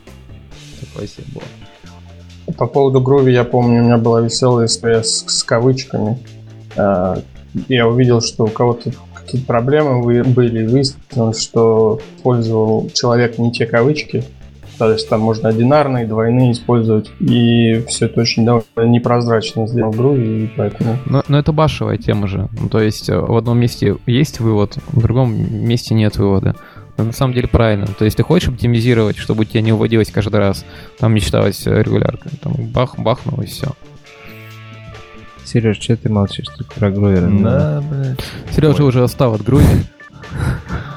такое 0.81 1.07
себе 1.07 1.25
было. 1.35 2.55
По 2.57 2.67
поводу 2.67 3.01
Groovy, 3.01 3.31
я 3.31 3.45
помню, 3.45 3.83
у 3.83 3.85
меня 3.85 3.99
была 3.99 4.21
веселая 4.21 4.67
история 4.67 5.03
с, 5.03 5.25
с 5.27 5.45
кавычками. 5.45 6.19
А, 6.77 7.19
я 7.69 7.87
увидел, 7.87 8.21
что 8.21 8.45
у 8.45 8.49
кого-то 8.49 8.91
какие-то 9.15 9.47
проблемы 9.47 10.03
были, 10.25 10.65
и 10.65 10.67
выяснилось, 10.67 11.41
что 11.41 12.01
использовал 12.17 12.91
человек 12.91 13.39
не 13.39 13.53
те 13.53 13.67
кавычки, 13.67 14.25
то 14.81 14.93
есть 14.93 15.11
там 15.11 15.21
можно 15.21 15.51
одинарные, 15.51 16.07
двойные 16.07 16.53
использовать, 16.53 17.11
и 17.21 17.85
все 17.87 18.07
это 18.07 18.23
очень 18.23 18.47
довольно 18.47 18.91
непрозрачно 18.91 19.67
сделал 19.67 19.93
в 19.93 20.01
Groovy, 20.01 20.45
и 20.45 20.51
поэтому... 20.57 20.97
Но, 21.05 21.23
но 21.29 21.39
это 21.39 21.53
башевая 21.53 21.99
тема 21.99 22.27
же. 22.27 22.49
Ну, 22.59 22.71
то 22.71 22.81
есть 22.81 23.11
э, 23.11 23.19
в 23.19 23.37
одном 23.37 23.59
месте 23.59 23.97
есть 24.07 24.41
вывод, 24.41 24.79
в 24.87 25.03
другом 25.03 25.35
месте 25.67 25.93
нет 25.93 26.17
вывода 26.17 26.57
на 26.97 27.13
самом 27.13 27.35
деле 27.35 27.47
правильно. 27.49 27.87
То 27.87 28.07
есть 28.07 28.17
ты 28.17 28.23
хочешь 28.23 28.49
оптимизировать, 28.49 29.19
чтобы 29.19 29.45
тебя 29.45 29.61
не 29.61 29.73
уводилось 29.73 30.11
каждый 30.11 30.37
раз, 30.37 30.65
там 30.99 31.15
не 31.15 31.21
считалась 31.21 31.67
регулярка. 31.67 32.31
Там 32.43 32.55
бах, 32.55 32.99
бахнул 32.99 33.41
и 33.43 33.47
все. 33.47 33.73
Сереж, 35.45 35.79
что 35.79 35.97
ты 35.97 36.09
молчишь 36.09 36.47
тут 36.57 36.69
про 36.73 36.91
Грувер? 36.91 37.31
Да, 37.43 37.83
блядь. 37.91 38.21
Сережа 38.51 38.85
уже 38.85 39.03
отстал 39.03 39.35
от 39.35 39.43
Груви. 39.43 39.67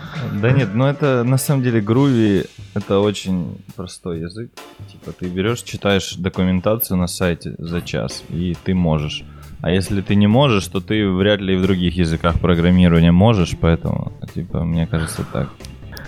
Да 0.44 0.52
нет, 0.52 0.76
ну 0.76 0.86
это 0.88 1.24
на 1.24 1.38
самом 1.38 1.64
деле 1.64 1.80
Груви 1.80 2.44
это 2.74 3.00
очень 3.00 3.60
простой 3.78 4.20
язык. 4.20 4.52
Типа 4.92 5.14
ты 5.18 5.30
берешь, 5.30 5.62
читаешь 5.62 6.16
документацию 6.16 6.98
на 6.98 7.08
сайте 7.08 7.56
за 7.58 7.82
час, 7.82 8.26
и 8.28 8.54
ты 8.66 8.74
можешь. 8.74 9.24
А 9.62 9.72
если 9.72 10.02
ты 10.02 10.16
не 10.16 10.28
можешь, 10.28 10.68
то 10.68 10.82
ты 10.82 11.08
вряд 11.08 11.40
ли 11.40 11.54
и 11.54 11.56
в 11.56 11.62
других 11.62 11.96
языках 11.96 12.42
программирования 12.42 13.14
можешь, 13.14 13.56
поэтому, 13.58 14.12
типа, 14.34 14.66
мне 14.66 14.86
кажется 14.86 15.26
так. 15.32 15.48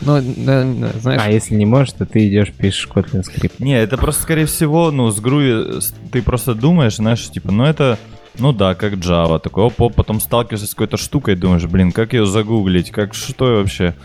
Ну, 0.01 0.21
да, 0.21 0.65
да, 0.65 0.89
знаешь... 0.99 1.21
А 1.23 1.31
если 1.31 1.55
не 1.55 1.65
можешь, 1.65 1.93
то 1.93 2.05
ты 2.05 2.27
идешь, 2.27 2.51
пишешь 2.51 2.89
Kotlin 2.93 3.23
скрипт. 3.23 3.61
Не, 3.61 3.81
это 3.81 3.97
просто, 3.97 4.23
скорее 4.23 4.47
всего, 4.47 4.91
ну, 4.91 5.11
с 5.11 5.21
Groovy 5.21 5.81
ты 6.11 6.21
просто 6.21 6.55
думаешь, 6.55 6.97
знаешь, 6.97 7.25
типа, 7.29 7.53
ну 7.53 7.63
это... 7.63 7.97
Ну 8.37 8.51
да, 8.51 8.75
как 8.75 8.95
Java. 8.95 9.39
Такой, 9.39 9.63
оп, 9.63 9.95
потом 9.95 10.19
сталкиваешься 10.19 10.67
с 10.67 10.71
какой-то 10.71 10.97
штукой, 10.97 11.37
думаешь, 11.37 11.63
блин, 11.67 11.93
как 11.93 12.11
ее 12.11 12.25
загуглить, 12.25 12.91
как 12.91 13.13
что 13.13 13.45
вообще? 13.45 13.95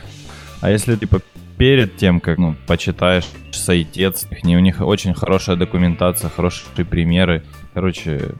А 0.60 0.70
если, 0.70 0.96
типа, 0.96 1.20
перед 1.56 1.96
тем, 1.96 2.20
как, 2.20 2.38
ну, 2.38 2.54
почитаешь 2.66 3.26
сайтец, 3.52 4.26
у 4.44 4.46
них 4.46 4.80
очень 4.80 5.14
хорошая 5.14 5.56
документация, 5.56 6.30
хорошие 6.30 6.84
примеры. 6.84 7.44
Короче, 7.74 8.32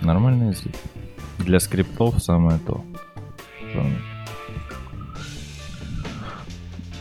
нормальный 0.00 0.48
язык. 0.48 0.72
Для 1.38 1.60
скриптов 1.60 2.22
самое 2.22 2.58
то. 2.66 2.84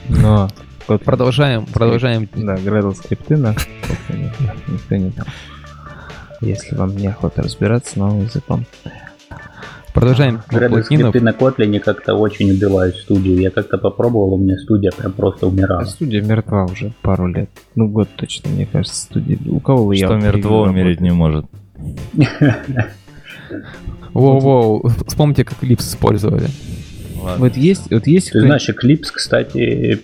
Но 0.09 0.49
Kotlin. 0.89 1.03
Продолжаем, 1.03 1.65
продолжаем. 1.67 2.27
Да, 2.33 2.55
Gradle 2.55 2.95
скрипты 2.95 3.37
на. 3.37 3.55
Никто 4.67 4.95
не 4.95 5.11
там. 5.11 5.27
Если 6.41 6.75
вам 6.75 6.95
неохота 6.95 7.43
разбираться 7.43 7.93
с 7.93 7.95
новым 7.95 8.23
языком. 8.23 8.65
Продолжаем 9.99 10.41
плагинов. 10.47 10.85
скрипты 10.85 11.21
на 11.21 11.29
Kotlin 11.31 11.79
как-то 11.79 12.15
очень 12.15 12.51
убивают 12.51 12.95
студию. 12.95 13.37
Я 13.39 13.51
как-то 13.51 13.77
попробовал, 13.77 14.33
у 14.35 14.37
меня 14.37 14.57
студия 14.57 14.91
прям 14.91 15.11
просто 15.11 15.47
умирала. 15.47 15.83
Студия 15.83 16.21
мертва 16.21 16.65
уже 16.65 16.93
пару 17.01 17.27
лет. 17.27 17.49
Ну, 17.75 17.89
год 17.89 18.07
точно, 18.15 18.49
мне 18.49 18.65
кажется, 18.65 18.95
студия. 18.95 19.37
У 19.47 19.59
кого 19.59 19.91
я 19.91 20.05
Что 20.07 20.15
мертво 20.15 20.61
умереть 20.63 21.01
не 21.01 21.11
может. 21.11 21.45
Воу-воу, 24.13 24.89
вспомните, 25.05 25.43
как 25.43 25.61
Eclipse 25.61 25.81
использовали. 25.81 26.47
Ладно. 27.21 27.45
Вот 27.45 27.57
есть, 27.57 27.91
вот 27.91 28.07
есть 28.07 28.31
Ты 28.31 28.39
знаешь, 28.41 28.69
Eclipse, 28.69 29.09
кстати, 29.13 29.99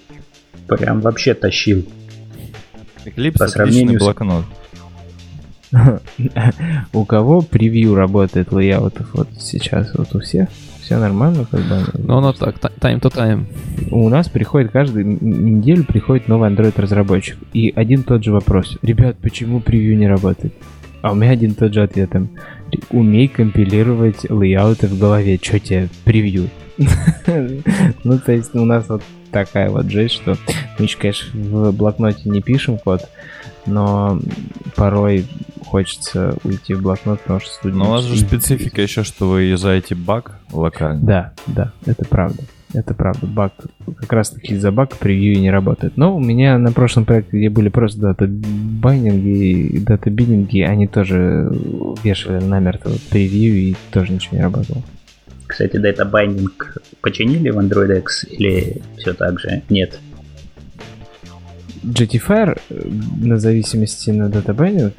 прям 0.67 1.01
вообще 1.01 1.33
тащил. 1.33 1.85
Eclipse 3.05 3.37
по 3.37 3.47
сравнению 3.47 3.99
с- 3.99 4.03
блокнот. 4.03 4.45
У 6.93 7.05
кого 7.05 7.41
превью 7.41 7.95
работает 7.95 8.51
лейаутов 8.51 9.13
вот 9.13 9.27
сейчас? 9.39 9.93
Вот 9.95 10.15
у 10.15 10.19
всех? 10.19 10.49
Все 10.81 10.99
нормально, 10.99 11.47
как 11.49 11.61
бы? 11.61 11.83
Но 11.97 12.19
оно 12.19 12.31
так, 12.31 12.59
та- 12.59 12.69
time 12.79 13.01
to 13.01 13.11
time. 13.11 13.45
У 13.89 14.07
нас 14.07 14.29
приходит 14.29 14.71
каждую 14.71 15.17
неделю 15.19 15.83
приходит 15.83 16.27
новый 16.27 16.49
Android 16.49 16.79
разработчик. 16.79 17.37
И 17.53 17.73
один 17.75 18.03
тот 18.03 18.23
же 18.23 18.31
вопрос. 18.31 18.77
Ребят, 18.83 19.17
почему 19.17 19.61
превью 19.61 19.97
не 19.97 20.07
работает? 20.07 20.53
А 21.01 21.11
у 21.11 21.15
меня 21.15 21.31
один 21.31 21.55
тот 21.55 21.73
же 21.73 21.81
ответ 21.81 22.13
им. 22.13 22.29
Умей 22.91 23.27
компилировать 23.27 24.29
лейауты 24.29 24.87
в 24.87 24.99
голове. 24.99 25.37
Че 25.39 25.59
тебе 25.59 25.89
превью? 26.03 26.49
Ну, 28.03 28.19
то 28.19 28.31
есть 28.31 28.53
у 28.53 28.63
нас 28.65 28.87
вот 28.89 29.01
такая 29.31 29.69
вот 29.69 29.89
жесть, 29.89 30.15
что 30.15 30.37
мы, 30.77 30.85
еще, 30.85 30.97
конечно, 30.97 31.29
в 31.33 31.71
блокноте 31.73 32.29
не 32.29 32.41
пишем 32.41 32.77
код, 32.77 33.01
но 33.65 34.19
порой 34.75 35.25
хочется 35.65 36.37
уйти 36.43 36.73
в 36.73 36.81
блокнот, 36.81 37.21
потому 37.21 37.39
что 37.39 37.49
студент... 37.49 37.83
Но 37.83 37.89
у 37.89 37.91
вас 37.91 38.03
же 38.05 38.17
специфика 38.17 38.81
еще, 38.81 39.03
что 39.03 39.27
вы 39.29 39.43
юзаете 39.43 39.95
баг 39.95 40.39
локально. 40.51 41.01
Да, 41.01 41.33
да, 41.47 41.71
это 41.85 42.05
правда. 42.05 42.43
Это 42.73 42.93
правда. 42.93 43.25
Баг, 43.25 43.53
как 43.97 44.11
раз 44.11 44.31
таки 44.31 44.53
из-за 44.53 44.71
бага 44.71 44.95
превью 44.99 45.33
и 45.33 45.39
не 45.39 45.49
работает. 45.49 45.95
Но 45.95 46.15
у 46.15 46.19
меня 46.19 46.57
на 46.57 46.73
прошлом 46.73 47.05
проекте, 47.05 47.37
где 47.37 47.49
были 47.49 47.69
просто 47.69 47.99
дата 47.99 48.27
байнинги 48.27 49.67
и 49.67 49.79
дата 49.79 50.09
бидинги, 50.09 50.59
они 50.59 50.87
тоже 50.87 51.49
вешали 52.03 52.43
намертво 52.43 52.91
превью 53.09 53.55
и 53.55 53.75
тоже 53.91 54.11
ничего 54.11 54.37
не 54.37 54.43
работало. 54.43 54.81
Кстати, 55.47 55.77
Binding 55.77 56.49
починили 57.01 57.49
в 57.49 57.59
Android 57.59 57.99
X 57.99 58.25
или 58.29 58.81
все 58.97 59.13
так 59.13 59.39
же? 59.39 59.61
Нет. 59.69 59.99
Jettify 61.85 62.59
э, 62.69 62.89
на 63.21 63.37
зависимости 63.37 64.09
на 64.09 64.29
датабайнинг, 64.29 64.93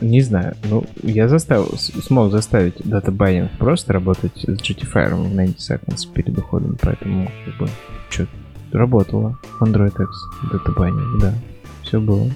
не 0.00 0.20
знаю, 0.20 0.54
ну, 0.70 0.84
я 1.02 1.28
заставил, 1.28 1.76
смог 1.76 2.30
заставить 2.30 2.74
датабайнинг 2.84 3.50
просто 3.58 3.92
работать 3.92 4.32
с 4.36 4.60
Jettify 4.60 5.14
в 5.14 5.30
90 5.30 5.74
seconds 5.74 6.12
перед 6.12 6.38
уходом, 6.38 6.78
поэтому, 6.80 7.30
как 7.44 7.58
бы, 7.58 7.68
что 8.10 8.26
работало. 8.72 9.38
AndroidX, 9.60 10.10
data 10.52 10.75
binding, 10.75 11.20
да, 11.20 11.34
все 11.82 12.00
было. 12.00 12.30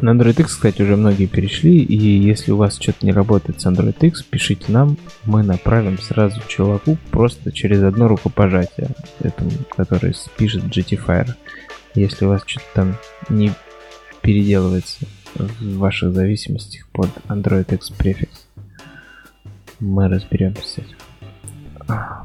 На 0.00 0.10
AndroidX, 0.10 0.54
кстати, 0.54 0.82
уже 0.82 0.96
многие 0.96 1.26
перешли, 1.26 1.78
и 1.78 1.96
если 1.96 2.52
у 2.52 2.56
вас 2.56 2.78
что-то 2.80 3.04
не 3.04 3.12
работает 3.12 3.60
с 3.60 3.66
AndroidX, 3.66 4.22
пишите 4.22 4.70
нам, 4.70 4.96
мы 5.24 5.42
направим 5.42 5.98
сразу 5.98 6.40
чуваку 6.46 6.96
просто 7.10 7.50
через 7.52 7.82
одно 7.82 8.06
рукопожатие, 8.06 8.90
этому, 9.20 9.50
который 9.76 10.14
пишет 10.36 10.64
Jetifier. 10.64 11.34
Если 11.94 12.24
у 12.24 12.28
вас 12.28 12.42
что-то 12.46 12.66
там 12.74 12.96
не 13.28 13.52
переделывается 14.22 15.06
в 15.34 15.78
ваших 15.78 16.14
зависимостях 16.14 16.86
под 16.88 17.10
AndroidX 17.28 17.90
префикс, 17.90 18.46
мы 19.80 20.08
разберемся 20.08 20.62
с 20.62 20.78
этим. 20.78 20.96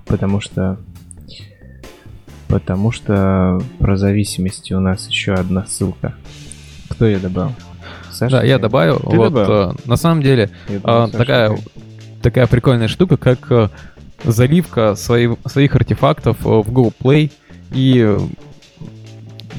Потому 0.06 0.42
что 0.42 0.78
Потому 2.54 2.92
что 2.92 3.60
про 3.80 3.98
зависимости 3.98 4.74
у 4.74 4.80
нас 4.80 5.08
еще 5.08 5.34
одна 5.34 5.66
ссылка. 5.66 6.14
Кто 6.94 7.06
ее 7.06 7.20
добавил? 7.20 7.54
Саша? 8.12 8.38
Да, 8.38 8.44
я 8.44 8.60
добавил. 8.60 9.00
Ты 9.00 9.18
вот 9.18 9.34
добавил? 9.34 9.72
э, 9.72 9.76
на 9.86 9.96
самом 9.98 10.22
деле 10.22 10.50
думал, 10.68 11.08
Саша 11.08 11.18
такая 11.18 11.48
добавил. 11.50 11.64
такая 12.22 12.48
прикольная 12.48 12.88
штука, 12.88 13.18
как 13.18 13.52
э, 13.52 13.70
заливка 14.24 14.96
свои- 14.96 15.36
своих 15.46 15.76
артефактов 15.76 16.38
э, 16.46 16.50
в 16.50 16.72
Google 16.72 16.94
Play 17.02 17.32
и 17.74 18.02
э, 18.06 18.20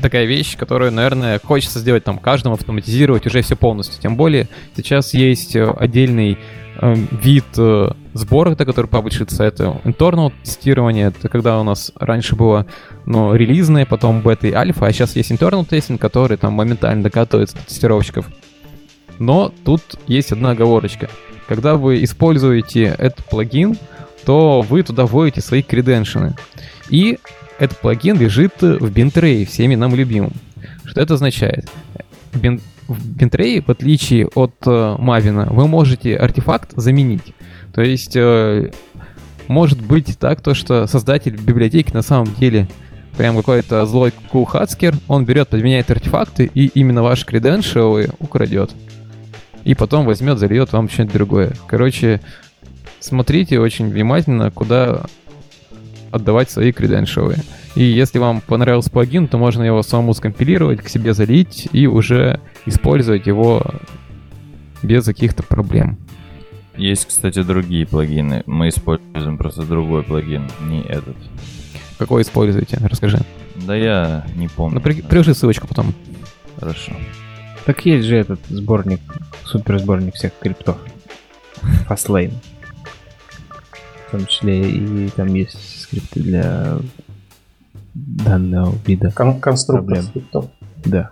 такая 0.01 0.25
вещь, 0.25 0.57
которую, 0.57 0.93
наверное, 0.93 1.41
хочется 1.43 1.79
сделать 1.81 2.05
там 2.05 2.19
каждому, 2.19 2.55
автоматизировать 2.55 3.27
уже 3.27 3.43
все 3.43 3.57
полностью. 3.57 4.01
Тем 4.01 4.17
более 4.17 4.49
сейчас 4.77 5.15
есть 5.15 5.57
э, 5.57 5.69
отдельный 5.77 6.39
э, 6.81 6.95
вид 7.23 7.45
сбора, 8.15 8.53
это 8.53 8.65
который 8.65 8.87
паблишится, 8.87 9.45
это 9.45 9.81
internal 9.85 10.33
тестирование, 10.43 11.09
это 11.09 11.29
когда 11.29 11.61
у 11.61 11.65
нас 11.65 11.93
раньше 11.97 12.37
было 12.37 12.67
ну, 13.05 13.35
релизное, 13.35 13.85
потом 13.85 14.23
бета 14.23 14.47
и 14.47 14.53
альфа, 14.53 14.87
а 14.87 14.93
сейчас 14.93 15.17
есть 15.17 15.31
internal 15.31 15.67
тестинг, 15.67 16.01
который 16.01 16.37
там 16.37 16.55
моментально 16.55 17.03
докатывается 17.03 17.57
до 17.57 17.65
тестировщиков. 17.65 18.27
Но 19.19 19.53
тут 19.65 19.83
есть 20.07 20.33
одна 20.33 20.51
оговорочка. 20.51 21.09
Когда 21.47 21.77
вы 21.77 22.03
используете 22.03 22.95
этот 22.99 23.25
плагин, 23.27 23.77
то 24.25 24.63
вы 24.63 24.83
туда 24.83 25.05
вводите 25.05 25.41
свои 25.41 25.63
креденшины. 25.63 26.35
И 26.89 27.19
этот 27.59 27.79
плагин 27.79 28.19
лежит 28.19 28.63
в 28.63 28.91
бинтрее, 28.91 29.45
всеми 29.45 29.75
нам 29.75 29.95
любимым. 29.95 30.33
Что 30.85 31.01
это 31.01 31.15
означает? 31.15 31.71
Бин- 32.33 32.61
в 32.89 33.07
бинтрее, 33.07 33.63
в 33.63 33.71
отличие 33.71 34.27
от 34.27 34.55
э, 34.67 34.97
Мавина, 34.99 35.47
вы 35.51 35.67
можете 35.69 36.17
артефакт 36.17 36.73
заменить. 36.77 37.35
То 37.75 37.83
есть 37.83 38.17
э, 38.17 38.71
может 39.49 39.81
быть 39.83 40.19
так, 40.19 40.41
то, 40.41 40.55
что 40.55 40.87
создатель 40.87 41.37
библиотеки 41.37 41.93
на 41.93 42.03
самом 42.03 42.33
деле 42.35 42.69
прям 43.17 43.37
какой-то 43.37 43.85
злой 43.87 44.13
кулхацкер, 44.31 44.95
он 45.09 45.25
берет, 45.25 45.49
подменяет 45.49 45.91
артефакты 45.91 46.51
и 46.53 46.67
именно 46.67 47.03
ваши 47.03 47.27
креденшалы 47.27 48.11
украдет. 48.19 48.71
И 49.65 49.75
потом 49.75 50.05
возьмет, 50.05 50.39
зальет 50.39 50.73
вам 50.73 50.89
что-нибудь 50.89 51.15
другое. 51.15 51.53
Короче, 51.67 52.21
смотрите 53.01 53.59
очень 53.59 53.91
внимательно, 53.91 54.51
куда 54.51 55.07
отдавать 56.11 56.51
свои 56.51 56.71
креденшалы. 56.73 57.37
И 57.75 57.83
если 57.83 58.19
вам 58.19 58.41
понравился 58.41 58.91
плагин, 58.91 59.27
то 59.27 59.37
можно 59.37 59.63
его 59.63 59.83
самому 59.83 60.15
скомпилировать, 60.15 60.81
к 60.81 60.89
себе 60.89 61.13
залить 61.13 61.69
и 61.73 61.87
уже 61.87 62.41
использовать 62.67 63.27
его 63.27 63.63
без 64.83 65.05
каких-то 65.05 65.43
проблем. 65.43 65.99
Есть, 66.77 67.07
кстати, 67.07 67.43
другие 67.43 67.87
плагины. 67.87 68.43
Мы 68.47 68.69
используем 68.69 69.39
просто 69.39 69.63
другой 69.63 70.03
плагин, 70.03 70.49
не 70.69 70.83
этот. 70.83 71.17
Какой 71.99 72.23
используете? 72.23 72.79
Расскажи. 72.83 73.21
Да 73.67 73.77
я 73.77 74.27
не 74.35 74.49
помню. 74.49 74.77
Ну, 74.77 74.81
при- 74.81 75.01
приложи 75.03 75.35
ссылочку 75.35 75.69
потом. 75.69 75.95
Хорошо. 76.59 76.93
Так 77.65 77.87
есть 77.87 78.07
же 78.07 78.17
этот 78.17 78.41
сборник, 78.49 79.01
супер 79.45 79.79
сборник 79.79 80.15
всех 80.15 80.33
криптов. 80.41 80.77
Fastlane. 81.89 82.35
В 84.09 84.11
том 84.11 84.27
числе 84.27 84.69
и 84.71 85.09
там 85.11 85.33
есть 85.33 85.81
скрипты 85.83 86.21
для 86.21 86.77
данного 87.95 88.75
вида. 88.87 89.11
Кон- 89.13 89.41
конструктор 89.41 89.85
Проблем. 89.87 90.03
скриптов. 90.05 90.47
Да. 90.85 91.11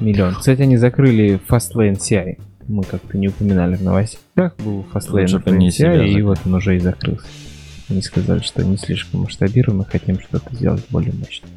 Миллион. 0.00 0.34
Кстати, 0.34 0.62
они 0.62 0.76
закрыли 0.78 1.38
Fastlane 1.48 1.98
CI. 1.98 2.40
Мы 2.68 2.82
как-то 2.84 3.18
не 3.18 3.28
упоминали 3.28 3.76
в 3.76 3.82
новостях. 3.82 4.21
Был 4.34 4.86
Fastlane 4.92 5.22
Лучше 5.22 5.38
бы 5.38 5.50
они 5.50 5.68
CI, 5.68 5.72
себя 5.72 6.06
и 6.06 6.22
вот 6.22 6.38
он 6.46 6.54
уже 6.54 6.76
и 6.76 6.78
закрылся. 6.80 7.26
Они 7.88 8.00
сказали, 8.00 8.40
что 8.40 8.64
не 8.64 8.78
слишком 8.78 9.20
масштабируем, 9.20 9.78
мы 9.78 9.84
хотим 9.84 10.18
что-то 10.20 10.54
сделать 10.54 10.84
более 10.88 11.12
мощное. 11.12 11.50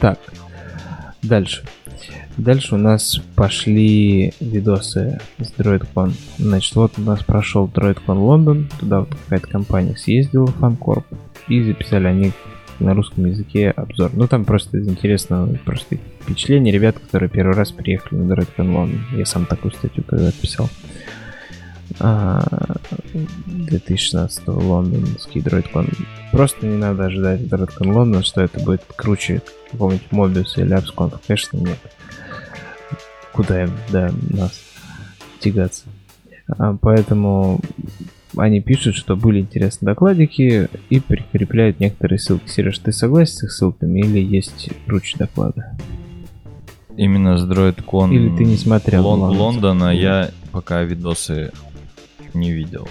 Так, 0.00 0.18
дальше. 1.22 1.64
Дальше 2.36 2.76
у 2.76 2.78
нас 2.78 3.20
пошли 3.34 4.32
видосы 4.40 5.20
с 5.38 5.52
DroidCon. 5.52 6.14
Значит, 6.38 6.74
вот 6.76 6.92
у 6.98 7.02
нас 7.02 7.22
прошел 7.22 7.66
DroidCon 7.66 8.18
Лондон, 8.18 8.70
туда 8.80 9.00
вот 9.00 9.10
какая-то 9.10 9.48
компания 9.48 9.96
съездила, 9.96 10.46
Фанкорп, 10.46 11.04
и 11.48 11.62
записали 11.62 12.06
они 12.06 12.32
на 12.82 12.94
русском 12.94 13.26
языке 13.26 13.70
обзор. 13.70 14.10
Ну, 14.14 14.26
там 14.26 14.44
просто 14.44 14.78
из 14.78 14.88
интересного 14.88 15.54
просто 15.64 15.96
впечатление 16.20 16.72
ребят, 16.72 16.98
которые 16.98 17.28
первый 17.28 17.54
раз 17.54 17.72
приехали 17.72 18.18
на 18.18 18.32
DroidCon 18.32 18.72
Лондон. 18.72 19.00
Я 19.16 19.26
сам 19.26 19.46
такую 19.46 19.72
статью 19.72 20.04
когда 20.04 20.30
писал. 20.32 20.68
А, 22.00 22.42
2016 23.46 24.48
лондонский 24.48 25.40
DroidCon. 25.40 25.94
Просто 26.30 26.66
не 26.66 26.76
надо 26.76 27.06
ожидать 27.06 27.40
DroidCon 27.42 27.92
Лондон, 27.92 28.22
что 28.22 28.40
это 28.40 28.60
будет 28.60 28.82
круче 28.96 29.42
какого-нибудь 29.70 30.08
Mobius 30.10 30.60
или 30.60 30.76
AppsConf. 30.76 31.18
Конечно, 31.26 31.58
нет. 31.58 31.78
Куда 33.32 33.64
им 33.64 33.72
до 33.90 34.12
нас 34.30 34.60
тягаться. 35.40 35.84
А, 36.58 36.76
поэтому 36.80 37.60
они 38.36 38.60
пишут, 38.60 38.94
что 38.96 39.16
были 39.16 39.40
интересные 39.40 39.86
докладики 39.86 40.68
и 40.90 41.00
прикрепляют 41.00 41.80
некоторые 41.80 42.18
ссылки. 42.18 42.48
Сереж, 42.48 42.78
ты 42.78 42.92
согласен 42.92 43.34
с 43.36 43.42
их 43.44 43.52
ссылками 43.52 44.00
или 44.00 44.18
есть 44.20 44.70
круче 44.86 45.16
доклады? 45.18 45.64
Именно 46.96 47.38
с 47.38 47.44
DroidCon 47.48 48.12
Или 48.12 48.36
ты 48.36 48.44
не 48.44 48.56
смотрел 48.56 49.06
Лон- 49.06 49.20
Лондон? 49.20 49.38
Лондона 49.38 49.90
я 49.96 50.30
пока 50.50 50.82
видосы 50.82 51.52
не 52.34 52.52
видел. 52.52 52.86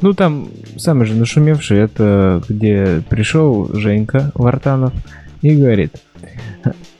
Ну, 0.00 0.12
там 0.12 0.48
самый 0.76 1.06
же 1.06 1.14
нашумевший, 1.14 1.78
это 1.78 2.42
где 2.48 3.02
пришел 3.08 3.68
Женька 3.74 4.32
Вартанов 4.34 4.92
и 5.42 5.54
говорит, 5.54 5.92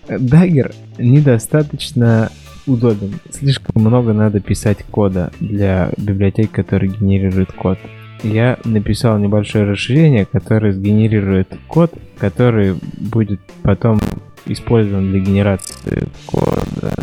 Дагер 0.09 0.73
недостаточно 0.99 2.31
удобен. 2.69 3.19
Слишком 3.31 3.83
много 3.83 4.13
надо 4.13 4.41
писать 4.41 4.85
кода 4.91 5.33
для 5.41 5.91
библиотек, 5.97 6.51
которые 6.51 6.93
генерируют 6.93 7.53
код. 7.53 7.79
Я 8.23 8.59
написал 8.65 9.19
небольшое 9.19 9.65
расширение, 9.65 10.27
которое 10.27 10.73
сгенерирует 10.73 11.49
код, 11.69 11.93
который 12.19 12.75
будет 12.97 13.41
потом 13.63 14.01
использован 14.47 15.11
для 15.11 15.21
генерации 15.21 16.09
кода. 16.27 16.95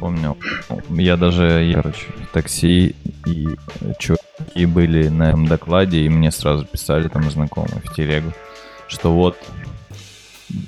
Помню. 0.00 0.36
Я 0.90 1.16
даже, 1.16 1.70
короче, 1.74 2.06
в 2.28 2.32
такси, 2.32 2.94
и 3.26 3.48
чуваки 3.98 4.66
были 4.66 5.08
на 5.08 5.30
этом 5.30 5.46
докладе, 5.46 6.00
и 6.00 6.08
мне 6.08 6.30
сразу 6.30 6.64
писали 6.64 7.08
там 7.08 7.28
знакомые 7.30 7.80
в 7.84 7.94
телегу, 7.94 8.32
что 8.88 9.12
вот 9.12 9.36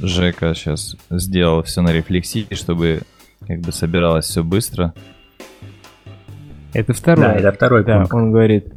Жека 0.03 0.55
сейчас 0.55 0.97
сделал 1.11 1.63
все 1.63 1.81
на 1.83 1.93
рефлексии, 1.93 2.47
чтобы 2.53 3.03
как 3.47 3.61
бы 3.61 3.73
собиралось 3.73 4.27
все 4.27 4.43
быстро. 4.45 4.95
Это 6.73 6.93
второй. 6.93 7.25
Да, 7.25 7.35
это 7.35 7.53
второй 7.53 7.85
Да, 7.85 7.99
пункт. 8.01 8.15
он 8.15 8.33
говорит... 8.33 8.73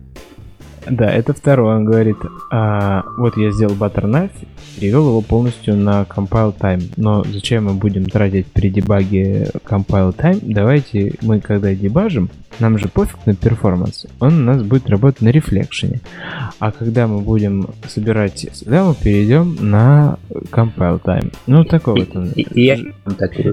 Да, 0.89 1.09
это 1.11 1.33
второй. 1.33 1.75
Он 1.75 1.85
говорит, 1.85 2.17
а, 2.51 3.03
вот 3.17 3.37
я 3.37 3.51
сделал 3.51 3.73
Butternut, 3.75 4.31
перевел 4.79 5.07
его 5.09 5.21
полностью 5.21 5.75
на 5.75 6.03
compile 6.03 6.55
time. 6.57 6.83
Но 6.97 7.23
зачем 7.23 7.65
мы 7.65 7.73
будем 7.73 8.05
тратить 8.05 8.47
при 8.47 8.69
дебаге 8.69 9.49
compile 9.65 10.15
time? 10.15 10.39
Давайте 10.41 11.13
мы, 11.21 11.39
когда 11.39 11.73
дебажим, 11.73 12.29
нам 12.59 12.77
же 12.77 12.87
пофиг 12.87 13.17
на 13.25 13.33
перформанс. 13.35 14.05
Он 14.19 14.33
у 14.41 14.43
нас 14.43 14.61
будет 14.61 14.89
работать 14.89 15.21
на 15.21 15.29
рефлекшене. 15.29 16.01
А 16.59 16.71
когда 16.71 17.07
мы 17.07 17.19
будем 17.21 17.67
собирать, 17.87 18.47
тогда 18.63 18.83
мы 18.85 18.95
перейдем 18.95 19.57
на 19.59 20.17
compile 20.51 21.01
time. 21.01 21.33
Ну, 21.47 21.63
такой 21.65 22.01
вот 22.01 22.15
он. 22.15 22.29
И, 22.35 22.41
и 22.41 22.65
я 22.65 22.77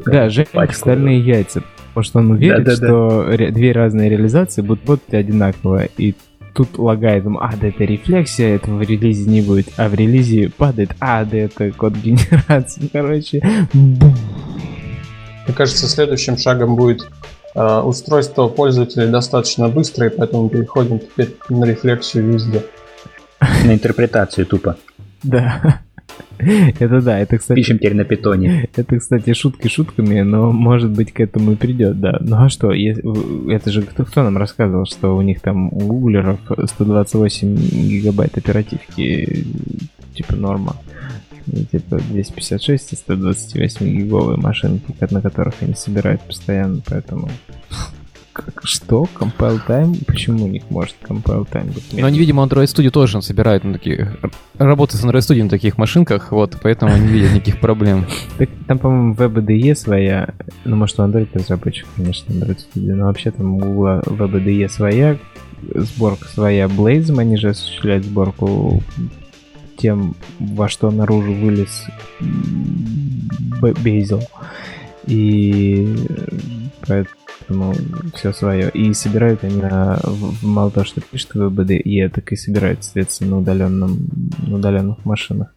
Да, 0.06 0.28
Женя 0.28 0.48
пачку. 0.52 0.74
стальные 0.74 1.20
яйца. 1.20 1.62
Потому 1.94 2.04
что 2.04 2.18
он 2.20 2.30
уверен, 2.32 2.62
Да-да-да. 2.62 2.86
что 2.86 3.24
ре- 3.30 3.50
две 3.50 3.72
разные 3.72 4.08
реализации 4.10 4.62
будут 4.62 4.84
работать 4.86 5.12
одинаково. 5.14 5.86
И 5.96 6.14
тут 6.54 6.78
лагает, 6.78 7.24
думаю, 7.24 7.44
а, 7.44 7.56
да 7.56 7.68
это 7.68 7.84
рефлексия, 7.84 8.56
этого 8.56 8.76
в 8.76 8.82
релизе 8.82 9.28
не 9.28 9.42
будет. 9.42 9.68
А 9.76 9.88
в 9.88 9.94
релизе 9.94 10.50
падает, 10.50 10.90
а, 11.00 11.24
да 11.24 11.38
это 11.38 11.70
код 11.72 11.94
генерации. 11.94 12.88
Короче, 12.92 13.42
бум. 13.72 14.14
Мне 15.46 15.54
кажется, 15.54 15.88
следующим 15.88 16.36
шагом 16.36 16.76
будет 16.76 17.08
э, 17.54 17.80
устройство 17.80 18.46
пользователя 18.48 19.08
достаточно 19.08 19.68
быстрое, 19.68 20.10
поэтому 20.10 20.48
переходим 20.48 21.00
теперь 21.00 21.36
на 21.48 21.64
рефлексию 21.64 22.32
везде. 22.32 22.62
на 23.64 23.72
интерпретацию 23.72 24.46
тупо. 24.46 24.76
да. 25.22 25.80
Это 26.38 27.00
да, 27.00 27.18
это, 27.18 27.38
кстати, 27.38 27.56
Пишем 27.56 27.78
теперь 27.78 27.94
на 27.94 28.04
питоне. 28.04 28.68
Это, 28.74 28.98
кстати, 28.98 29.32
шутки 29.34 29.68
шутками, 29.68 30.20
но 30.20 30.52
может 30.52 30.90
быть 30.90 31.12
к 31.12 31.20
этому 31.20 31.52
и 31.52 31.56
придет, 31.56 32.00
да. 32.00 32.18
Ну 32.20 32.36
а 32.36 32.48
что, 32.48 32.72
это 32.72 33.70
же 33.70 33.82
кто, 33.82 34.04
кто 34.04 34.22
нам 34.22 34.36
рассказывал, 34.36 34.86
что 34.86 35.16
у 35.16 35.22
них 35.22 35.40
там 35.40 35.68
у 35.68 35.78
гуглеров 35.80 36.40
128 36.64 37.56
гигабайт 37.56 38.36
оперативки, 38.38 39.46
типа 40.14 40.36
норма. 40.36 40.76
Ну, 41.46 41.64
Типа 41.64 41.98
256 42.10 42.92
и 42.92 42.96
128 42.96 43.86
гиговые 43.86 44.36
машинки, 44.36 44.94
на 45.10 45.20
которых 45.20 45.54
они 45.60 45.74
собирают 45.74 46.20
постоянно, 46.22 46.80
поэтому... 46.86 47.28
Что? 48.62 49.06
Compile 49.18 49.60
time? 49.66 50.04
Почему 50.06 50.44
у 50.44 50.48
них 50.48 50.62
может 50.70 50.94
compile 51.02 51.46
time 51.50 51.72
быть? 51.72 51.84
Но 51.92 52.06
они, 52.06 52.18
видимо, 52.18 52.44
Android 52.44 52.64
Studio 52.64 52.90
тоже 52.90 53.20
собирают 53.22 53.64
на 53.64 53.74
таких... 53.74 54.16
Работают 54.58 55.00
с 55.00 55.04
Android 55.04 55.18
Studio 55.20 55.44
на 55.44 55.48
таких 55.50 55.78
машинках, 55.78 56.32
вот, 56.32 56.56
поэтому 56.62 56.96
не 56.96 57.08
видят 57.08 57.32
никаких 57.32 57.60
проблем. 57.60 58.06
Так, 58.38 58.48
там, 58.66 58.78
по-моему, 58.78 59.14
WebDE 59.14 59.74
своя, 59.74 60.34
ну, 60.64 60.76
может, 60.76 60.98
у 61.00 61.02
Android 61.02 61.28
разработчик, 61.32 61.86
конечно, 61.96 62.32
Android 62.32 62.58
Studio, 62.58 62.94
но 62.94 63.06
вообще 63.06 63.30
там 63.30 63.54
у 63.54 63.58
Google 63.58 64.00
WebDE 64.00 64.68
своя, 64.68 65.18
сборка 65.74 66.28
своя 66.28 66.66
Blazem, 66.66 67.20
они 67.20 67.36
же 67.36 67.50
осуществляют 67.50 68.04
сборку 68.04 68.82
тем, 69.76 70.14
во 70.38 70.68
что 70.68 70.90
наружу 70.90 71.32
вылез 71.32 71.86
Б- 72.20 73.72
Bazel. 73.72 74.22
И 75.06 75.96
поэтому 76.86 77.16
все 78.14 78.32
свое. 78.32 78.70
И 78.70 78.92
собирают 78.92 79.44
они 79.44 79.60
на, 79.60 79.98
мало 80.42 80.70
того, 80.70 80.84
что 80.84 81.00
пишут 81.00 81.34
в 81.34 81.48
WebDE, 81.48 82.08
так 82.08 82.32
и 82.32 82.36
собирают, 82.36 82.84
соответственно, 82.84 83.30
на, 83.30 83.38
удаленном, 83.38 84.08
на 84.46 84.56
удаленных 84.56 85.04
машинах. 85.04 85.54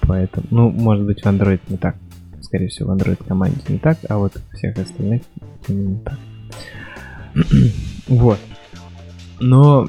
Поэтому, 0.00 0.46
ну, 0.50 0.70
может 0.70 1.04
быть, 1.04 1.20
в 1.22 1.26
Android 1.26 1.60
не 1.68 1.76
так. 1.76 1.96
Скорее 2.40 2.68
всего, 2.68 2.92
в 2.92 2.96
Android 2.96 3.22
команде 3.26 3.60
не 3.68 3.78
так, 3.78 3.98
а 4.08 4.16
вот 4.18 4.32
всех 4.54 4.78
остальных 4.78 5.22
именно 5.68 5.98
так. 6.00 6.18
вот. 8.08 8.38
Но, 9.40 9.88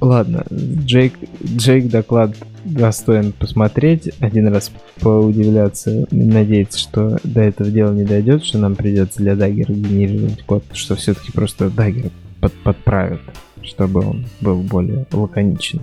ладно, 0.00 0.44
Джейк, 0.52 1.14
Джейк 1.44 1.88
доклад 1.88 2.34
достоин 2.64 3.32
посмотреть, 3.32 4.10
один 4.20 4.48
раз 4.48 4.72
поудивляться, 5.00 6.06
надеяться, 6.10 6.78
что 6.78 7.18
до 7.22 7.40
этого 7.42 7.70
дела 7.70 7.92
не 7.92 8.04
дойдет, 8.04 8.44
что 8.44 8.58
нам 8.58 8.74
придется 8.74 9.18
для 9.18 9.36
Даггера 9.36 9.72
генерировать 9.72 10.42
код, 10.42 10.64
что 10.72 10.96
все-таки 10.96 11.32
просто 11.32 11.70
Даггер 11.70 12.10
под, 12.40 12.52
подправит, 12.64 13.20
чтобы 13.62 14.00
он 14.00 14.26
был 14.40 14.62
более 14.62 15.06
лаконичен. 15.12 15.80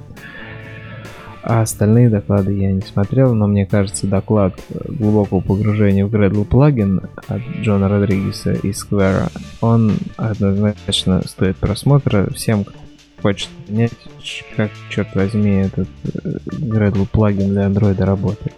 А 1.46 1.62
остальные 1.62 2.10
доклады 2.10 2.54
я 2.54 2.72
не 2.72 2.82
смотрел, 2.82 3.34
но 3.34 3.48
мне 3.48 3.66
кажется, 3.66 4.08
доклад 4.08 4.58
глубокого 4.88 5.42
погружения 5.42 6.06
в 6.06 6.10
Gradle 6.10 6.46
плагин 6.46 7.02
от 7.28 7.42
Джона 7.62 7.90
Родригеса 7.90 8.54
из 8.54 8.86
Square, 8.86 9.30
он 9.60 9.98
однозначно 10.16 11.22
стоит 11.28 11.58
просмотра 11.58 12.30
всем, 12.34 12.66
понять, 13.24 13.94
ч- 14.22 14.46
как, 14.56 14.70
черт 14.90 15.16
возьми, 15.16 15.62
этот 15.62 15.88
э, 16.04 16.30
Gradle 16.46 17.08
плагин 17.12 17.50
для 17.50 17.64
Android 17.64 18.04
работает. 18.04 18.54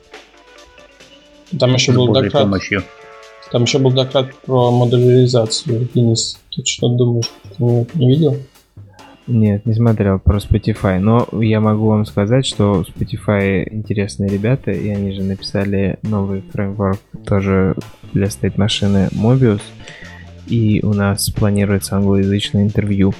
Там 1.58 1.74
еще 1.76 1.94
был 1.94 2.12
доклад, 2.12 2.44
помощью. 2.44 2.84
там 3.52 3.64
еще 3.64 3.78
был 3.78 3.92
доклад 3.92 4.34
про 4.46 4.72
модуляризацию. 4.72 5.88
Денис, 5.94 6.40
ты 6.54 6.66
что 6.66 6.90
думаешь? 6.90 7.32
Ты 7.58 7.64
не, 7.64 7.88
не 7.94 8.10
видел? 8.10 8.38
Нет, 9.28 9.66
не 9.66 9.74
смотрел 9.74 10.20
про 10.20 10.38
Spotify, 10.38 11.00
но 11.00 11.28
я 11.42 11.60
могу 11.60 11.88
вам 11.88 12.06
сказать, 12.06 12.46
что 12.46 12.84
Spotify 12.84 13.68
интересные 13.72 14.30
ребята, 14.30 14.72
и 14.72 14.88
они 14.90 15.14
же 15.14 15.24
написали 15.24 15.98
новый 16.04 16.44
фреймворк 16.54 17.00
тоже 17.26 17.76
для 18.14 18.30
стейт-машины 18.30 19.10
Mobius, 19.14 19.62
и 20.48 20.80
у 20.84 20.94
нас 20.94 21.30
планируется 21.32 21.96
англоязычное 21.96 22.64
интервью 22.64 23.16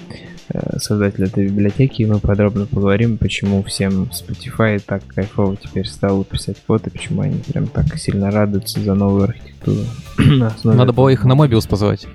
создателя 0.78 1.26
этой 1.28 1.48
библиотеки, 1.48 2.04
и 2.04 2.06
мы 2.06 2.20
подробно 2.20 2.66
поговорим, 2.66 3.18
почему 3.18 3.64
всем 3.64 4.04
Spotify 4.12 4.82
так 4.86 5.06
кайфово 5.08 5.56
теперь 5.58 5.88
стало 5.88 6.24
писать 6.24 6.58
код, 6.68 6.86
и 6.88 6.90
почему 6.90 7.22
они 7.22 7.40
прям 7.48 7.68
так 7.68 7.98
сильно 7.98 8.32
радуются 8.32 8.80
за 8.80 8.94
новую 8.94 9.24
архитектуру. 9.24 9.80
На 10.18 10.54
Надо 10.64 10.94
было 10.94 11.10
этого. 11.10 11.10
их 11.10 11.24
на 11.26 11.34
Mobius 11.34 11.68
позвать. 11.68 12.08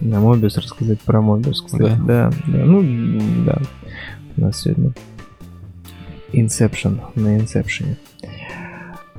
На 0.00 0.16
Mobius 0.16 0.60
рассказать 0.60 1.00
про 1.00 1.20
Mobius, 1.20 1.64
кстати. 1.64 1.82
Да, 2.06 2.30
да. 2.46 2.64
Ну, 2.64 2.80
м, 2.80 3.44
да. 3.46 3.58
У 4.36 4.40
нас 4.42 4.60
сегодня 4.60 4.92
Inception 6.32 7.00
на 7.14 7.38
Inception. 7.38 7.96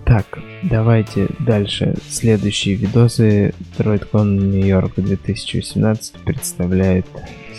Так, 0.06 0.26
давайте 0.64 1.28
дальше. 1.40 1.96
Следующие 2.10 2.76
видосы 2.76 3.54
DroidCon 3.78 4.26
Нью-Йорк 4.26 4.94
2018 4.98 6.14
представляет 6.24 7.06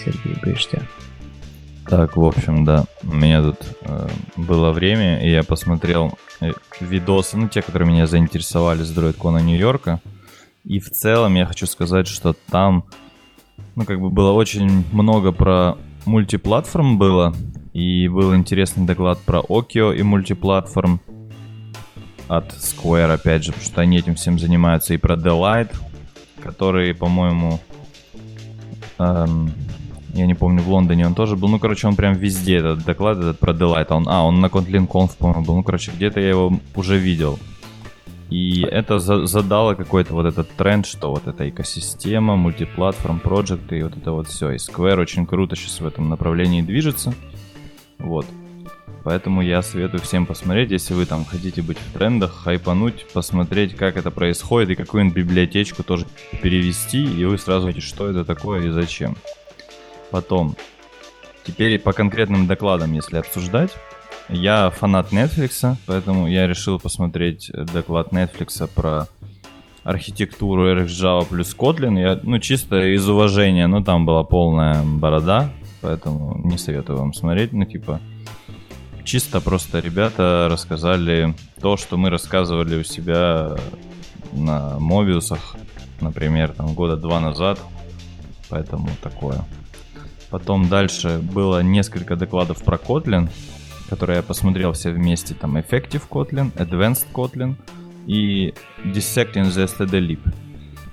Сергей 0.02 0.36
Бриштян. 0.42 0.82
Так, 1.88 2.18
в 2.18 2.24
общем, 2.24 2.66
да, 2.66 2.84
у 3.02 3.14
меня 3.14 3.42
тут 3.42 3.56
э, 3.80 4.08
было 4.36 4.72
время, 4.72 5.24
и 5.24 5.30
я 5.30 5.42
посмотрел 5.42 6.18
э, 6.40 6.52
видосы, 6.80 7.38
ну, 7.38 7.48
те, 7.48 7.62
которые 7.62 7.88
меня 7.88 8.06
заинтересовали 8.06 8.82
с 8.82 8.94
DroidCon 8.94 9.40
Нью-Йорка. 9.42 10.00
И 10.64 10.80
в 10.80 10.90
целом 10.90 11.34
я 11.36 11.46
хочу 11.46 11.66
сказать, 11.66 12.06
что 12.06 12.34
там, 12.50 12.84
ну, 13.74 13.86
как 13.86 14.00
бы 14.00 14.10
было 14.10 14.32
очень 14.32 14.84
много 14.92 15.32
про 15.32 15.78
мультиплатформ 16.04 16.98
было, 16.98 17.34
и 17.72 18.06
был 18.08 18.34
интересный 18.34 18.84
доклад 18.84 19.18
про 19.20 19.40
Okio 19.40 19.96
и 19.96 20.02
мультиплатформ 20.02 21.00
от 22.28 22.52
Square, 22.52 23.14
опять 23.14 23.44
же, 23.44 23.52
потому 23.52 23.66
что 23.66 23.80
они 23.80 23.96
этим 23.96 24.14
всем 24.14 24.38
занимаются, 24.38 24.92
и 24.92 24.98
про 24.98 25.16
Delight, 25.16 25.74
который, 26.42 26.94
по-моему, 26.94 27.60
эм, 28.98 29.54
Я 30.14 30.26
не 30.26 30.34
помню, 30.34 30.62
в 30.62 30.68
Лондоне 30.68 31.06
он 31.06 31.14
тоже 31.14 31.36
был. 31.36 31.48
Ну, 31.48 31.58
короче, 31.58 31.86
он 31.86 31.96
прям 31.96 32.14
везде 32.14 32.56
этот 32.56 32.84
доклад 32.84 33.18
этот 33.18 33.38
про 33.38 33.52
Delight. 33.52 33.86
Он, 33.90 34.08
а, 34.08 34.24
он 34.24 34.40
на 34.40 34.46
Kotlin 34.46 34.88
Conf, 34.88 35.10
по-моему, 35.18 35.44
был. 35.44 35.56
Ну, 35.56 35.62
короче, 35.62 35.92
где-то 35.94 36.20
я 36.20 36.30
его 36.30 36.58
уже 36.74 36.98
видел. 36.98 37.38
И 38.30 38.62
это 38.62 38.98
за- 38.98 39.26
задало 39.26 39.74
какой-то 39.74 40.14
вот 40.14 40.26
этот 40.26 40.50
тренд, 40.50 40.86
что 40.86 41.10
вот 41.10 41.26
эта 41.26 41.48
экосистема, 41.48 42.36
мультиплатформ, 42.36 43.20
проекты 43.20 43.78
и 43.78 43.82
вот 43.82 43.96
это 43.96 44.12
вот 44.12 44.28
все. 44.28 44.50
И 44.50 44.56
Square 44.56 45.00
очень 45.00 45.26
круто 45.26 45.56
сейчас 45.56 45.80
в 45.80 45.86
этом 45.86 46.08
направлении 46.08 46.62
движется. 46.62 47.14
Вот. 47.98 48.26
Поэтому 49.04 49.40
я 49.40 49.62
советую 49.62 50.02
всем 50.02 50.26
посмотреть, 50.26 50.70
если 50.70 50.92
вы 50.92 51.06
там 51.06 51.24
хотите 51.24 51.62
быть 51.62 51.78
в 51.78 51.92
трендах, 51.92 52.42
хайпануть, 52.44 53.06
посмотреть, 53.14 53.74
как 53.74 53.96
это 53.96 54.10
происходит, 54.10 54.70
и 54.70 54.74
какую-нибудь 54.74 55.16
библиотечку 55.16 55.82
тоже 55.82 56.04
перевести, 56.42 57.04
и 57.04 57.24
вы 57.24 57.38
сразу 57.38 57.68
видите, 57.68 57.86
что 57.86 58.08
это 58.10 58.24
такое 58.24 58.66
и 58.66 58.70
зачем. 58.70 59.16
Потом, 60.10 60.56
теперь 61.44 61.78
по 61.78 61.92
конкретным 61.92 62.46
докладам, 62.46 62.92
если 62.92 63.18
обсуждать, 63.18 63.72
я 64.28 64.70
фанат 64.70 65.12
Netflix, 65.12 65.76
поэтому 65.86 66.28
я 66.28 66.46
решил 66.46 66.78
посмотреть 66.78 67.50
доклад 67.72 68.12
Netflix 68.12 68.68
про 68.74 69.08
архитектуру 69.84 70.70
RxJava 70.70 71.24
плюс 71.24 71.56
Kotlin. 71.56 71.98
Я, 71.98 72.20
ну, 72.22 72.38
чисто 72.38 72.94
из 72.94 73.08
уважения, 73.08 73.66
но 73.66 73.82
там 73.82 74.04
была 74.04 74.22
полная 74.22 74.82
борода, 74.84 75.50
поэтому 75.80 76.38
не 76.44 76.58
советую 76.58 76.98
вам 76.98 77.14
смотреть. 77.14 77.52
Ну, 77.54 77.64
типа, 77.64 78.00
чисто 79.04 79.40
просто 79.40 79.78
ребята 79.78 80.48
рассказали 80.50 81.34
то, 81.62 81.78
что 81.78 81.96
мы 81.96 82.10
рассказывали 82.10 82.80
у 82.80 82.84
себя 82.84 83.56
на 84.32 84.78
Мобиусах, 84.78 85.56
например, 86.00 86.52
там 86.52 86.74
года 86.74 86.98
два 86.98 87.18
назад. 87.20 87.58
Поэтому 88.50 88.90
такое. 89.02 89.42
Потом 90.30 90.68
дальше 90.68 91.20
было 91.22 91.62
несколько 91.62 92.16
докладов 92.16 92.62
про 92.62 92.76
Kotlin, 92.76 93.30
которые 93.88 94.16
я 94.16 94.22
посмотрел 94.22 94.72
все 94.72 94.90
вместе. 94.90 95.34
Там 95.34 95.56
Effective 95.56 96.02
Kotlin, 96.08 96.52
Advanced 96.54 97.06
Kotlin 97.12 97.56
и 98.06 98.54
Dissecting 98.84 99.44
the 99.44 99.66
STD 99.66 100.00
Lib. 100.00 100.20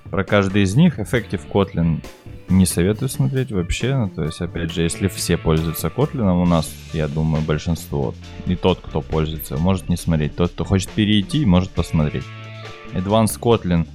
Про 0.10 0.24
каждый 0.24 0.64
из 0.64 0.76
них 0.76 1.00
Effective 1.00 1.42
Kotlin 1.52 2.02
не 2.48 2.66
советую 2.66 3.10
смотреть 3.10 3.52
вообще. 3.52 3.96
Ну, 3.96 4.10
то 4.10 4.24
есть, 4.24 4.40
опять 4.40 4.72
же, 4.72 4.84
если 4.84 5.08
все 5.08 5.38
пользуются 5.38 5.88
Kotlin, 5.88 6.42
у 6.42 6.46
нас, 6.46 6.72
я 6.94 7.08
думаю, 7.08 7.44
большинство, 7.44 8.14
и 8.46 8.56
тот, 8.56 8.80
кто 8.82 9.02
пользуется, 9.02 9.58
может 9.58 9.90
не 9.90 9.98
смотреть. 9.98 10.36
Тот, 10.36 10.52
кто 10.52 10.64
хочет 10.64 10.90
перейти, 10.92 11.46
может 11.46 11.72
посмотреть. 11.72 12.24
Advanced 12.94 13.40
Kotlin 13.40 13.88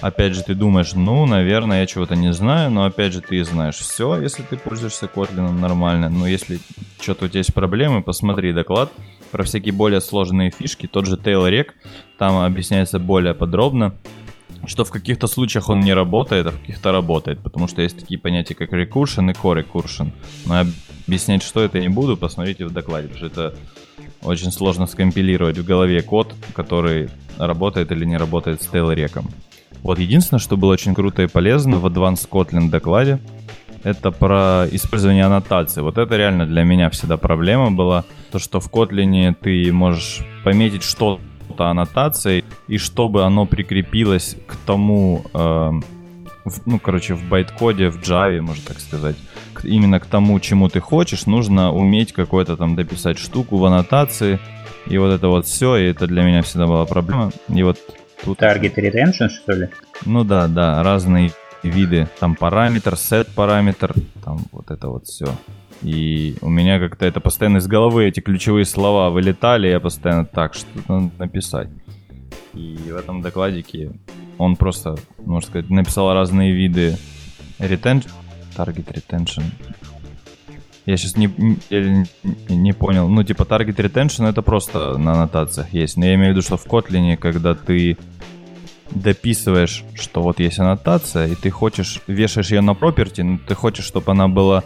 Опять 0.00 0.34
же, 0.34 0.44
ты 0.44 0.54
думаешь, 0.54 0.92
ну, 0.94 1.26
наверное, 1.26 1.80
я 1.80 1.86
чего-то 1.86 2.14
не 2.14 2.32
знаю, 2.32 2.70
но 2.70 2.84
опять 2.84 3.12
же, 3.12 3.20
ты 3.20 3.42
знаешь 3.44 3.76
все, 3.76 4.20
если 4.20 4.42
ты 4.42 4.56
пользуешься 4.56 5.06
Kotlin 5.06 5.50
нормально. 5.50 6.08
Но 6.08 6.26
если 6.26 6.60
что-то 7.00 7.24
у 7.24 7.28
тебя 7.28 7.38
есть 7.38 7.52
проблемы, 7.52 8.02
посмотри 8.02 8.52
доклад 8.52 8.92
про 9.32 9.42
всякие 9.42 9.72
более 9.72 10.00
сложные 10.00 10.50
фишки. 10.50 10.86
Тот 10.86 11.06
же 11.06 11.16
Tailrec, 11.16 11.70
там 12.16 12.36
объясняется 12.44 12.98
более 12.98 13.34
подробно, 13.34 13.94
что 14.66 14.84
в 14.84 14.90
каких-то 14.90 15.26
случаях 15.26 15.68
он 15.68 15.80
не 15.80 15.92
работает, 15.92 16.46
а 16.46 16.50
в 16.50 16.60
каких-то 16.60 16.92
работает, 16.92 17.40
потому 17.40 17.68
что 17.68 17.82
есть 17.82 17.98
такие 17.98 18.20
понятия, 18.20 18.54
как 18.54 18.72
recursion 18.72 19.30
и 19.30 19.34
core-recursion. 19.34 20.12
Но 20.46 20.64
объяснять, 21.06 21.42
что 21.42 21.60
это, 21.60 21.80
не 21.80 21.88
буду, 21.88 22.16
посмотрите 22.16 22.66
в 22.66 22.72
докладе, 22.72 23.08
потому 23.08 23.30
что 23.30 23.40
это 23.40 23.56
очень 24.22 24.50
сложно 24.52 24.86
скомпилировать 24.86 25.58
в 25.58 25.64
голове 25.64 26.02
код, 26.02 26.34
который 26.54 27.08
работает 27.38 27.92
или 27.92 28.04
не 28.04 28.16
работает 28.16 28.62
с 28.62 28.68
Tailrec. 28.68 29.24
Вот 29.82 29.98
единственное, 29.98 30.40
что 30.40 30.56
было 30.56 30.72
очень 30.72 30.94
круто 30.94 31.22
и 31.22 31.26
полезно 31.26 31.76
в 31.76 31.86
Advanced 31.86 32.28
Kotlin 32.28 32.68
докладе, 32.68 33.20
это 33.84 34.10
про 34.10 34.66
использование 34.70 35.24
аннотации. 35.24 35.80
Вот 35.80 35.98
это 35.98 36.16
реально 36.16 36.46
для 36.46 36.64
меня 36.64 36.90
всегда 36.90 37.16
проблема 37.16 37.70
была. 37.70 38.04
То, 38.32 38.38
что 38.38 38.60
в 38.60 38.70
Kotlin 38.70 39.34
ты 39.40 39.72
можешь 39.72 40.20
пометить 40.44 40.82
что-то 40.82 41.66
аннотацией, 41.66 42.44
и 42.66 42.78
чтобы 42.78 43.24
оно 43.24 43.46
прикрепилось 43.46 44.36
к 44.46 44.56
тому, 44.66 45.24
э, 45.32 45.70
в, 46.44 46.66
ну, 46.66 46.78
короче, 46.78 47.14
в 47.14 47.28
байткоде, 47.28 47.90
в 47.90 48.00
Java, 48.00 48.40
можно 48.40 48.64
так 48.66 48.80
сказать, 48.80 49.16
к, 49.54 49.64
именно 49.64 50.00
к 50.00 50.06
тому, 50.06 50.38
чему 50.40 50.68
ты 50.68 50.80
хочешь, 50.80 51.26
нужно 51.26 51.72
уметь 51.72 52.12
какой-то 52.12 52.56
там 52.56 52.74
дописать 52.74 53.18
штуку 53.18 53.56
в 53.58 53.64
аннотации, 53.64 54.40
и 54.86 54.98
вот 54.98 55.12
это 55.12 55.28
вот 55.28 55.46
все, 55.46 55.76
и 55.76 55.84
это 55.84 56.06
для 56.06 56.22
меня 56.22 56.42
всегда 56.42 56.66
была 56.66 56.84
проблема. 56.84 57.30
И 57.48 57.62
вот 57.62 57.78
Тут... 58.24 58.40
Target 58.40 58.74
retention, 58.76 59.28
что 59.28 59.52
ли? 59.52 59.68
Ну 60.04 60.24
да, 60.24 60.48
да, 60.48 60.82
разные 60.82 61.32
виды. 61.62 62.08
Там 62.18 62.34
параметр, 62.34 62.94
set 62.94 63.28
параметр, 63.34 63.94
там 64.24 64.38
вот 64.52 64.70
это 64.70 64.88
вот 64.88 65.06
все. 65.06 65.26
И 65.82 66.36
у 66.40 66.48
меня 66.48 66.80
как-то 66.80 67.06
это 67.06 67.20
постоянно 67.20 67.58
из 67.58 67.66
головы 67.66 68.06
эти 68.06 68.20
ключевые 68.20 68.64
слова 68.64 69.10
вылетали, 69.10 69.68
я 69.68 69.80
постоянно 69.80 70.24
так, 70.24 70.54
что 70.54 70.66
надо 70.88 71.10
написать. 71.18 71.68
И 72.54 72.76
в 72.90 72.96
этом 72.96 73.22
докладике 73.22 73.92
он 74.38 74.56
просто, 74.56 74.96
можно 75.18 75.48
сказать, 75.48 75.70
написал 75.70 76.12
разные 76.12 76.52
виды 76.52 76.96
retention, 77.58 78.10
target 78.56 78.92
retention. 78.92 79.44
Я 80.88 80.96
сейчас 80.96 81.18
не, 81.18 81.26
не, 81.36 82.06
не 82.48 82.72
понял. 82.72 83.08
Ну, 83.08 83.22
типа, 83.22 83.42
target 83.42 83.76
retention 83.76 84.26
это 84.26 84.40
просто 84.40 84.96
на 84.96 85.12
аннотациях 85.12 85.74
есть. 85.74 85.98
Но 85.98 86.06
я 86.06 86.14
имею 86.14 86.28
в 86.28 86.30
виду, 86.30 86.40
что 86.40 86.56
в 86.56 86.64
Kotlin, 86.64 87.14
когда 87.18 87.54
ты 87.54 87.98
дописываешь, 88.90 89.84
что 89.94 90.22
вот 90.22 90.40
есть 90.40 90.58
аннотация, 90.58 91.26
и 91.26 91.34
ты 91.34 91.50
хочешь, 91.50 92.00
вешаешь 92.06 92.52
ее 92.52 92.62
на 92.62 92.70
property, 92.70 93.22
но 93.22 93.38
ты 93.46 93.54
хочешь, 93.54 93.84
чтобы 93.84 94.12
она 94.12 94.28
была 94.28 94.64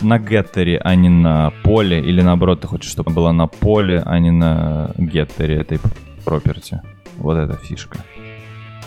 на 0.00 0.18
геттере, 0.18 0.78
а 0.78 0.96
не 0.96 1.08
на 1.08 1.52
поле, 1.62 2.00
или 2.00 2.22
наоборот, 2.22 2.62
ты 2.62 2.66
хочешь, 2.66 2.90
чтобы 2.90 3.10
она 3.10 3.14
была 3.14 3.32
на 3.32 3.46
поле, 3.46 4.02
а 4.04 4.18
не 4.18 4.32
на 4.32 4.92
геттере 4.98 5.60
этой 5.60 5.78
property. 6.26 6.80
Вот 7.18 7.36
эта 7.36 7.56
фишка. 7.56 8.00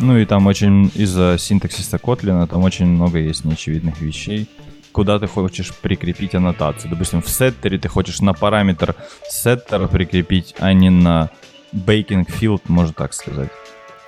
Ну 0.02 0.18
и 0.18 0.26
там 0.26 0.46
очень 0.46 0.92
из-за 0.94 1.38
синтаксиса 1.40 1.96
Kotlin 1.96 2.46
там 2.48 2.64
очень 2.64 2.88
много 2.88 3.18
есть 3.18 3.46
неочевидных 3.46 4.02
вещей 4.02 4.50
куда 4.96 5.20
ты 5.20 5.28
хочешь 5.28 5.74
прикрепить 5.74 6.36
аннотацию. 6.36 6.90
Допустим, 6.90 7.22
в 7.22 7.28
сеттере 7.30 7.78
ты 7.78 7.90
хочешь 7.90 8.22
на 8.22 8.34
параметр 8.34 8.96
сеттера 9.30 9.88
прикрепить, 9.88 10.56
а 10.60 10.72
не 10.72 10.90
на 10.90 11.30
baking 11.74 12.26
field, 12.26 12.62
можно 12.70 12.94
так 12.94 13.14
сказать. 13.14 13.50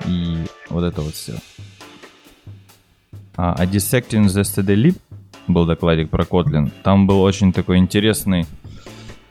И 0.05 0.37
вот 0.69 0.85
это 0.85 1.01
вот 1.01 1.13
все. 1.13 1.33
А, 3.35 3.53
а 3.59 3.65
Dissecting 3.65 4.27
the 4.27 4.43
STD 4.43 4.95
был 5.47 5.65
докладик 5.65 6.09
про 6.09 6.23
Kotlin. 6.23 6.71
Там 6.83 7.05
был 7.05 7.21
очень 7.21 7.51
такой 7.51 7.79
интересный 7.79 8.45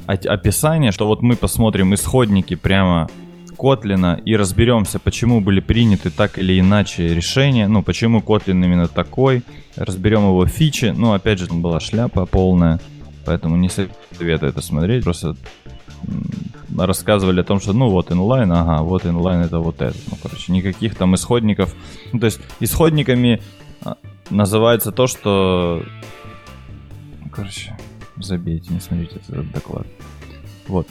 описание, 0.07 0.93
что 0.93 1.07
вот 1.07 1.23
мы 1.23 1.37
посмотрим 1.37 1.95
исходники 1.95 2.55
прямо 2.55 3.09
Котлина 3.57 4.21
и 4.25 4.37
разберемся, 4.37 4.99
почему 4.99 5.41
были 5.41 5.61
приняты 5.61 6.11
так 6.11 6.39
или 6.39 6.59
иначе 6.59 7.09
решения, 7.15 7.69
ну, 7.69 7.83
почему 7.83 8.21
Котлин 8.21 8.63
именно 8.65 8.89
такой, 8.89 9.43
разберем 9.77 10.23
его 10.23 10.47
фичи, 10.47 10.93
ну, 10.97 11.13
опять 11.13 11.39
же, 11.39 11.49
там 11.49 11.63
была 11.63 11.81
шляпа 11.81 12.27
полная, 12.27 12.81
поэтому 13.25 13.57
не 13.57 13.69
советую 13.69 14.35
это 14.35 14.61
смотреть, 14.61 15.05
просто 15.05 15.37
рассказывали 16.77 17.41
о 17.41 17.45
том, 17.45 17.61
что, 17.61 17.73
ну, 17.73 17.89
вот 17.89 18.13
инлайн, 18.13 18.53
ага, 18.53 18.83
вот 18.83 19.07
инлайн 19.07 19.41
это 19.41 19.59
вот 19.59 19.81
это, 19.81 19.97
ну, 20.11 20.17
короче, 20.23 20.53
никаких 20.53 20.95
там 20.95 21.15
исходников, 21.15 21.75
ну, 22.13 22.21
то 22.21 22.27
есть 22.27 22.41
исходниками 22.61 23.41
а, 23.83 23.97
называется 24.31 24.93
то, 24.93 25.07
что, 25.07 25.83
короче, 27.33 27.77
забейте, 28.17 28.73
не 28.73 28.81
смотрите 28.81 29.21
этот 29.29 29.51
доклад. 29.53 29.87
Вот. 30.69 30.87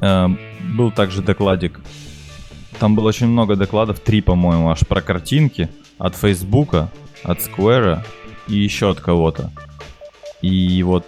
Эм, 0.00 0.38
был 0.76 0.90
также 0.90 1.22
докладик. 1.22 1.80
Там 2.78 2.94
было 2.94 3.08
очень 3.08 3.28
много 3.28 3.56
докладов, 3.56 4.00
три, 4.00 4.20
по-моему, 4.20 4.70
аж 4.70 4.80
про 4.80 5.00
картинки 5.00 5.68
от 5.98 6.16
Фейсбука, 6.16 6.90
от 7.22 7.38
Square 7.38 8.00
и 8.48 8.56
еще 8.56 8.90
от 8.90 9.00
кого-то. 9.00 9.52
И 10.42 10.82
вот 10.82 11.04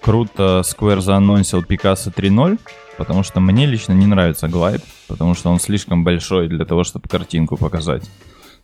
круто 0.00 0.62
Square 0.64 1.00
заанонсил 1.00 1.60
Picasso 1.60 2.12
3.0, 2.12 2.58
потому 2.96 3.22
что 3.22 3.40
мне 3.40 3.66
лично 3.66 3.92
не 3.92 4.06
нравится 4.06 4.46
Glide, 4.46 4.82
потому 5.08 5.34
что 5.34 5.50
он 5.50 5.60
слишком 5.60 6.04
большой 6.04 6.48
для 6.48 6.64
того, 6.64 6.84
чтобы 6.84 7.08
картинку 7.08 7.56
показать. 7.56 8.10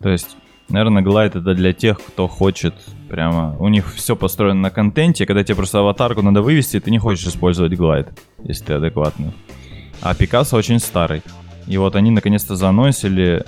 То 0.02 0.08
есть, 0.08 0.36
наверное, 0.68 1.02
Glide 1.02 1.38
это 1.38 1.54
для 1.54 1.72
тех, 1.72 2.00
кто 2.00 2.26
хочет 2.26 2.74
прямо... 3.08 3.54
У 3.58 3.68
них 3.68 3.94
все 3.94 4.16
построено 4.16 4.60
на 4.60 4.70
контенте, 4.70 5.26
когда 5.26 5.44
тебе 5.44 5.56
просто 5.56 5.78
аватарку 5.78 6.22
надо 6.22 6.42
вывести, 6.42 6.80
ты 6.80 6.90
не 6.90 6.98
хочешь 6.98 7.26
использовать 7.26 7.72
Glide, 7.72 8.18
если 8.42 8.64
ты 8.64 8.72
адекватный. 8.74 9.32
А 10.00 10.14
Пикассо 10.14 10.56
очень 10.56 10.78
старый. 10.78 11.22
И 11.66 11.76
вот 11.78 11.96
они 11.96 12.10
наконец-то 12.10 12.54
заанонсили, 12.56 13.44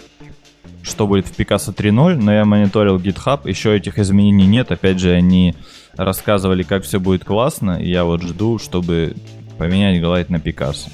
что 0.83 1.07
будет 1.07 1.27
в 1.27 1.35
Пикассо 1.35 1.73
3.0, 1.73 2.17
но 2.17 2.33
я 2.33 2.45
мониторил 2.45 2.99
GitHub, 2.99 3.49
еще 3.49 3.77
этих 3.77 3.99
изменений 3.99 4.47
нет. 4.47 4.73
Опять 4.73 4.99
же, 4.99 5.13
они 5.13 5.55
рассказывали, 5.97 6.63
как 6.63 6.85
все 6.85 6.99
будет 6.99 7.25
классно, 7.25 7.81
и 7.81 7.91
я 7.91 8.05
вот 8.05 8.23
жду, 8.23 8.59
чтобы 8.59 9.15
поменять 9.59 10.01
глайд 10.01 10.31
на 10.31 10.41
Пикассо. 10.41 10.91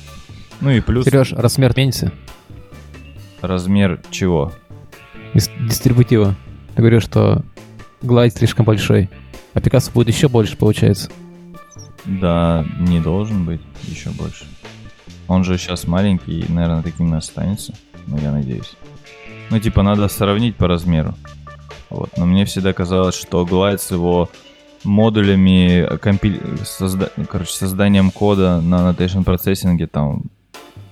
Ну 0.60 0.70
и 0.70 0.80
плюс... 0.80 1.04
Сереж, 1.04 1.32
размер 1.32 1.72
меньше? 1.76 2.12
Размер 3.40 4.00
чего? 4.10 4.52
Дис- 5.34 5.50
дистрибутива. 5.66 6.34
Ты 6.74 6.82
говоришь, 6.82 7.04
что 7.04 7.42
глайд 8.02 8.34
слишком 8.34 8.64
большой. 8.64 9.10
А 9.52 9.60
Пикассо 9.60 9.92
будет 9.92 10.08
еще 10.08 10.28
больше, 10.28 10.56
получается. 10.56 11.10
Да, 12.04 12.64
не 12.80 13.00
должен 13.00 13.44
быть 13.44 13.60
еще 13.84 14.10
больше. 14.10 14.44
Он 15.28 15.44
же 15.44 15.58
сейчас 15.58 15.86
маленький 15.86 16.40
и, 16.40 16.52
наверное, 16.52 16.82
таким 16.82 17.14
и 17.14 17.16
останется. 17.16 17.74
Ну, 18.06 18.18
я 18.18 18.30
надеюсь. 18.30 18.74
Ну, 19.50 19.58
типа, 19.58 19.82
надо 19.82 20.08
сравнить 20.08 20.56
по 20.56 20.68
размеру. 20.68 21.14
Вот. 21.90 22.10
Но 22.16 22.26
мне 22.26 22.44
всегда 22.44 22.72
казалось, 22.72 23.14
что 23.14 23.44
Glide 23.44 23.78
с 23.78 23.90
его 23.90 24.28
модулями, 24.84 25.96
компи... 25.98 26.40
созда... 26.64 27.10
короче, 27.28 27.52
созданием 27.52 28.10
кода 28.10 28.60
на 28.60 28.90
annotation 28.90 29.24
процессинге 29.24 29.86
там 29.86 30.24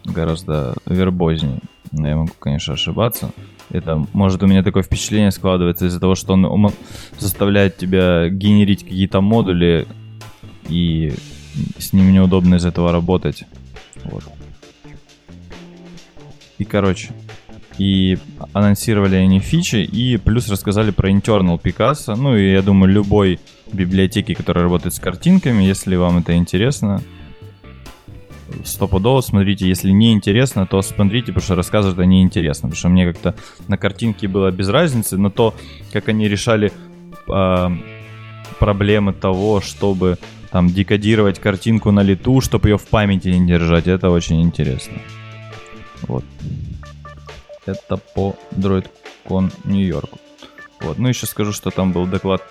гораздо 0.05 0.75
вербознее. 0.87 1.61
Но 1.93 2.09
я 2.09 2.17
могу, 2.17 2.33
конечно, 2.39 2.75
ошибаться. 2.75 3.33
Это, 3.71 4.07
может, 4.13 4.43
у 4.43 4.47
меня 4.47 4.63
такое 4.63 4.83
впечатление 4.83 5.31
складывается 5.31 5.87
из-за 5.87 6.01
того, 6.01 6.15
что 6.15 6.33
он 6.35 6.73
заставляет 7.19 7.77
тебя 7.77 8.29
генерить 8.29 8.83
какие-то 8.83 9.21
модули, 9.21 9.87
и 10.69 11.13
с 11.79 11.93
ними 11.93 12.13
неудобно 12.13 12.57
из 12.57 12.65
этого 12.65 12.93
работать. 12.93 13.45
Вот. 14.05 14.25
И, 16.59 16.65
короче, 16.65 17.11
и 17.79 18.19
анонсировали 18.53 19.17
они 19.17 19.41
фичи, 19.41 19.77
и 19.77 20.17
плюс 20.17 20.49
рассказали 20.49 20.91
про 20.91 21.11
internal 21.11 21.61
Picasso. 21.61 22.15
Ну, 22.15 22.37
и 22.37 22.53
я 22.53 22.63
думаю, 22.63 22.93
любой 22.93 23.41
библиотеки, 23.73 24.35
которая 24.35 24.65
работает 24.65 24.95
с 24.95 25.01
картинками, 25.01 25.63
если 25.63 25.97
вам 25.97 26.19
это 26.19 26.35
интересно, 26.35 27.03
стопудово 28.65 29.21
смотрите. 29.21 29.67
Если 29.67 29.91
не 29.91 30.13
интересно, 30.13 30.67
то 30.67 30.83
смотрите, 30.83 31.29
потому 31.29 31.43
что 31.43 31.55
рассказывают 31.55 31.99
они 31.99 32.23
интересно. 32.23 32.69
Потому 32.69 32.79
что 32.79 32.89
мне 32.89 33.07
как-то 33.07 33.35
на 33.69 33.77
картинке 33.77 34.29
было 34.29 34.51
без 34.51 34.69
разницы, 34.69 35.17
но 35.17 35.31
то, 35.31 35.55
как 35.93 36.09
они 36.09 36.29
решали 36.29 36.73
э, 37.29 37.69
проблемы 38.59 39.13
того, 39.13 39.61
чтобы 39.61 40.19
там 40.53 40.69
декодировать 40.69 41.41
картинку 41.41 41.91
на 41.91 42.03
лету, 42.03 42.41
чтобы 42.43 42.69
ее 42.69 42.79
в 42.79 42.87
памяти 42.87 43.29
не 43.29 43.47
держать, 43.47 43.87
это 43.87 44.11
очень 44.11 44.43
интересно. 44.43 44.99
Вот. 46.03 46.25
Это 47.65 47.97
по 47.97 48.37
DroidCon 48.53 49.51
Нью-Йорку. 49.65 50.19
Вот. 50.83 50.99
Ну, 50.99 51.09
еще 51.09 51.27
скажу, 51.27 51.53
что 51.53 51.71
там 51.71 51.93
был 51.93 52.07
доклад 52.07 52.43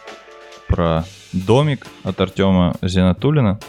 про 0.67 1.05
домик 1.31 1.85
от 2.03 2.19
Артема 2.19 2.75
Зенатулина, 2.81 3.59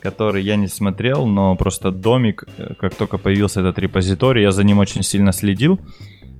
который 0.00 0.42
я 0.42 0.56
не 0.56 0.66
смотрел, 0.66 1.26
но 1.26 1.54
просто 1.54 1.90
домик, 1.90 2.44
э, 2.56 2.74
как 2.80 2.94
только 2.94 3.18
появился 3.18 3.60
этот 3.60 3.78
репозиторий, 3.78 4.42
я 4.42 4.50
за 4.50 4.64
ним 4.64 4.78
очень 4.78 5.02
сильно 5.02 5.32
следил, 5.32 5.78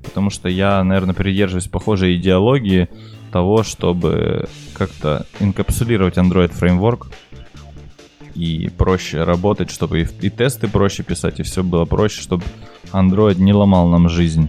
потому 0.03 0.31
что 0.31 0.49
я, 0.49 0.83
наверное, 0.83 1.15
придерживаюсь 1.15 1.69
похожей 1.69 2.17
идеологии 2.17 2.89
того, 3.31 3.63
чтобы 3.63 4.49
как-то 4.75 5.27
инкапсулировать 5.41 6.17
Android 6.17 6.53
фреймворк 6.53 7.09
и 8.39 8.69
проще 8.69 9.25
работать, 9.25 9.69
чтобы 9.69 10.03
и, 10.03 10.07
и 10.21 10.31
тесты 10.31 10.69
проще 10.69 11.03
писать, 11.03 11.41
и 11.41 11.43
все 11.43 11.65
было 11.65 11.85
проще, 11.85 12.23
чтобы 12.23 12.45
Android 12.93 13.41
не 13.41 13.53
ломал 13.53 13.89
нам 13.89 14.09
жизнь. 14.09 14.49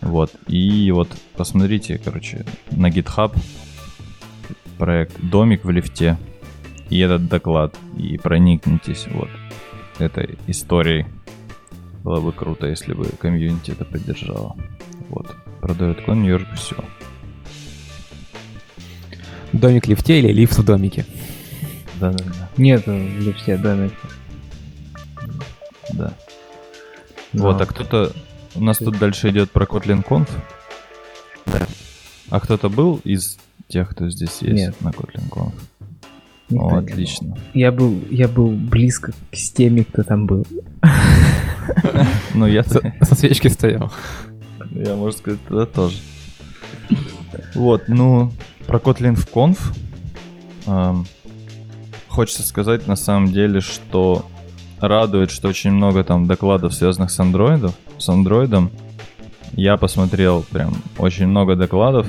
Вот. 0.00 0.32
И 0.48 0.90
вот 0.90 1.08
посмотрите, 1.36 2.00
короче, 2.04 2.44
на 2.72 2.90
GitHub 2.90 3.36
проект 4.78 5.14
«Домик 5.20 5.64
в 5.64 5.70
лифте» 5.70 6.18
и 6.90 6.98
этот 6.98 7.28
доклад, 7.28 7.76
и 7.96 8.18
проникнитесь 8.18 9.06
вот 9.12 9.30
этой 9.98 10.36
историей. 10.48 11.06
Было 12.02 12.20
бы 12.20 12.32
круто, 12.32 12.66
если 12.66 12.94
бы 12.94 13.04
комьюнити 13.04 13.70
это 13.70 13.84
поддержало. 13.84 14.56
Вот. 15.08 15.34
Продает 15.60 16.04
кон 16.04 16.22
Нью-Йорк, 16.22 16.48
все. 16.56 16.76
Домик 19.52 19.86
в 19.86 19.88
лифте 19.88 20.18
или 20.18 20.32
лифт 20.32 20.58
в 20.58 20.64
домике? 20.64 21.06
Да, 22.04 22.10
да, 22.10 22.24
да. 22.24 22.48
Нет, 22.58 22.86
в 22.86 23.20
лифте 23.20 23.56
домик. 23.56 23.94
Да. 25.94 26.12
Вот, 27.32 27.60
а 27.60 27.66
кто-то... 27.66 28.12
У 28.54 28.62
нас 28.62 28.76
тут 28.78 28.98
дальше 28.98 29.30
идет 29.30 29.50
про 29.50 29.64
Kotlin 29.64 30.04
Conf. 30.06 30.28
Да. 31.46 31.66
А 32.28 32.40
кто-то 32.40 32.68
был 32.68 33.00
из 33.04 33.38
тех, 33.68 33.88
кто 33.90 34.10
здесь 34.10 34.42
есть 34.42 34.54
Нет. 34.54 34.80
на 34.82 34.90
Kotlin 34.90 35.28
Conf? 35.30 35.54
Никто 36.50 36.66
О, 36.66 36.80
не 36.82 36.90
отлично. 36.90 37.38
Я 37.54 37.72
был, 37.72 37.98
я 38.10 38.28
был 38.28 38.50
близко 38.50 39.12
с 39.32 39.50
теми, 39.50 39.82
кто 39.82 40.02
там 40.02 40.26
был. 40.26 40.46
Ну, 42.34 42.46
я, 42.46 42.62
Со, 42.62 42.82
свечки 43.14 43.48
стоял. 43.48 43.90
я, 44.72 44.94
можно 44.96 45.18
сказать, 45.18 45.40
тогда 45.48 45.64
тоже. 45.64 45.96
Вот, 47.54 47.88
ну, 47.88 48.30
про 48.66 48.78
Kotlin 48.78 49.14
в 49.14 49.26
Conf. 49.26 49.58
Хочется 52.14 52.42
сказать, 52.44 52.86
на 52.86 52.96
самом 52.96 53.32
деле, 53.32 53.60
что 53.60 54.24
радует, 54.80 55.30
что 55.30 55.48
очень 55.48 55.72
много 55.72 56.04
там 56.04 56.26
докладов, 56.26 56.72
связанных 56.72 57.10
с 57.10 57.18
Android, 57.18 57.72
с 57.98 58.08
андроидом. 58.08 58.70
Я 59.52 59.76
посмотрел 59.76 60.44
прям 60.50 60.74
очень 60.98 61.26
много 61.26 61.56
докладов. 61.56 62.06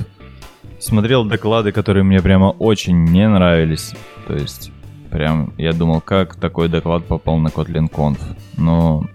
Смотрел 0.78 1.24
доклады, 1.24 1.72
которые 1.72 2.04
мне 2.04 2.20
прямо 2.20 2.46
очень 2.46 3.04
не 3.04 3.28
нравились. 3.28 3.94
То 4.26 4.34
есть, 4.34 4.70
прям 5.10 5.52
я 5.58 5.72
думал, 5.72 6.00
как 6.00 6.36
такой 6.36 6.68
доклад 6.68 7.04
попал 7.06 7.38
на 7.38 7.48
Kotlin 7.48 7.90
Conf. 7.90 8.18
Но, 8.56 9.06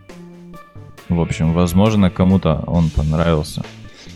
в 1.07 1.21
общем, 1.21 1.53
возможно, 1.53 2.09
кому-то 2.09 2.63
он 2.67 2.89
понравился. 2.89 3.63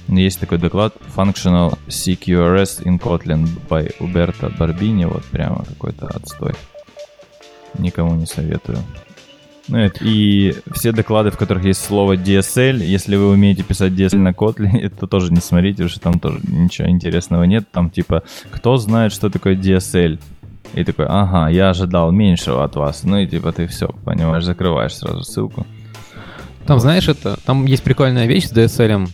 Есть 0.07 0.39
такой 0.39 0.57
доклад 0.57 0.93
Functional 1.15 1.77
CQRS 1.87 2.83
in 2.83 2.99
Kotlin 2.99 3.47
by 3.69 3.93
Уберто 3.99 4.49
Барбини. 4.49 5.05
Вот 5.05 5.23
прямо 5.25 5.65
какой-то 5.65 6.07
отстой. 6.07 6.53
Никому 7.77 8.15
не 8.15 8.25
советую. 8.25 8.77
Ну, 9.67 9.89
и 10.01 10.53
все 10.73 10.91
доклады, 10.91 11.31
в 11.31 11.37
которых 11.37 11.63
есть 11.65 11.83
слово 11.83 12.15
DSL, 12.15 12.83
если 12.83 13.15
вы 13.15 13.29
умеете 13.29 13.63
писать 13.63 13.93
DSL 13.93 14.17
на 14.17 14.29
Kotlin, 14.29 14.77
это 14.81 15.07
тоже 15.07 15.31
не 15.33 15.41
смотрите, 15.41 15.83
потому 15.83 15.89
что 15.89 15.99
там 15.99 16.19
тоже 16.19 16.39
ничего 16.47 16.87
интересного 16.87 17.43
нет. 17.43 17.65
Там 17.71 17.89
типа, 17.89 18.23
кто 18.51 18.77
знает, 18.77 19.11
что 19.11 19.29
такое 19.29 19.55
DSL? 19.55 20.19
И 20.73 20.83
такой, 20.83 21.05
ага, 21.07 21.49
я 21.49 21.69
ожидал 21.69 22.11
меньшего 22.11 22.63
от 22.63 22.75
вас. 22.75 23.03
Ну 23.03 23.17
и 23.17 23.27
типа 23.27 23.51
ты 23.51 23.65
все, 23.67 23.87
понимаешь, 24.03 24.43
закрываешь 24.43 24.95
сразу 24.95 25.23
ссылку. 25.23 25.65
Там, 26.65 26.79
знаешь, 26.79 27.07
это, 27.07 27.37
там 27.45 27.65
есть 27.65 27.83
прикольная 27.83 28.25
вещь 28.25 28.47
с 28.47 28.53
DSL. 28.53 29.07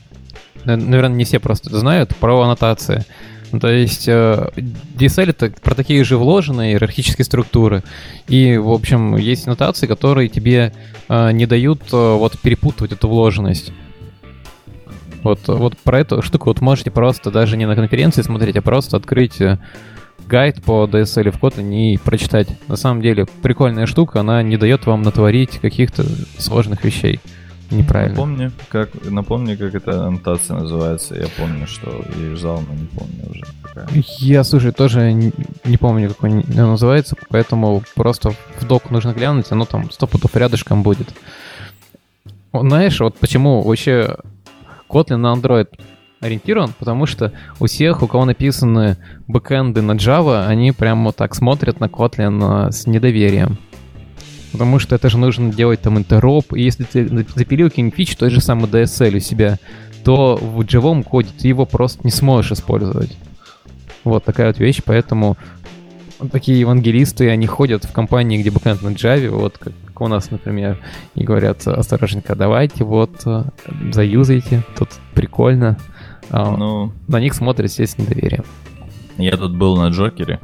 Наверное, 0.66 1.18
не 1.18 1.24
все 1.24 1.40
просто 1.40 1.78
знают, 1.78 2.16
про 2.16 2.42
аннотации. 2.42 3.06
Ну, 3.52 3.60
то 3.60 3.70
есть 3.70 4.08
э, 4.08 4.50
DSL 4.56 5.32
это 5.32 5.52
про 5.62 5.76
такие 5.76 6.04
же 6.04 6.18
вложенные 6.18 6.72
иерархические 6.72 7.26
структуры. 7.26 7.84
И, 8.28 8.58
в 8.58 8.70
общем, 8.70 9.18
есть 9.18 9.46
аннотации, 9.46 9.88
которые 9.88 10.30
тебе 10.30 10.72
э, 11.10 11.32
не 11.34 11.46
дают 11.46 11.82
э, 11.92 12.16
вот 12.16 12.40
перепутывать 12.40 12.94
эту 12.94 13.10
вложенность. 13.10 13.74
Вот, 15.24 15.48
вот 15.48 15.78
про 15.78 16.00
эту 16.00 16.22
штуку 16.22 16.50
вот 16.50 16.62
можете 16.62 16.92
просто 16.92 17.30
даже 17.30 17.58
не 17.58 17.68
на 17.68 17.76
конференции 17.76 18.22
смотреть, 18.22 18.56
а 18.56 18.62
просто 18.62 18.96
открыть 18.96 19.42
э, 19.42 19.60
гайд 20.28 20.64
по 20.64 20.86
DSL 20.86 21.32
в 21.32 21.40
Kotlin 21.44 21.74
и 21.74 21.98
прочитать. 21.98 22.48
На 22.70 22.78
самом 22.78 23.02
деле 23.02 23.26
прикольная 23.42 23.86
штука, 23.86 24.22
она 24.22 24.42
не 24.44 24.56
дает 24.56 24.86
вам 24.86 25.02
натворить 25.02 25.60
каких-то 25.60 26.06
сложных 26.38 26.86
вещей 26.86 27.20
неправильно. 27.72 28.16
Напомни, 28.16 28.52
как, 28.70 28.90
напомни, 29.10 29.56
как 29.56 29.76
эта 29.76 30.06
аннотация 30.06 30.58
называется. 30.58 31.16
Я 31.16 31.28
помню, 31.38 31.68
что 31.68 32.04
я 32.18 32.28
юзал, 32.28 32.62
но 32.68 32.74
не 32.74 32.88
помню 32.88 33.30
уже. 33.30 33.46
Какая. 33.64 33.88
Я, 34.20 34.44
слушай, 34.44 34.72
тоже 34.72 35.14
не, 35.14 35.78
помню, 35.78 36.10
как 36.10 36.24
он 36.24 36.44
называется, 36.48 37.16
поэтому 37.30 37.84
просто 37.96 38.32
в 38.60 38.68
док 38.68 38.92
нужно 38.92 39.14
глянуть, 39.14 39.52
оно 39.52 39.66
там 39.66 39.90
сто 39.92 40.08
путов 40.08 40.36
рядышком 40.36 40.84
будет. 40.84 41.14
Знаешь, 42.54 43.00
вот 43.00 43.18
почему 43.18 43.62
вообще 43.62 44.18
Kotlin 44.90 45.18
на 45.18 45.34
Android 45.34 45.68
ориентирован? 46.20 46.74
Потому 46.78 47.06
что 47.06 47.32
у 47.60 47.68
всех, 47.68 48.04
у 48.04 48.08
кого 48.08 48.26
написаны 48.26 48.98
бэкэнды 49.28 49.82
на 49.82 49.94
Java, 49.94 50.46
они 50.48 50.74
прямо 50.74 51.14
так 51.14 51.34
смотрят 51.34 51.80
на 51.80 51.86
Kotlin 51.86 52.40
а, 52.44 52.72
с 52.72 52.88
недоверием. 52.88 53.58
Потому 54.52 54.80
что 54.80 54.96
это 54.96 55.10
же 55.10 55.18
нужно 55.18 55.54
делать 55.54 55.82
там 55.82 55.98
интероп, 55.98 56.54
и 56.54 56.62
если 56.62 56.84
ты 56.84 57.08
запилил 57.36 57.70
какие-нибудь 57.70 57.96
фичи, 57.96 58.18
тот 58.18 58.32
же 58.32 58.42
самый 58.42 58.70
DSL 58.70 59.18
у 59.18 59.20
себя, 59.20 59.58
то 60.04 60.38
в 60.42 60.70
живом 60.70 61.04
коде 61.04 61.30
ты 61.38 61.48
его 61.48 61.66
просто 61.66 62.02
не 62.04 62.12
сможешь 62.12 62.52
использовать. 62.52 63.16
Вот 64.04 64.26
такая 64.26 64.48
вот 64.48 64.60
вещь, 64.60 64.82
поэтому 64.84 65.38
такие 66.32 66.60
евангелисты, 66.60 67.30
они 67.30 67.48
ходят 67.48 67.86
в 67.86 67.92
компании, 67.92 68.40
где 68.40 68.52
бэкэнд 68.52 68.82
на 68.82 68.90
Java, 68.90 69.30
вот 69.30 69.58
как, 69.58 69.74
у 70.02 70.08
нас, 70.08 70.32
например, 70.32 70.80
и 71.14 71.24
говорят, 71.24 71.66
осторожненько, 71.68 72.36
давайте, 72.36 72.84
вот, 72.84 73.22
э, 73.26 73.44
заюзайте, 73.92 74.64
тут 74.76 74.90
прикольно. 75.14 75.78
А 76.32 76.56
Ну, 76.58 76.92
На 77.08 77.20
них 77.20 77.36
смотрят 77.36 77.70
все 77.70 77.86
с 77.86 77.98
недоверием. 78.00 78.44
Я 79.18 79.38
тут 79.38 79.56
был 79.56 79.78
на 79.78 79.90
Джокере, 79.90 80.40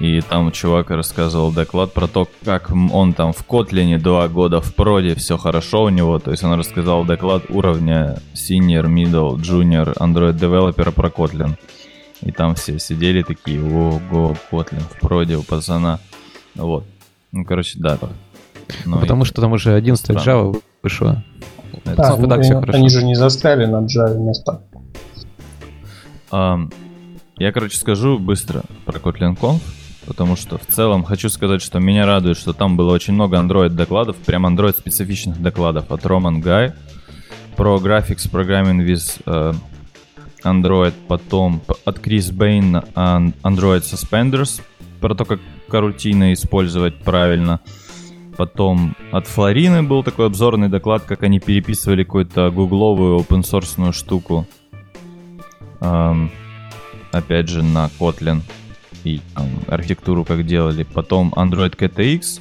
и 0.00 0.22
там 0.22 0.50
чувак 0.50 0.88
рассказывал 0.88 1.52
доклад 1.52 1.92
про 1.92 2.06
то, 2.06 2.26
как 2.42 2.70
он 2.70 3.12
там 3.12 3.34
в 3.34 3.44
Котлине 3.44 3.98
два 3.98 4.28
года 4.28 4.62
в 4.62 4.74
проде, 4.74 5.14
все 5.14 5.36
хорошо 5.36 5.84
у 5.84 5.88
него. 5.90 6.18
То 6.18 6.30
есть 6.30 6.42
он 6.42 6.58
рассказал 6.58 7.04
доклад 7.04 7.44
уровня 7.50 8.16
Senior, 8.32 8.86
Middle, 8.86 9.36
Junior, 9.36 9.94
Android 9.98 10.38
Developer 10.38 10.90
про 10.90 11.08
Kotlin. 11.08 11.54
И 12.22 12.32
там 12.32 12.54
все 12.54 12.78
сидели 12.78 13.22
такие, 13.22 13.62
ого, 13.62 14.34
Kotlin 14.50 14.80
в 14.80 15.00
проде 15.00 15.36
у 15.36 15.42
пацана. 15.42 16.00
Вот. 16.54 16.86
Ну, 17.30 17.44
короче, 17.44 17.78
да. 17.78 17.98
Но 18.00 18.96
ну, 18.96 19.00
Потому 19.00 19.24
и... 19.24 19.26
что 19.26 19.42
там 19.42 19.52
уже 19.52 19.74
11 19.74 20.02
Странно. 20.02 20.18
Java 20.18 20.62
вышло. 20.82 21.22
Да, 21.84 22.16
ну, 22.16 22.26
так 22.26 22.40
все 22.40 22.58
хорошо. 22.58 22.78
они 22.78 22.88
же 22.88 23.04
не 23.04 23.16
застряли 23.16 23.66
на 23.66 23.84
Java 23.84 24.18
места. 24.18 24.62
Um, 26.30 26.72
я, 27.36 27.52
короче, 27.52 27.76
скажу 27.76 28.18
быстро 28.18 28.62
про 28.86 28.98
Kotlin 28.98 29.36
Conf, 29.36 29.60
потому 30.06 30.36
что 30.36 30.58
в 30.58 30.66
целом 30.66 31.04
хочу 31.04 31.28
сказать, 31.28 31.62
что 31.62 31.78
меня 31.78 32.06
радует, 32.06 32.36
что 32.36 32.52
там 32.52 32.76
было 32.76 32.92
очень 32.92 33.14
много 33.14 33.36
Android 33.36 33.70
докладов, 33.70 34.16
прям 34.16 34.46
Android 34.46 34.76
специфичных 34.78 35.40
докладов 35.40 35.90
от 35.90 36.04
Roman 36.04 36.42
Guy 36.42 36.72
про 37.56 37.78
Graphics 37.78 38.30
Programming 38.30 38.86
with 38.86 39.22
uh, 39.26 39.54
Android, 40.44 40.94
потом 41.08 41.60
от 41.84 41.98
Chris 41.98 42.32
Bain 42.32 42.82
Android 42.94 43.82
Suspenders, 43.82 44.62
про 45.00 45.14
то, 45.14 45.24
как 45.24 45.40
карутины 45.68 46.32
использовать 46.32 46.96
правильно. 46.96 47.60
Потом 48.36 48.96
от 49.12 49.26
Флорины 49.26 49.82
был 49.82 50.02
такой 50.02 50.26
обзорный 50.26 50.68
доклад, 50.68 51.04
как 51.04 51.22
они 51.22 51.40
переписывали 51.40 52.04
какую-то 52.04 52.50
гугловую 52.50 53.18
open 53.18 53.42
source 53.42 53.92
штуку. 53.92 54.46
Эм, 55.80 56.30
опять 57.12 57.48
же, 57.48 57.62
на 57.62 57.90
Kotlin 57.98 58.40
и 59.04 59.20
там, 59.34 59.48
архитектуру 59.68 60.24
как 60.24 60.46
делали. 60.46 60.84
Потом 60.84 61.32
Android 61.36 61.76
KTX 61.76 62.40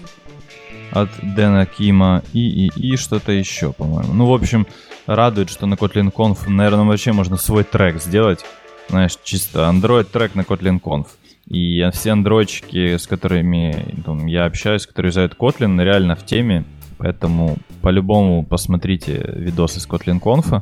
от 0.92 1.10
Дэна 1.22 1.66
Кима 1.66 2.24
и, 2.34 2.68
и, 2.68 2.94
и 2.94 2.98
что-то 2.98 3.32
еще, 3.32 3.74
по-моему. 3.74 4.14
Ну, 4.14 4.26
в 4.26 4.34
общем, 4.34 4.68
радует, 5.06 5.50
что 5.50 5.66
на 5.66 5.76
Kotlin 5.76 6.12
Conf, 6.12 6.50
наверное, 6.50 6.86
вообще 6.86 7.12
можно 7.12 7.38
свой 7.38 7.64
трек 7.64 8.02
сделать. 8.02 8.46
Знаешь, 8.90 9.18
чисто 9.24 9.70
Android 9.70 10.06
трек 10.06 10.36
на 10.36 10.42
Kotlin 10.42 10.82
Conf. 10.82 11.08
И 11.48 11.84
все 11.94 12.12
андроидчики, 12.12 12.98
с 12.98 13.08
которыми 13.08 13.96
там, 14.06 14.28
я 14.28 14.46
общаюсь, 14.46 14.86
которые 14.86 15.10
юзают 15.10 15.36
Kotlin, 15.36 15.84
реально 15.84 16.16
в 16.16 16.26
теме. 16.26 16.64
Поэтому 16.98 17.58
по-любому 17.82 18.46
посмотрите 18.46 19.34
видосы 19.36 19.80
с 19.80 19.88
Kotlin 19.88 20.20
Conf. 20.20 20.62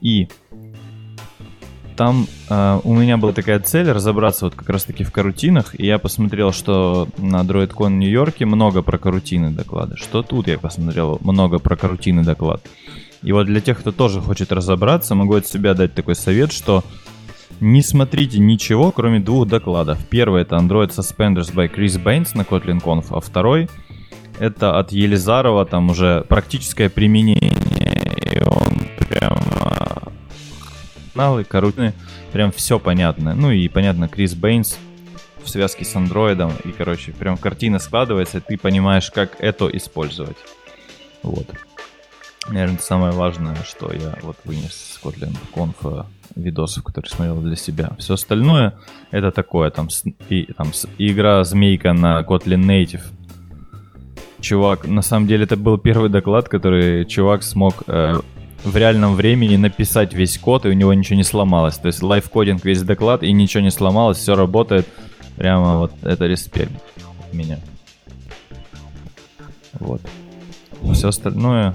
И 0.00 0.28
там 2.02 2.26
э, 2.50 2.80
у 2.82 2.96
меня 2.96 3.16
была 3.16 3.32
такая 3.32 3.60
цель 3.60 3.88
разобраться 3.88 4.46
вот 4.46 4.56
как 4.56 4.68
раз-таки 4.68 5.04
в 5.04 5.12
карутинах, 5.12 5.78
и 5.78 5.86
я 5.86 6.00
посмотрел, 6.00 6.50
что 6.52 7.06
на 7.16 7.42
DroidCon 7.42 7.90
Нью-Йорке 7.90 8.44
много 8.44 8.82
про 8.82 8.98
карутины 8.98 9.52
доклады. 9.52 9.96
Что 9.96 10.24
тут 10.24 10.48
я 10.48 10.58
посмотрел 10.58 11.18
много 11.20 11.60
про 11.60 11.76
карутины 11.76 12.24
доклад. 12.24 12.60
И 13.22 13.30
вот 13.30 13.46
для 13.46 13.60
тех, 13.60 13.78
кто 13.78 13.92
тоже 13.92 14.20
хочет 14.20 14.50
разобраться, 14.50 15.14
могу 15.14 15.36
от 15.36 15.46
себя 15.46 15.74
дать 15.74 15.94
такой 15.94 16.16
совет, 16.16 16.50
что 16.50 16.82
не 17.60 17.82
смотрите 17.82 18.40
ничего, 18.40 18.90
кроме 18.90 19.20
двух 19.20 19.46
докладов. 19.46 20.04
Первый 20.10 20.42
это 20.42 20.56
Android 20.56 20.88
Suspenders 20.88 21.54
by 21.54 21.72
Chris 21.72 22.02
Baines 22.02 22.30
на 22.34 22.42
Kotlin 22.42 22.82
Conf, 22.82 23.06
а 23.10 23.20
второй 23.20 23.68
это 24.40 24.76
от 24.76 24.90
Елизарова, 24.90 25.66
там 25.66 25.90
уже 25.90 26.24
практическое 26.28 26.88
применение. 26.88 27.52
И 28.32 28.42
он 28.42 28.88
прям 29.08 29.38
каналы, 31.12 31.44
короче, 31.44 31.92
прям 32.32 32.52
все 32.52 32.78
понятно. 32.78 33.34
Ну 33.34 33.50
и 33.50 33.68
понятно, 33.68 34.08
Крис 34.08 34.34
Бейнс 34.34 34.78
в 35.42 35.48
связке 35.48 35.84
с 35.84 35.94
андроидом, 35.96 36.52
и, 36.64 36.70
короче, 36.70 37.12
прям 37.12 37.36
картина 37.36 37.78
складывается, 37.78 38.38
и 38.38 38.40
ты 38.40 38.56
понимаешь, 38.56 39.10
как 39.10 39.36
это 39.40 39.68
использовать. 39.76 40.36
Вот. 41.22 41.46
Наверное, 42.48 42.74
это 42.76 42.84
самое 42.84 43.12
важное, 43.12 43.56
что 43.64 43.92
я 43.92 44.18
вот 44.22 44.36
вынес 44.44 44.72
с 44.72 45.00
Kotlin 45.02 45.36
Conf 45.54 46.06
видосов, 46.34 46.82
которые 46.84 47.10
смотрел 47.10 47.40
для 47.40 47.56
себя. 47.56 47.92
Все 47.98 48.14
остальное 48.14 48.74
это 49.10 49.30
такое, 49.30 49.70
там, 49.70 49.88
и, 50.28 50.52
там 50.56 50.72
игра 50.98 51.44
змейка 51.44 51.92
на 51.92 52.20
Kotlin 52.22 52.64
Native. 52.64 53.02
Чувак, 54.40 54.86
на 54.88 55.02
самом 55.02 55.28
деле 55.28 55.44
это 55.44 55.56
был 55.56 55.78
первый 55.78 56.10
доклад, 56.10 56.48
который 56.48 57.04
чувак 57.04 57.44
смог 57.44 57.84
э, 57.86 58.20
в 58.64 58.76
реальном 58.76 59.14
времени 59.14 59.56
написать 59.56 60.14
весь 60.14 60.38
код, 60.38 60.66
и 60.66 60.68
у 60.68 60.72
него 60.72 60.94
ничего 60.94 61.16
не 61.16 61.24
сломалось. 61.24 61.76
То 61.76 61.88
есть 61.88 62.02
лайфкодинг 62.02 62.64
весь 62.64 62.82
доклад, 62.82 63.22
и 63.22 63.32
ничего 63.32 63.62
не 63.62 63.70
сломалось, 63.70 64.18
все 64.18 64.34
работает. 64.34 64.86
Прямо 65.36 65.78
вот 65.78 65.92
это 66.02 66.26
респект 66.26 66.72
от 67.26 67.32
меня. 67.32 67.58
Вот. 69.80 70.00
Все 70.92 71.08
остальное, 71.08 71.74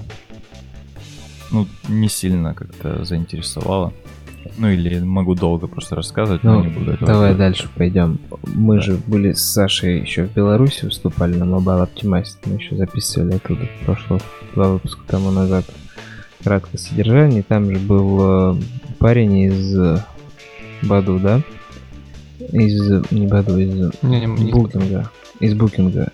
ну, 1.50 1.66
не 1.88 2.08
сильно 2.08 2.54
как-то 2.54 3.04
заинтересовало. 3.04 3.92
Ну 4.56 4.68
или 4.68 4.98
могу 5.00 5.34
долго 5.34 5.66
просто 5.66 5.94
рассказывать, 5.96 6.42
ну, 6.42 6.54
но 6.54 6.64
не 6.64 6.68
буду 6.68 6.92
этого. 6.92 7.06
Давай 7.06 7.28
делать. 7.28 7.38
дальше 7.38 7.68
пойдем. 7.74 8.18
Мы 8.42 8.76
да. 8.76 8.82
же 8.82 9.00
были 9.06 9.32
с 9.32 9.42
Сашей 9.42 10.00
еще 10.00 10.24
в 10.24 10.32
Беларуси, 10.32 10.84
выступали 10.84 11.34
на 11.34 11.44
Mobile 11.44 11.88
Optimize, 11.88 12.36
мы 12.44 12.54
еще 12.54 12.76
записывали 12.76 13.34
оттуда 13.34 13.68
прошлого 13.84 14.20
два 14.54 14.68
выпуска 14.70 15.02
тому 15.06 15.30
назад 15.30 15.64
краткое 16.48 16.78
содержание. 16.78 17.42
Там 17.42 17.70
же 17.70 17.78
был 17.78 18.54
э, 18.54 18.60
парень 18.98 19.38
из 19.38 19.76
Баду, 20.82 21.18
да? 21.18 21.42
Из... 22.52 23.10
Не 23.10 23.26
Баду, 23.26 23.58
из 23.58 23.74
не, 24.02 24.20
не, 24.20 24.26
не 24.26 24.52
Букинга. 24.52 25.10
Из 25.40 25.52
Букинга. 25.52 26.10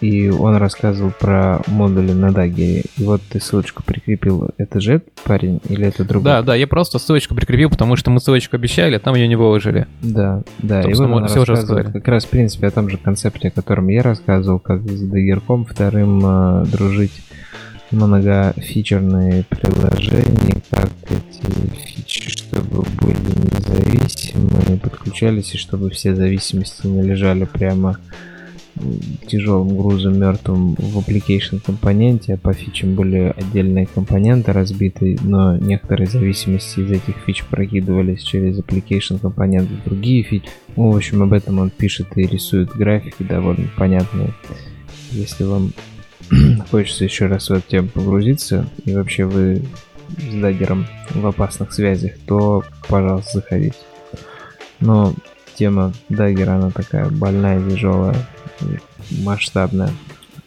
И 0.00 0.30
он 0.30 0.56
рассказывал 0.56 1.12
про 1.12 1.60
модули 1.68 2.12
на 2.12 2.32
Дагере. 2.32 2.84
И 2.96 3.04
вот 3.04 3.20
ты 3.28 3.40
ссылочку 3.40 3.84
прикрепил. 3.84 4.50
Это 4.56 4.80
же 4.80 4.94
этот 4.94 5.12
парень 5.24 5.60
или 5.68 5.86
это 5.86 6.04
другой? 6.04 6.24
Да, 6.24 6.42
да, 6.42 6.54
я 6.56 6.66
просто 6.66 6.98
ссылочку 6.98 7.36
прикрепил, 7.36 7.70
потому 7.70 7.94
что 7.94 8.10
мы 8.10 8.20
ссылочку 8.20 8.56
обещали, 8.56 8.96
а 8.96 8.98
там 8.98 9.14
ее 9.14 9.28
не 9.28 9.36
выложили. 9.36 9.86
Да, 10.02 10.42
да. 10.58 10.82
и 10.82 10.92
вот 10.92 11.08
он 11.08 11.28
все 11.28 11.42
уже 11.42 11.52
рассказывал 11.52 11.92
как 11.92 12.08
раз, 12.08 12.24
в 12.24 12.30
принципе, 12.30 12.66
о 12.66 12.70
том 12.72 12.88
же 12.88 12.96
концепте, 12.96 13.48
о 13.48 13.50
котором 13.52 13.86
я 13.88 14.02
рассказывал, 14.02 14.58
как 14.58 14.82
с 14.82 15.02
Дагерком 15.02 15.64
вторым 15.64 16.20
э, 16.24 16.64
дружить 16.66 17.22
многофичерные 17.90 19.44
приложения, 19.44 20.60
как 20.70 20.90
эти 21.10 21.76
фичи, 21.76 22.30
чтобы 22.30 22.84
были 23.00 23.16
независимые, 23.56 24.78
подключались, 24.78 25.54
и 25.54 25.58
чтобы 25.58 25.90
все 25.90 26.14
зависимости 26.14 26.86
не 26.86 27.02
лежали 27.02 27.44
прямо 27.44 27.98
тяжелым 29.26 29.76
грузом 29.76 30.18
мертвым 30.18 30.74
в 30.74 30.98
application 30.98 31.60
компоненте, 31.64 32.34
а 32.34 32.36
по 32.36 32.52
фичам 32.52 32.94
были 32.94 33.34
отдельные 33.36 33.86
компоненты 33.86 34.52
разбиты, 34.52 35.18
но 35.22 35.56
некоторые 35.56 36.06
зависимости 36.06 36.80
из 36.80 36.90
этих 36.90 37.16
фич 37.26 37.44
прокидывались 37.44 38.22
через 38.22 38.58
application 38.58 39.18
компоненты 39.18 39.74
в 39.74 39.84
другие 39.84 40.22
фичи. 40.22 40.48
Ну, 40.76 40.90
в 40.90 40.96
общем, 40.96 41.22
об 41.22 41.32
этом 41.32 41.58
он 41.58 41.70
пишет 41.70 42.16
и 42.16 42.22
рисует 42.22 42.70
графики 42.70 43.22
довольно 43.22 43.68
понятные. 43.76 44.32
Если 45.10 45.44
вам 45.44 45.72
хочется 46.70 47.04
еще 47.04 47.26
раз 47.26 47.48
в 47.48 47.52
эту 47.52 47.68
тему 47.68 47.88
погрузиться, 47.88 48.66
и 48.84 48.94
вообще 48.94 49.24
вы 49.24 49.62
с 50.16 50.34
Даггером 50.34 50.86
в 51.10 51.26
опасных 51.26 51.72
связях, 51.72 52.12
то, 52.26 52.64
пожалуйста, 52.88 53.38
заходите. 53.38 53.76
Но 54.80 55.12
тема 55.54 55.92
Даггера, 56.08 56.52
она 56.52 56.70
такая 56.70 57.08
больная, 57.10 57.60
тяжелая, 57.68 58.16
масштабная. 59.10 59.90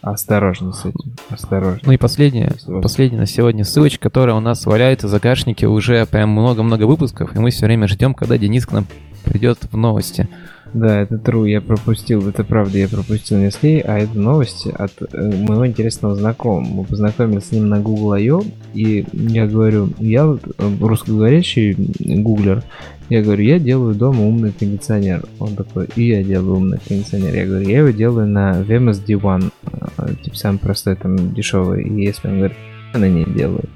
Осторожно 0.00 0.72
с 0.72 0.84
этим, 0.84 1.12
осторожно. 1.30 1.80
Ну 1.84 1.92
и 1.92 1.96
последняя, 1.96 2.52
последняя 2.82 3.20
на 3.20 3.26
сегодня 3.26 3.64
ссылочка, 3.64 4.02
которая 4.02 4.34
у 4.34 4.40
нас 4.40 4.66
валяется 4.66 5.06
в 5.06 5.10
загашнике 5.10 5.68
уже 5.68 6.06
прям 6.06 6.30
много-много 6.30 6.84
выпусков, 6.84 7.36
и 7.36 7.38
мы 7.38 7.50
все 7.50 7.66
время 7.66 7.86
ждем, 7.86 8.12
когда 8.12 8.36
Денис 8.36 8.66
к 8.66 8.72
нам 8.72 8.86
придет 9.24 9.58
в 9.70 9.76
новости. 9.76 10.28
Да, 10.74 11.02
это 11.02 11.16
true, 11.16 11.50
я 11.50 11.60
пропустил, 11.60 12.26
это 12.26 12.44
правда, 12.44 12.78
я 12.78 12.88
пропустил 12.88 13.38
Неслей, 13.38 13.80
а 13.80 13.98
это 13.98 14.18
новость 14.18 14.66
от 14.66 14.92
э, 15.02 15.36
моего 15.36 15.66
интересного 15.66 16.14
знакомого. 16.14 16.64
Мы 16.66 16.84
познакомились 16.84 17.44
с 17.44 17.52
ним 17.52 17.68
на 17.68 17.78
Google 17.78 18.12
I.O. 18.12 18.42
и 18.72 19.04
я 19.12 19.46
говорю, 19.46 19.90
я 19.98 20.24
э, 20.24 20.76
русскоговорящий 20.80 21.74
гуглер, 22.22 22.62
я 23.10 23.22
говорю, 23.22 23.44
я 23.44 23.58
делаю 23.58 23.94
дома 23.94 24.22
умный 24.22 24.52
кондиционер. 24.52 25.26
Он 25.38 25.54
такой, 25.54 25.86
и 25.96 26.04
я 26.04 26.22
делаю 26.22 26.56
умный 26.56 26.78
кондиционер. 26.78 27.34
Я 27.34 27.44
говорю, 27.44 27.68
я 27.68 27.78
его 27.80 27.90
делаю 27.90 28.26
на 28.26 28.62
VMS 28.62 29.04
D1, 29.04 29.52
э, 29.98 30.14
типа 30.22 30.36
самый 30.36 30.58
простой, 30.58 30.96
там, 30.96 31.34
дешевый. 31.34 31.84
И 31.84 32.04
если 32.04 32.28
он 32.28 32.38
говорит, 32.38 32.56
я 32.94 32.98
на 32.98 33.08
ней 33.10 33.26
делаю. 33.26 33.68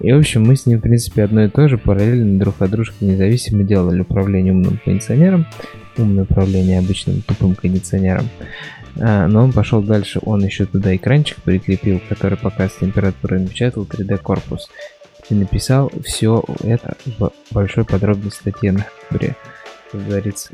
И, 0.00 0.12
в 0.12 0.18
общем, 0.18 0.42
мы 0.44 0.56
с 0.56 0.66
ним, 0.66 0.78
в 0.78 0.82
принципе, 0.82 1.22
одно 1.22 1.44
и 1.44 1.48
то 1.48 1.68
же, 1.68 1.78
параллельно 1.78 2.38
друг 2.38 2.60
от 2.60 2.70
дружки 2.70 3.04
независимо 3.04 3.62
делали 3.62 4.00
управление 4.00 4.52
умным 4.52 4.78
кондиционером 4.84 5.46
умное 5.98 6.24
управление 6.24 6.78
обычным 6.78 7.22
тупым 7.22 7.54
кондиционером. 7.54 8.28
А, 9.00 9.26
но 9.26 9.44
он 9.44 9.52
пошел 9.52 9.82
дальше, 9.82 10.20
он 10.22 10.44
еще 10.44 10.66
туда 10.66 10.94
экранчик 10.94 11.38
прикрепил, 11.42 12.00
который 12.08 12.38
показывает 12.38 12.80
температуру, 12.80 13.40
напечатал 13.40 13.84
3D 13.84 14.18
корпус. 14.18 14.70
И 15.30 15.34
написал 15.34 15.90
все 16.04 16.44
это 16.62 16.96
в 17.06 17.32
большой 17.50 17.84
подробной 17.84 18.30
статье 18.30 18.72
на 18.72 18.84
Хабре. 19.08 19.34
Как 19.90 20.06
говорится, 20.06 20.50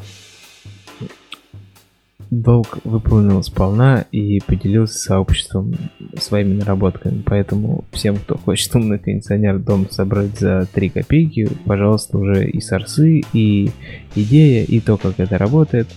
долг 2.30 2.78
выполнил 2.84 3.42
сполна 3.42 4.04
и 4.12 4.40
поделился 4.40 4.98
с 4.98 5.02
сообществом 5.02 5.74
своими 6.16 6.54
наработками. 6.54 7.22
Поэтому 7.26 7.84
всем, 7.92 8.16
кто 8.16 8.38
хочет 8.38 8.74
умный 8.76 8.98
кондиционер 8.98 9.58
дом 9.58 9.88
собрать 9.90 10.38
за 10.38 10.66
3 10.72 10.88
копейки, 10.90 11.48
пожалуйста, 11.64 12.18
уже 12.18 12.48
и 12.48 12.60
сорсы, 12.60 13.22
и 13.32 13.70
идея, 14.14 14.64
и 14.64 14.80
то, 14.80 14.96
как 14.96 15.18
это 15.18 15.38
работает, 15.38 15.88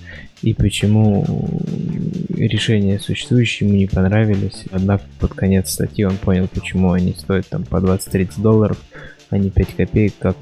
и 0.41 0.53
почему 0.53 1.25
решения 2.29 2.99
существующие 2.99 3.69
ему 3.69 3.77
не 3.77 3.87
понравились. 3.87 4.65
Однако 4.71 5.03
под 5.19 5.33
конец 5.33 5.69
статьи 5.69 6.03
он 6.03 6.17
понял, 6.17 6.47
почему 6.47 6.91
они 6.91 7.13
стоят 7.13 7.47
там 7.47 7.63
по 7.63 7.77
20-30 7.77 8.41
долларов, 8.41 8.77
а 9.29 9.37
не 9.37 9.51
5 9.51 9.75
копеек, 9.75 10.13
как 10.19 10.35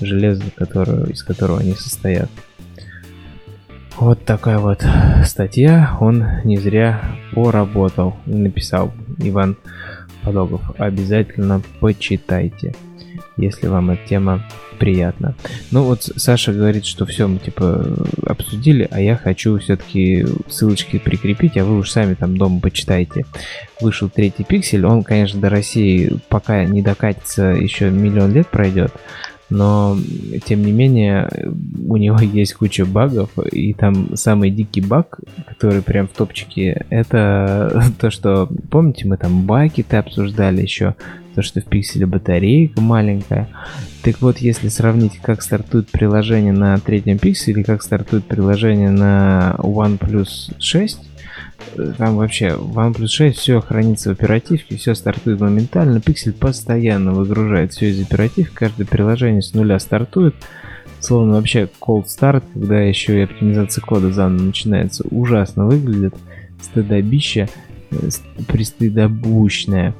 железо, 0.00 0.44
которое, 0.54 1.06
из 1.06 1.22
которого 1.22 1.60
они 1.60 1.74
состоят. 1.74 2.30
Вот 3.96 4.24
такая 4.24 4.58
вот 4.58 4.84
статья. 5.24 5.96
Он 6.00 6.26
не 6.44 6.56
зря 6.58 7.00
поработал. 7.32 8.16
Написал 8.26 8.92
Иван 9.18 9.56
Подогов. 10.22 10.62
Обязательно 10.78 11.62
почитайте, 11.80 12.74
если 13.36 13.68
вам 13.68 13.90
эта 13.90 14.06
тема 14.08 14.42
приятна. 14.78 15.34
Ну 15.70 15.84
вот 15.84 16.02
Саша 16.02 16.52
говорит, 16.52 16.84
что 16.84 17.06
все 17.06 17.28
мы 17.28 17.38
типа 17.38 17.86
обсудили, 18.26 18.88
а 18.90 19.00
я 19.00 19.16
хочу 19.16 19.58
все-таки 19.58 20.26
ссылочки 20.48 20.98
прикрепить, 20.98 21.56
а 21.56 21.64
вы 21.64 21.78
уж 21.78 21.90
сами 21.90 22.14
там 22.14 22.36
дома 22.36 22.60
почитайте. 22.60 23.24
Вышел 23.80 24.08
третий 24.08 24.44
пиксель, 24.44 24.84
он, 24.84 25.04
конечно, 25.04 25.40
до 25.40 25.48
России 25.48 26.18
пока 26.28 26.64
не 26.64 26.82
докатится, 26.82 27.44
еще 27.44 27.90
миллион 27.90 28.32
лет 28.32 28.48
пройдет, 28.48 28.92
но 29.50 29.96
тем 30.46 30.64
не 30.64 30.72
менее 30.72 31.28
у 31.86 31.96
него 31.96 32.18
есть 32.20 32.54
куча 32.54 32.84
багов, 32.84 33.30
и 33.50 33.74
там 33.74 34.16
самый 34.16 34.50
дикий 34.50 34.80
баг, 34.80 35.20
который 35.46 35.82
прям 35.82 36.08
в 36.08 36.12
топчике, 36.12 36.84
это 36.90 37.92
то, 37.98 38.10
что, 38.10 38.48
помните, 38.70 39.06
мы 39.06 39.16
там 39.16 39.42
баки-то 39.42 39.98
обсуждали 39.98 40.62
еще, 40.62 40.94
то, 41.34 41.42
что 41.42 41.60
в 41.60 41.64
пикселе 41.64 42.06
батарейка 42.06 42.80
маленькая. 42.80 43.48
Так 44.02 44.20
вот, 44.20 44.38
если 44.38 44.68
сравнить, 44.68 45.18
как 45.20 45.42
стартует 45.42 45.88
приложение 45.88 46.52
на 46.52 46.78
третьем 46.78 47.18
пикселе, 47.18 47.64
как 47.64 47.82
стартует 47.82 48.24
приложение 48.24 48.90
на 48.90 49.56
OnePlus 49.58 50.54
6, 50.58 51.00
там 51.98 52.16
вообще 52.16 52.54
в 52.54 52.78
OnePlus 52.78 53.08
6 53.08 53.38
все 53.38 53.60
хранится 53.60 54.10
в 54.10 54.12
оперативке, 54.12 54.76
все 54.76 54.94
стартует 54.94 55.40
моментально, 55.40 56.00
пиксель 56.00 56.32
постоянно 56.32 57.12
выгружает 57.12 57.72
все 57.72 57.90
из 57.90 58.00
оперативки, 58.00 58.54
каждое 58.54 58.86
приложение 58.86 59.42
с 59.42 59.54
нуля 59.54 59.78
стартует, 59.78 60.34
словно 61.00 61.34
вообще 61.34 61.68
cold 61.80 62.04
start, 62.04 62.44
когда 62.52 62.80
еще 62.80 63.18
и 63.18 63.24
оптимизация 63.24 63.82
кода 63.82 64.12
заново 64.12 64.42
начинается, 64.42 65.04
ужасно 65.10 65.66
выглядит, 65.66 66.14
стыдобище, 66.60 67.48
э, 67.90 67.96
пристыдобущное. 68.46 69.94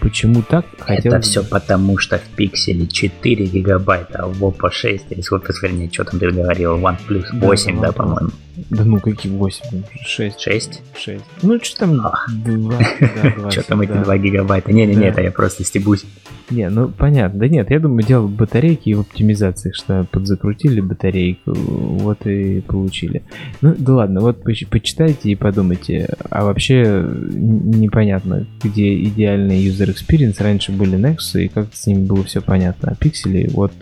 Почему 0.00 0.42
так? 0.42 0.64
Хотел... 0.78 1.12
Это 1.12 1.22
все 1.22 1.42
потому, 1.42 1.98
что 1.98 2.18
в 2.18 2.36
пикселе 2.36 2.86
4 2.86 3.46
гигабайта, 3.46 4.20
а 4.22 4.26
в 4.28 4.44
Oppo 4.44 4.70
6, 4.70 5.06
или 5.10 5.20
сколько, 5.22 5.52
вернее, 5.60 5.90
что 5.90 6.04
там 6.04 6.20
ты 6.20 6.30
говорил, 6.30 6.76
OnePlus 6.76 7.26
8, 7.32 7.76
да, 7.76 7.88
да 7.88 7.92
по-моему. 7.92 8.30
Да 8.70 8.84
ну 8.84 9.00
какие 9.00 9.32
8? 9.32 9.82
6. 10.04 10.40
6? 10.40 10.82
6. 10.96 11.24
Ну 11.42 11.60
что 11.62 11.78
там 11.78 11.96
2, 11.96 12.26
да, 12.44 13.50
Что 13.50 13.62
там 13.62 13.80
эти 13.82 13.92
2 13.92 14.18
гигабайта? 14.18 14.72
Не-не-не, 14.72 15.06
это 15.06 15.22
я 15.22 15.30
просто 15.30 15.64
стебусь. 15.64 16.04
Не, 16.50 16.70
ну 16.70 16.88
понятно. 16.88 17.40
Да 17.40 17.48
нет, 17.48 17.70
я 17.70 17.78
думаю, 17.78 18.02
дело 18.02 18.22
в 18.22 18.30
батарейке 18.30 18.90
и 18.90 18.94
в 18.94 19.00
оптимизации, 19.00 19.72
что 19.72 20.06
подзакрутили 20.10 20.80
батарейку, 20.80 21.52
вот 21.52 22.26
и 22.26 22.60
получили. 22.60 23.22
Ну 23.60 23.74
да 23.76 23.94
ладно, 23.94 24.20
вот 24.20 24.42
почитайте 24.42 25.30
и 25.30 25.34
подумайте. 25.34 26.08
А 26.30 26.44
вообще 26.44 27.04
непонятно, 27.32 28.46
где 28.62 29.02
идеальный 29.02 29.62
user 29.62 29.94
experience. 29.94 30.42
Раньше 30.42 30.72
были 30.72 30.98
Nexus, 30.98 31.42
и 31.42 31.48
как 31.48 31.74
с 31.74 31.86
ними 31.86 32.06
было 32.06 32.24
все 32.24 32.40
понятно. 32.40 32.92
А 32.92 32.94
пиксели, 32.94 33.50
вот 33.52 33.72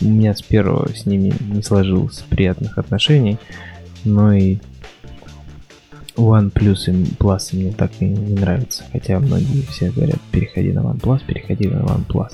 у 0.00 0.04
меня 0.04 0.34
с 0.34 0.42
первого 0.42 0.88
с 0.92 1.06
ними 1.06 1.32
не 1.40 1.62
сложилось 1.62 2.24
приятных 2.28 2.76
отношений 2.76 3.38
но 4.04 4.32
и 4.32 4.58
OnePlus 6.16 6.90
и 6.90 7.04
Plus 7.14 7.56
мне 7.56 7.72
так 7.72 7.90
и 8.00 8.04
не 8.04 8.34
нравится. 8.34 8.84
Хотя 8.92 9.18
многие 9.18 9.62
все 9.62 9.90
говорят, 9.90 10.20
переходи 10.30 10.72
на 10.72 10.80
OnePlus, 10.80 11.22
переходи 11.26 11.68
на 11.68 11.80
OnePlus. 11.80 12.32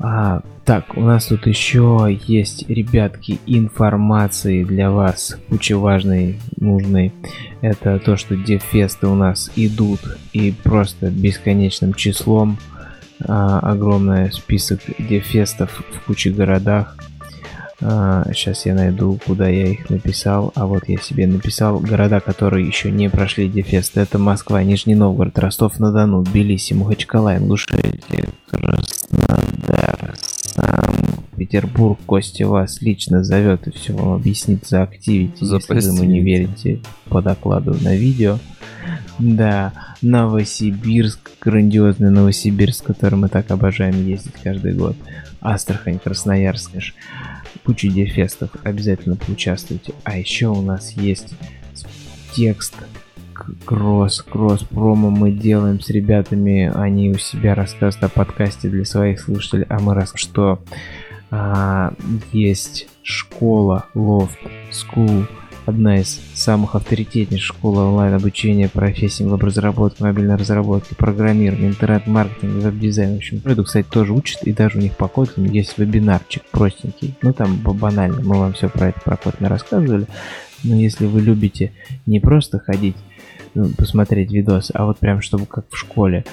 А, 0.00 0.42
так, 0.64 0.96
у 0.96 1.00
нас 1.00 1.26
тут 1.26 1.46
еще 1.46 2.18
есть, 2.26 2.68
ребятки, 2.68 3.38
информации 3.46 4.64
для 4.64 4.90
вас, 4.90 5.38
куча 5.48 5.78
важной, 5.78 6.40
нужной. 6.56 7.12
Это 7.60 7.98
то, 7.98 8.16
что 8.16 8.36
дефесты 8.36 9.06
у 9.06 9.14
нас 9.14 9.50
идут 9.56 10.00
и 10.32 10.52
просто 10.62 11.10
бесконечным 11.10 11.94
числом. 11.94 12.58
А, 13.26 13.60
огромный 13.60 14.32
список 14.32 14.80
дефестов 14.98 15.82
в 15.92 16.06
куче 16.06 16.30
городах. 16.30 16.96
А, 17.80 18.24
сейчас 18.32 18.66
я 18.66 18.74
найду, 18.74 19.18
куда 19.24 19.48
я 19.48 19.66
их 19.66 19.90
написал. 19.90 20.52
А 20.54 20.66
вот 20.66 20.88
я 20.88 20.98
себе 20.98 21.26
написал 21.26 21.80
города, 21.80 22.20
которые 22.20 22.66
еще 22.66 22.90
не 22.90 23.10
прошли 23.10 23.48
Дефест. 23.48 23.96
Это 23.96 24.18
Москва, 24.18 24.62
Нижний 24.62 24.94
Новгород, 24.94 25.38
Ростов-на-Дону, 25.38 26.22
Тбилиси, 26.22 26.74
Махачкала, 26.74 27.36
Ингушетия, 27.36 28.28
Краснодар, 28.48 30.14
Санкт-Петербург. 30.16 31.98
Костя 32.06 32.46
вас 32.46 32.80
лично 32.80 33.24
зовет 33.24 33.66
и 33.66 33.70
все 33.72 33.92
вам 33.92 34.14
объяснит, 34.14 34.66
заактивите, 34.66 35.34
если 35.40 35.74
вы 35.74 35.80
ему 35.80 36.04
не 36.04 36.20
верите 36.20 36.80
по 37.08 37.20
докладу 37.20 37.76
на 37.80 37.96
видео. 37.96 38.38
Да, 39.18 39.72
Новосибирск, 40.02 41.30
грандиозный 41.40 42.10
Новосибирск, 42.10 42.84
который 42.84 43.16
мы 43.16 43.28
так 43.28 43.50
обожаем 43.50 44.06
ездить 44.06 44.34
каждый 44.42 44.74
год. 44.74 44.96
Астрахань, 45.40 45.98
Красноярск 45.98 46.70
куча 47.64 47.88
дефестов, 47.88 48.50
обязательно 48.62 49.16
поучаствуйте. 49.16 49.94
А 50.04 50.18
еще 50.18 50.48
у 50.48 50.62
нас 50.62 50.92
есть 50.92 51.34
текст 52.32 52.74
кросс, 53.64 54.22
кросс 54.22 54.62
промо 54.62 55.10
мы 55.10 55.30
делаем 55.32 55.80
с 55.80 55.90
ребятами, 55.90 56.70
они 56.74 57.10
у 57.10 57.18
себя 57.18 57.54
рассказывают 57.54 58.04
о 58.04 58.08
подкасте 58.08 58.68
для 58.68 58.84
своих 58.84 59.20
слушателей, 59.20 59.66
а 59.68 59.80
мы 59.80 59.94
раз 59.94 60.12
что 60.14 60.62
а, 61.30 61.92
есть 62.32 62.86
школа 63.02 63.86
Loft 63.94 64.38
School 64.70 65.26
одна 65.66 66.00
из 66.00 66.20
самых 66.34 66.74
авторитетнейших 66.74 67.56
школ 67.56 67.78
онлайн-обучения 67.78 68.68
профессиям 68.68 69.30
веб-разработки, 69.30 70.02
мобильной 70.02 70.36
разработки, 70.36 70.94
программирования, 70.94 71.68
интернет-маркетинга, 71.68 72.66
веб-дизайна. 72.66 73.14
В 73.14 73.16
общем, 73.18 73.40
это, 73.44 73.62
кстати, 73.62 73.86
тоже 73.88 74.12
учат, 74.12 74.42
и 74.42 74.52
даже 74.52 74.78
у 74.78 74.80
них 74.80 74.96
по 74.96 75.04
Kotlin 75.04 75.48
есть 75.50 75.78
вебинарчик 75.78 76.42
простенький. 76.50 77.14
Ну, 77.22 77.32
там 77.32 77.56
банально, 77.56 78.20
мы 78.22 78.38
вам 78.38 78.52
все 78.52 78.68
про 78.68 78.88
это 78.88 79.00
про 79.00 79.16
Kotlin 79.16 79.48
рассказывали. 79.48 80.06
Но 80.62 80.76
если 80.76 81.06
вы 81.06 81.20
любите 81.20 81.72
не 82.06 82.20
просто 82.20 82.58
ходить, 82.58 82.96
ну, 83.54 83.68
посмотреть 83.68 84.32
видос, 84.32 84.70
а 84.74 84.86
вот 84.86 84.98
прям 84.98 85.20
чтобы 85.20 85.46
как 85.46 85.66
в 85.70 85.76
школе, 85.76 86.24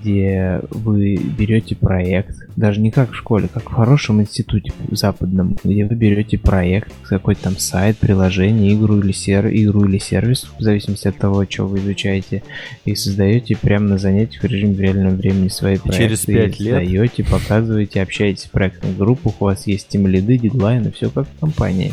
где 0.00 0.60
вы 0.70 1.16
берете 1.16 1.76
проект, 1.76 2.36
даже 2.56 2.80
не 2.80 2.90
как 2.90 3.12
в 3.12 3.14
школе, 3.14 3.48
как 3.52 3.70
в 3.70 3.72
хорошем 3.72 4.20
институте 4.20 4.72
западном, 4.90 5.56
где 5.62 5.84
вы 5.84 5.94
берете 5.94 6.38
проект, 6.38 6.92
какой-то 7.02 7.44
там 7.44 7.58
сайт, 7.58 7.98
приложение, 7.98 8.74
игру 8.74 8.98
или, 8.98 9.12
сер... 9.12 9.48
игру 9.48 9.86
или 9.86 9.98
сервис, 9.98 10.48
в 10.58 10.62
зависимости 10.62 11.08
от 11.08 11.16
того, 11.16 11.44
что 11.48 11.66
вы 11.66 11.78
изучаете, 11.78 12.42
и 12.84 12.94
создаете 12.94 13.56
прямо 13.56 13.88
на 13.88 13.98
занятиях 13.98 14.42
в 14.42 14.46
режиме 14.46 14.74
в 14.74 14.80
реальном 14.80 15.16
времени 15.16 15.48
свои 15.48 15.78
проекты. 15.78 16.02
Через 16.02 16.26
5 16.26 16.60
лет. 16.60 16.74
Создаете, 16.78 17.24
показываете, 17.24 18.02
общаетесь 18.02 18.44
в 18.44 18.50
проектных 18.50 18.96
группах, 18.96 19.34
у 19.40 19.44
вас 19.44 19.66
есть 19.66 19.88
тем 19.88 20.06
лиды, 20.06 20.38
дедлайны, 20.38 20.92
все 20.92 21.10
как 21.10 21.26
в 21.26 21.40
компании. 21.40 21.92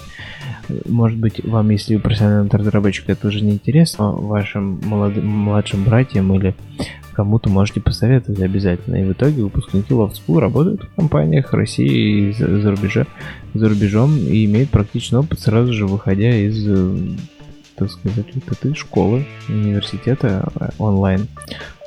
Может 0.86 1.18
быть, 1.18 1.44
вам, 1.44 1.70
если 1.70 1.96
вы 1.96 2.02
профессиональный 2.02 2.50
разработчик, 2.50 3.10
это 3.10 3.28
уже 3.28 3.42
не 3.42 3.54
интересно, 3.54 4.12
вашим 4.12 4.80
молодым, 4.84 5.28
младшим 5.28 5.84
братьям 5.84 6.34
или 6.34 6.56
кому-то 7.14 7.50
можете 7.50 7.80
посоветовать 7.80 8.42
обязательно. 8.42 8.98
И 8.98 9.04
в 9.04 9.14
итоге 9.14 9.44
выпускники 9.44 9.94
Love 9.94 10.14
School 10.14 10.40
работают 10.40 10.84
в 10.84 10.96
компаниях 10.96 11.54
России 11.54 12.30
и 12.30 12.34
за, 12.34 12.60
за, 12.60 12.72
рубежа, 12.72 13.08
за 13.54 13.70
рубежом 13.70 14.18
и 14.18 14.46
имеют 14.46 14.70
практичный 14.70 15.20
опыт 15.20 15.40
сразу 15.40 15.74
же 15.74 15.88
выходя 15.88 16.36
из, 16.36 16.68
э, 16.68 16.98
так 17.76 17.90
сказать, 17.90 18.26
вот 18.34 18.52
этой 18.52 18.76
школы, 18.76 19.26
университета 19.48 20.52
э, 20.60 20.70
онлайн. 20.78 21.28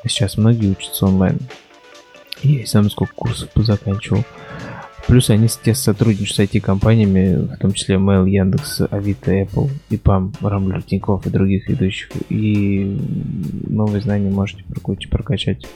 Сейчас 0.06 0.38
многие 0.38 0.70
учатся 0.70 1.06
онлайн. 1.06 1.38
Я 2.42 2.62
и 2.62 2.66
сам 2.66 2.88
сколько 2.88 3.14
курсов 3.14 3.50
позаканчивал. 3.50 4.24
Плюс 5.08 5.30
они 5.30 5.48
те 5.48 5.74
сотрудничают 5.74 6.32
с 6.32 6.38
IT-компаниями, 6.38 7.46
в 7.46 7.56
том 7.56 7.72
числе 7.72 7.94
Mail, 7.94 8.28
Яндекс, 8.28 8.82
Авито, 8.90 9.32
Apple, 9.32 9.70
ИПАМ, 9.88 10.34
Рамблер, 10.42 10.82
Тинькофф 10.82 11.26
и 11.26 11.30
других 11.30 11.66
ведущих. 11.66 12.10
И 12.28 13.00
новые 13.66 14.02
знания 14.02 14.28
можете 14.28 14.64
прокачать 15.08 15.66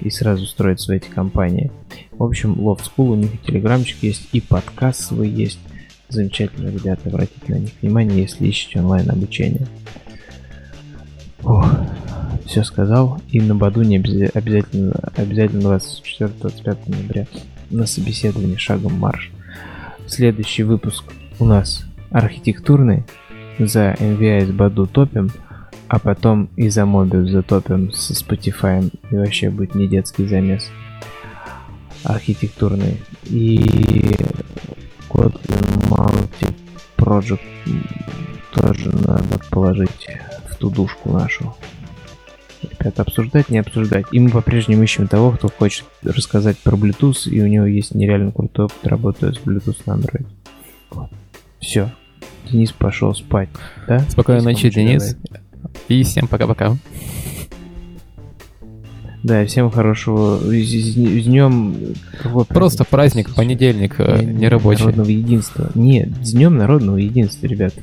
и 0.00 0.08
сразу 0.08 0.46
строить 0.46 0.78
свои 0.78 0.98
эти 0.98 1.08
компании. 1.08 1.72
В 2.12 2.22
общем, 2.22 2.52
Loft 2.52 2.82
School, 2.84 3.10
у 3.10 3.16
них 3.16 3.34
и 3.34 3.38
телеграмчик 3.38 3.96
есть, 4.02 4.28
и 4.32 4.40
подкаст 4.40 5.00
свой 5.00 5.28
есть. 5.28 5.58
Замечательно, 6.08 6.68
ребята, 6.68 7.08
обратите 7.08 7.52
на 7.52 7.58
них 7.58 7.70
внимание, 7.82 8.22
если 8.22 8.46
ищете 8.46 8.78
онлайн 8.78 9.10
обучение. 9.10 9.66
Ох, 11.42 11.68
все 12.46 12.62
сказал. 12.62 13.20
И 13.32 13.40
на 13.40 13.56
Баду 13.56 13.82
не 13.82 13.98
обяза- 13.98 14.30
обязательно, 14.32 14.92
обязательно 15.16 15.60
24-25 15.62 16.88
ноября 16.88 17.26
на 17.70 17.86
собеседование 17.86 18.58
шагом 18.58 18.94
марш. 18.94 19.30
Следующий 20.06 20.64
выпуск 20.64 21.04
у 21.38 21.44
нас 21.44 21.84
архитектурный. 22.10 23.04
За 23.58 23.92
NVI 23.92 24.46
с 24.46 24.50
Баду 24.50 24.86
топим, 24.86 25.30
а 25.86 25.98
потом 25.98 26.48
и 26.56 26.68
за 26.68 26.82
Mobius 26.82 27.30
затопим 27.30 27.92
со 27.92 28.12
Spotify. 28.14 28.90
И 29.10 29.16
вообще 29.16 29.50
будет 29.50 29.74
не 29.74 29.86
детский 29.86 30.26
замес. 30.26 30.70
Архитектурный. 32.04 33.00
И 33.24 33.58
Kotlin 35.08 35.88
Mountain 35.88 36.54
Project 36.96 37.40
тоже 38.52 38.90
надо 39.06 39.38
положить 39.50 40.08
в 40.48 40.56
ту 40.56 40.70
душку 40.70 41.12
нашу. 41.12 41.54
Ребята, 42.62 43.02
обсуждать, 43.02 43.48
не 43.48 43.58
обсуждать. 43.58 44.06
И 44.12 44.20
мы 44.20 44.30
по-прежнему 44.30 44.82
ищем 44.82 45.08
того, 45.08 45.32
кто 45.32 45.48
хочет 45.48 45.86
рассказать 46.02 46.58
про 46.58 46.76
Bluetooth, 46.76 47.28
и 47.28 47.40
у 47.42 47.46
него 47.46 47.66
есть 47.66 47.94
нереально 47.94 48.32
крутой 48.32 48.66
опыт 48.66 48.86
работы 48.86 49.32
с 49.32 49.38
Bluetooth 49.38 49.78
на 49.86 49.92
Android. 49.92 50.26
Вот. 50.90 51.10
Все. 51.60 51.90
Денис 52.50 52.72
пошел 52.72 53.14
спать. 53.14 53.48
Да? 53.86 54.00
Спокойной 54.08 54.42
ночи, 54.42 54.70
Денис. 54.70 55.14
добавить? 55.14 55.40
И 55.88 56.02
всем 56.02 56.28
пока-пока. 56.28 56.76
Да, 59.22 59.42
и 59.42 59.46
всем 59.46 59.70
хорошего. 59.70 60.38
С, 60.38 60.94
днем... 60.94 61.76
Просто 62.48 62.84
праздник, 62.84 63.34
понедельник, 63.34 63.96
э, 63.98 64.22
Не- 64.22 64.32
нерабочий. 64.32 64.84
Народного 64.84 65.08
единства. 65.08 65.70
Нет, 65.74 66.08
с 66.22 66.32
днем 66.32 66.56
народного 66.56 66.96
единства, 66.96 67.46
ребят, 67.46 67.74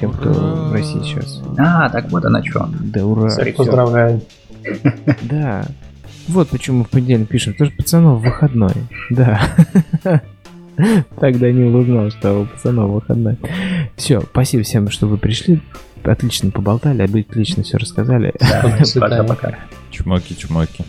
тем, 0.00 0.12
кто 0.12 0.30
в 0.30 0.72
России 0.72 1.02
сейчас. 1.02 1.42
А, 1.58 1.90
так 1.90 2.10
вот 2.10 2.24
оно 2.24 2.42
что. 2.44 2.68
Да 2.80 3.04
ура. 3.04 3.28
Sorry, 3.28 3.52
всё. 3.52 3.56
Поздравляю. 3.56 4.22
Да. 5.22 5.66
Вот 6.28 6.48
почему 6.48 6.84
в 6.84 6.88
понедельник 6.88 7.28
пишем. 7.28 7.52
Потому 7.52 7.70
что 7.70 7.76
пацанов 7.76 8.22
выходной. 8.22 8.72
Да. 9.10 9.40
Тогда 11.20 11.52
не 11.52 11.64
узнал, 11.64 12.10
что 12.10 12.40
у 12.40 12.46
пацанов 12.46 12.90
выходной. 12.90 13.36
Все, 13.96 14.20
спасибо 14.20 14.64
всем, 14.64 14.90
что 14.90 15.06
вы 15.06 15.18
пришли. 15.18 15.60
Отлично 16.10 16.50
поболтали, 16.50 17.02
отлично 17.02 17.62
все 17.62 17.78
рассказали. 17.78 18.34
Да. 18.40 18.62
Пока-пока. 19.00 19.58
Чмоки-чмоки. 19.90 20.84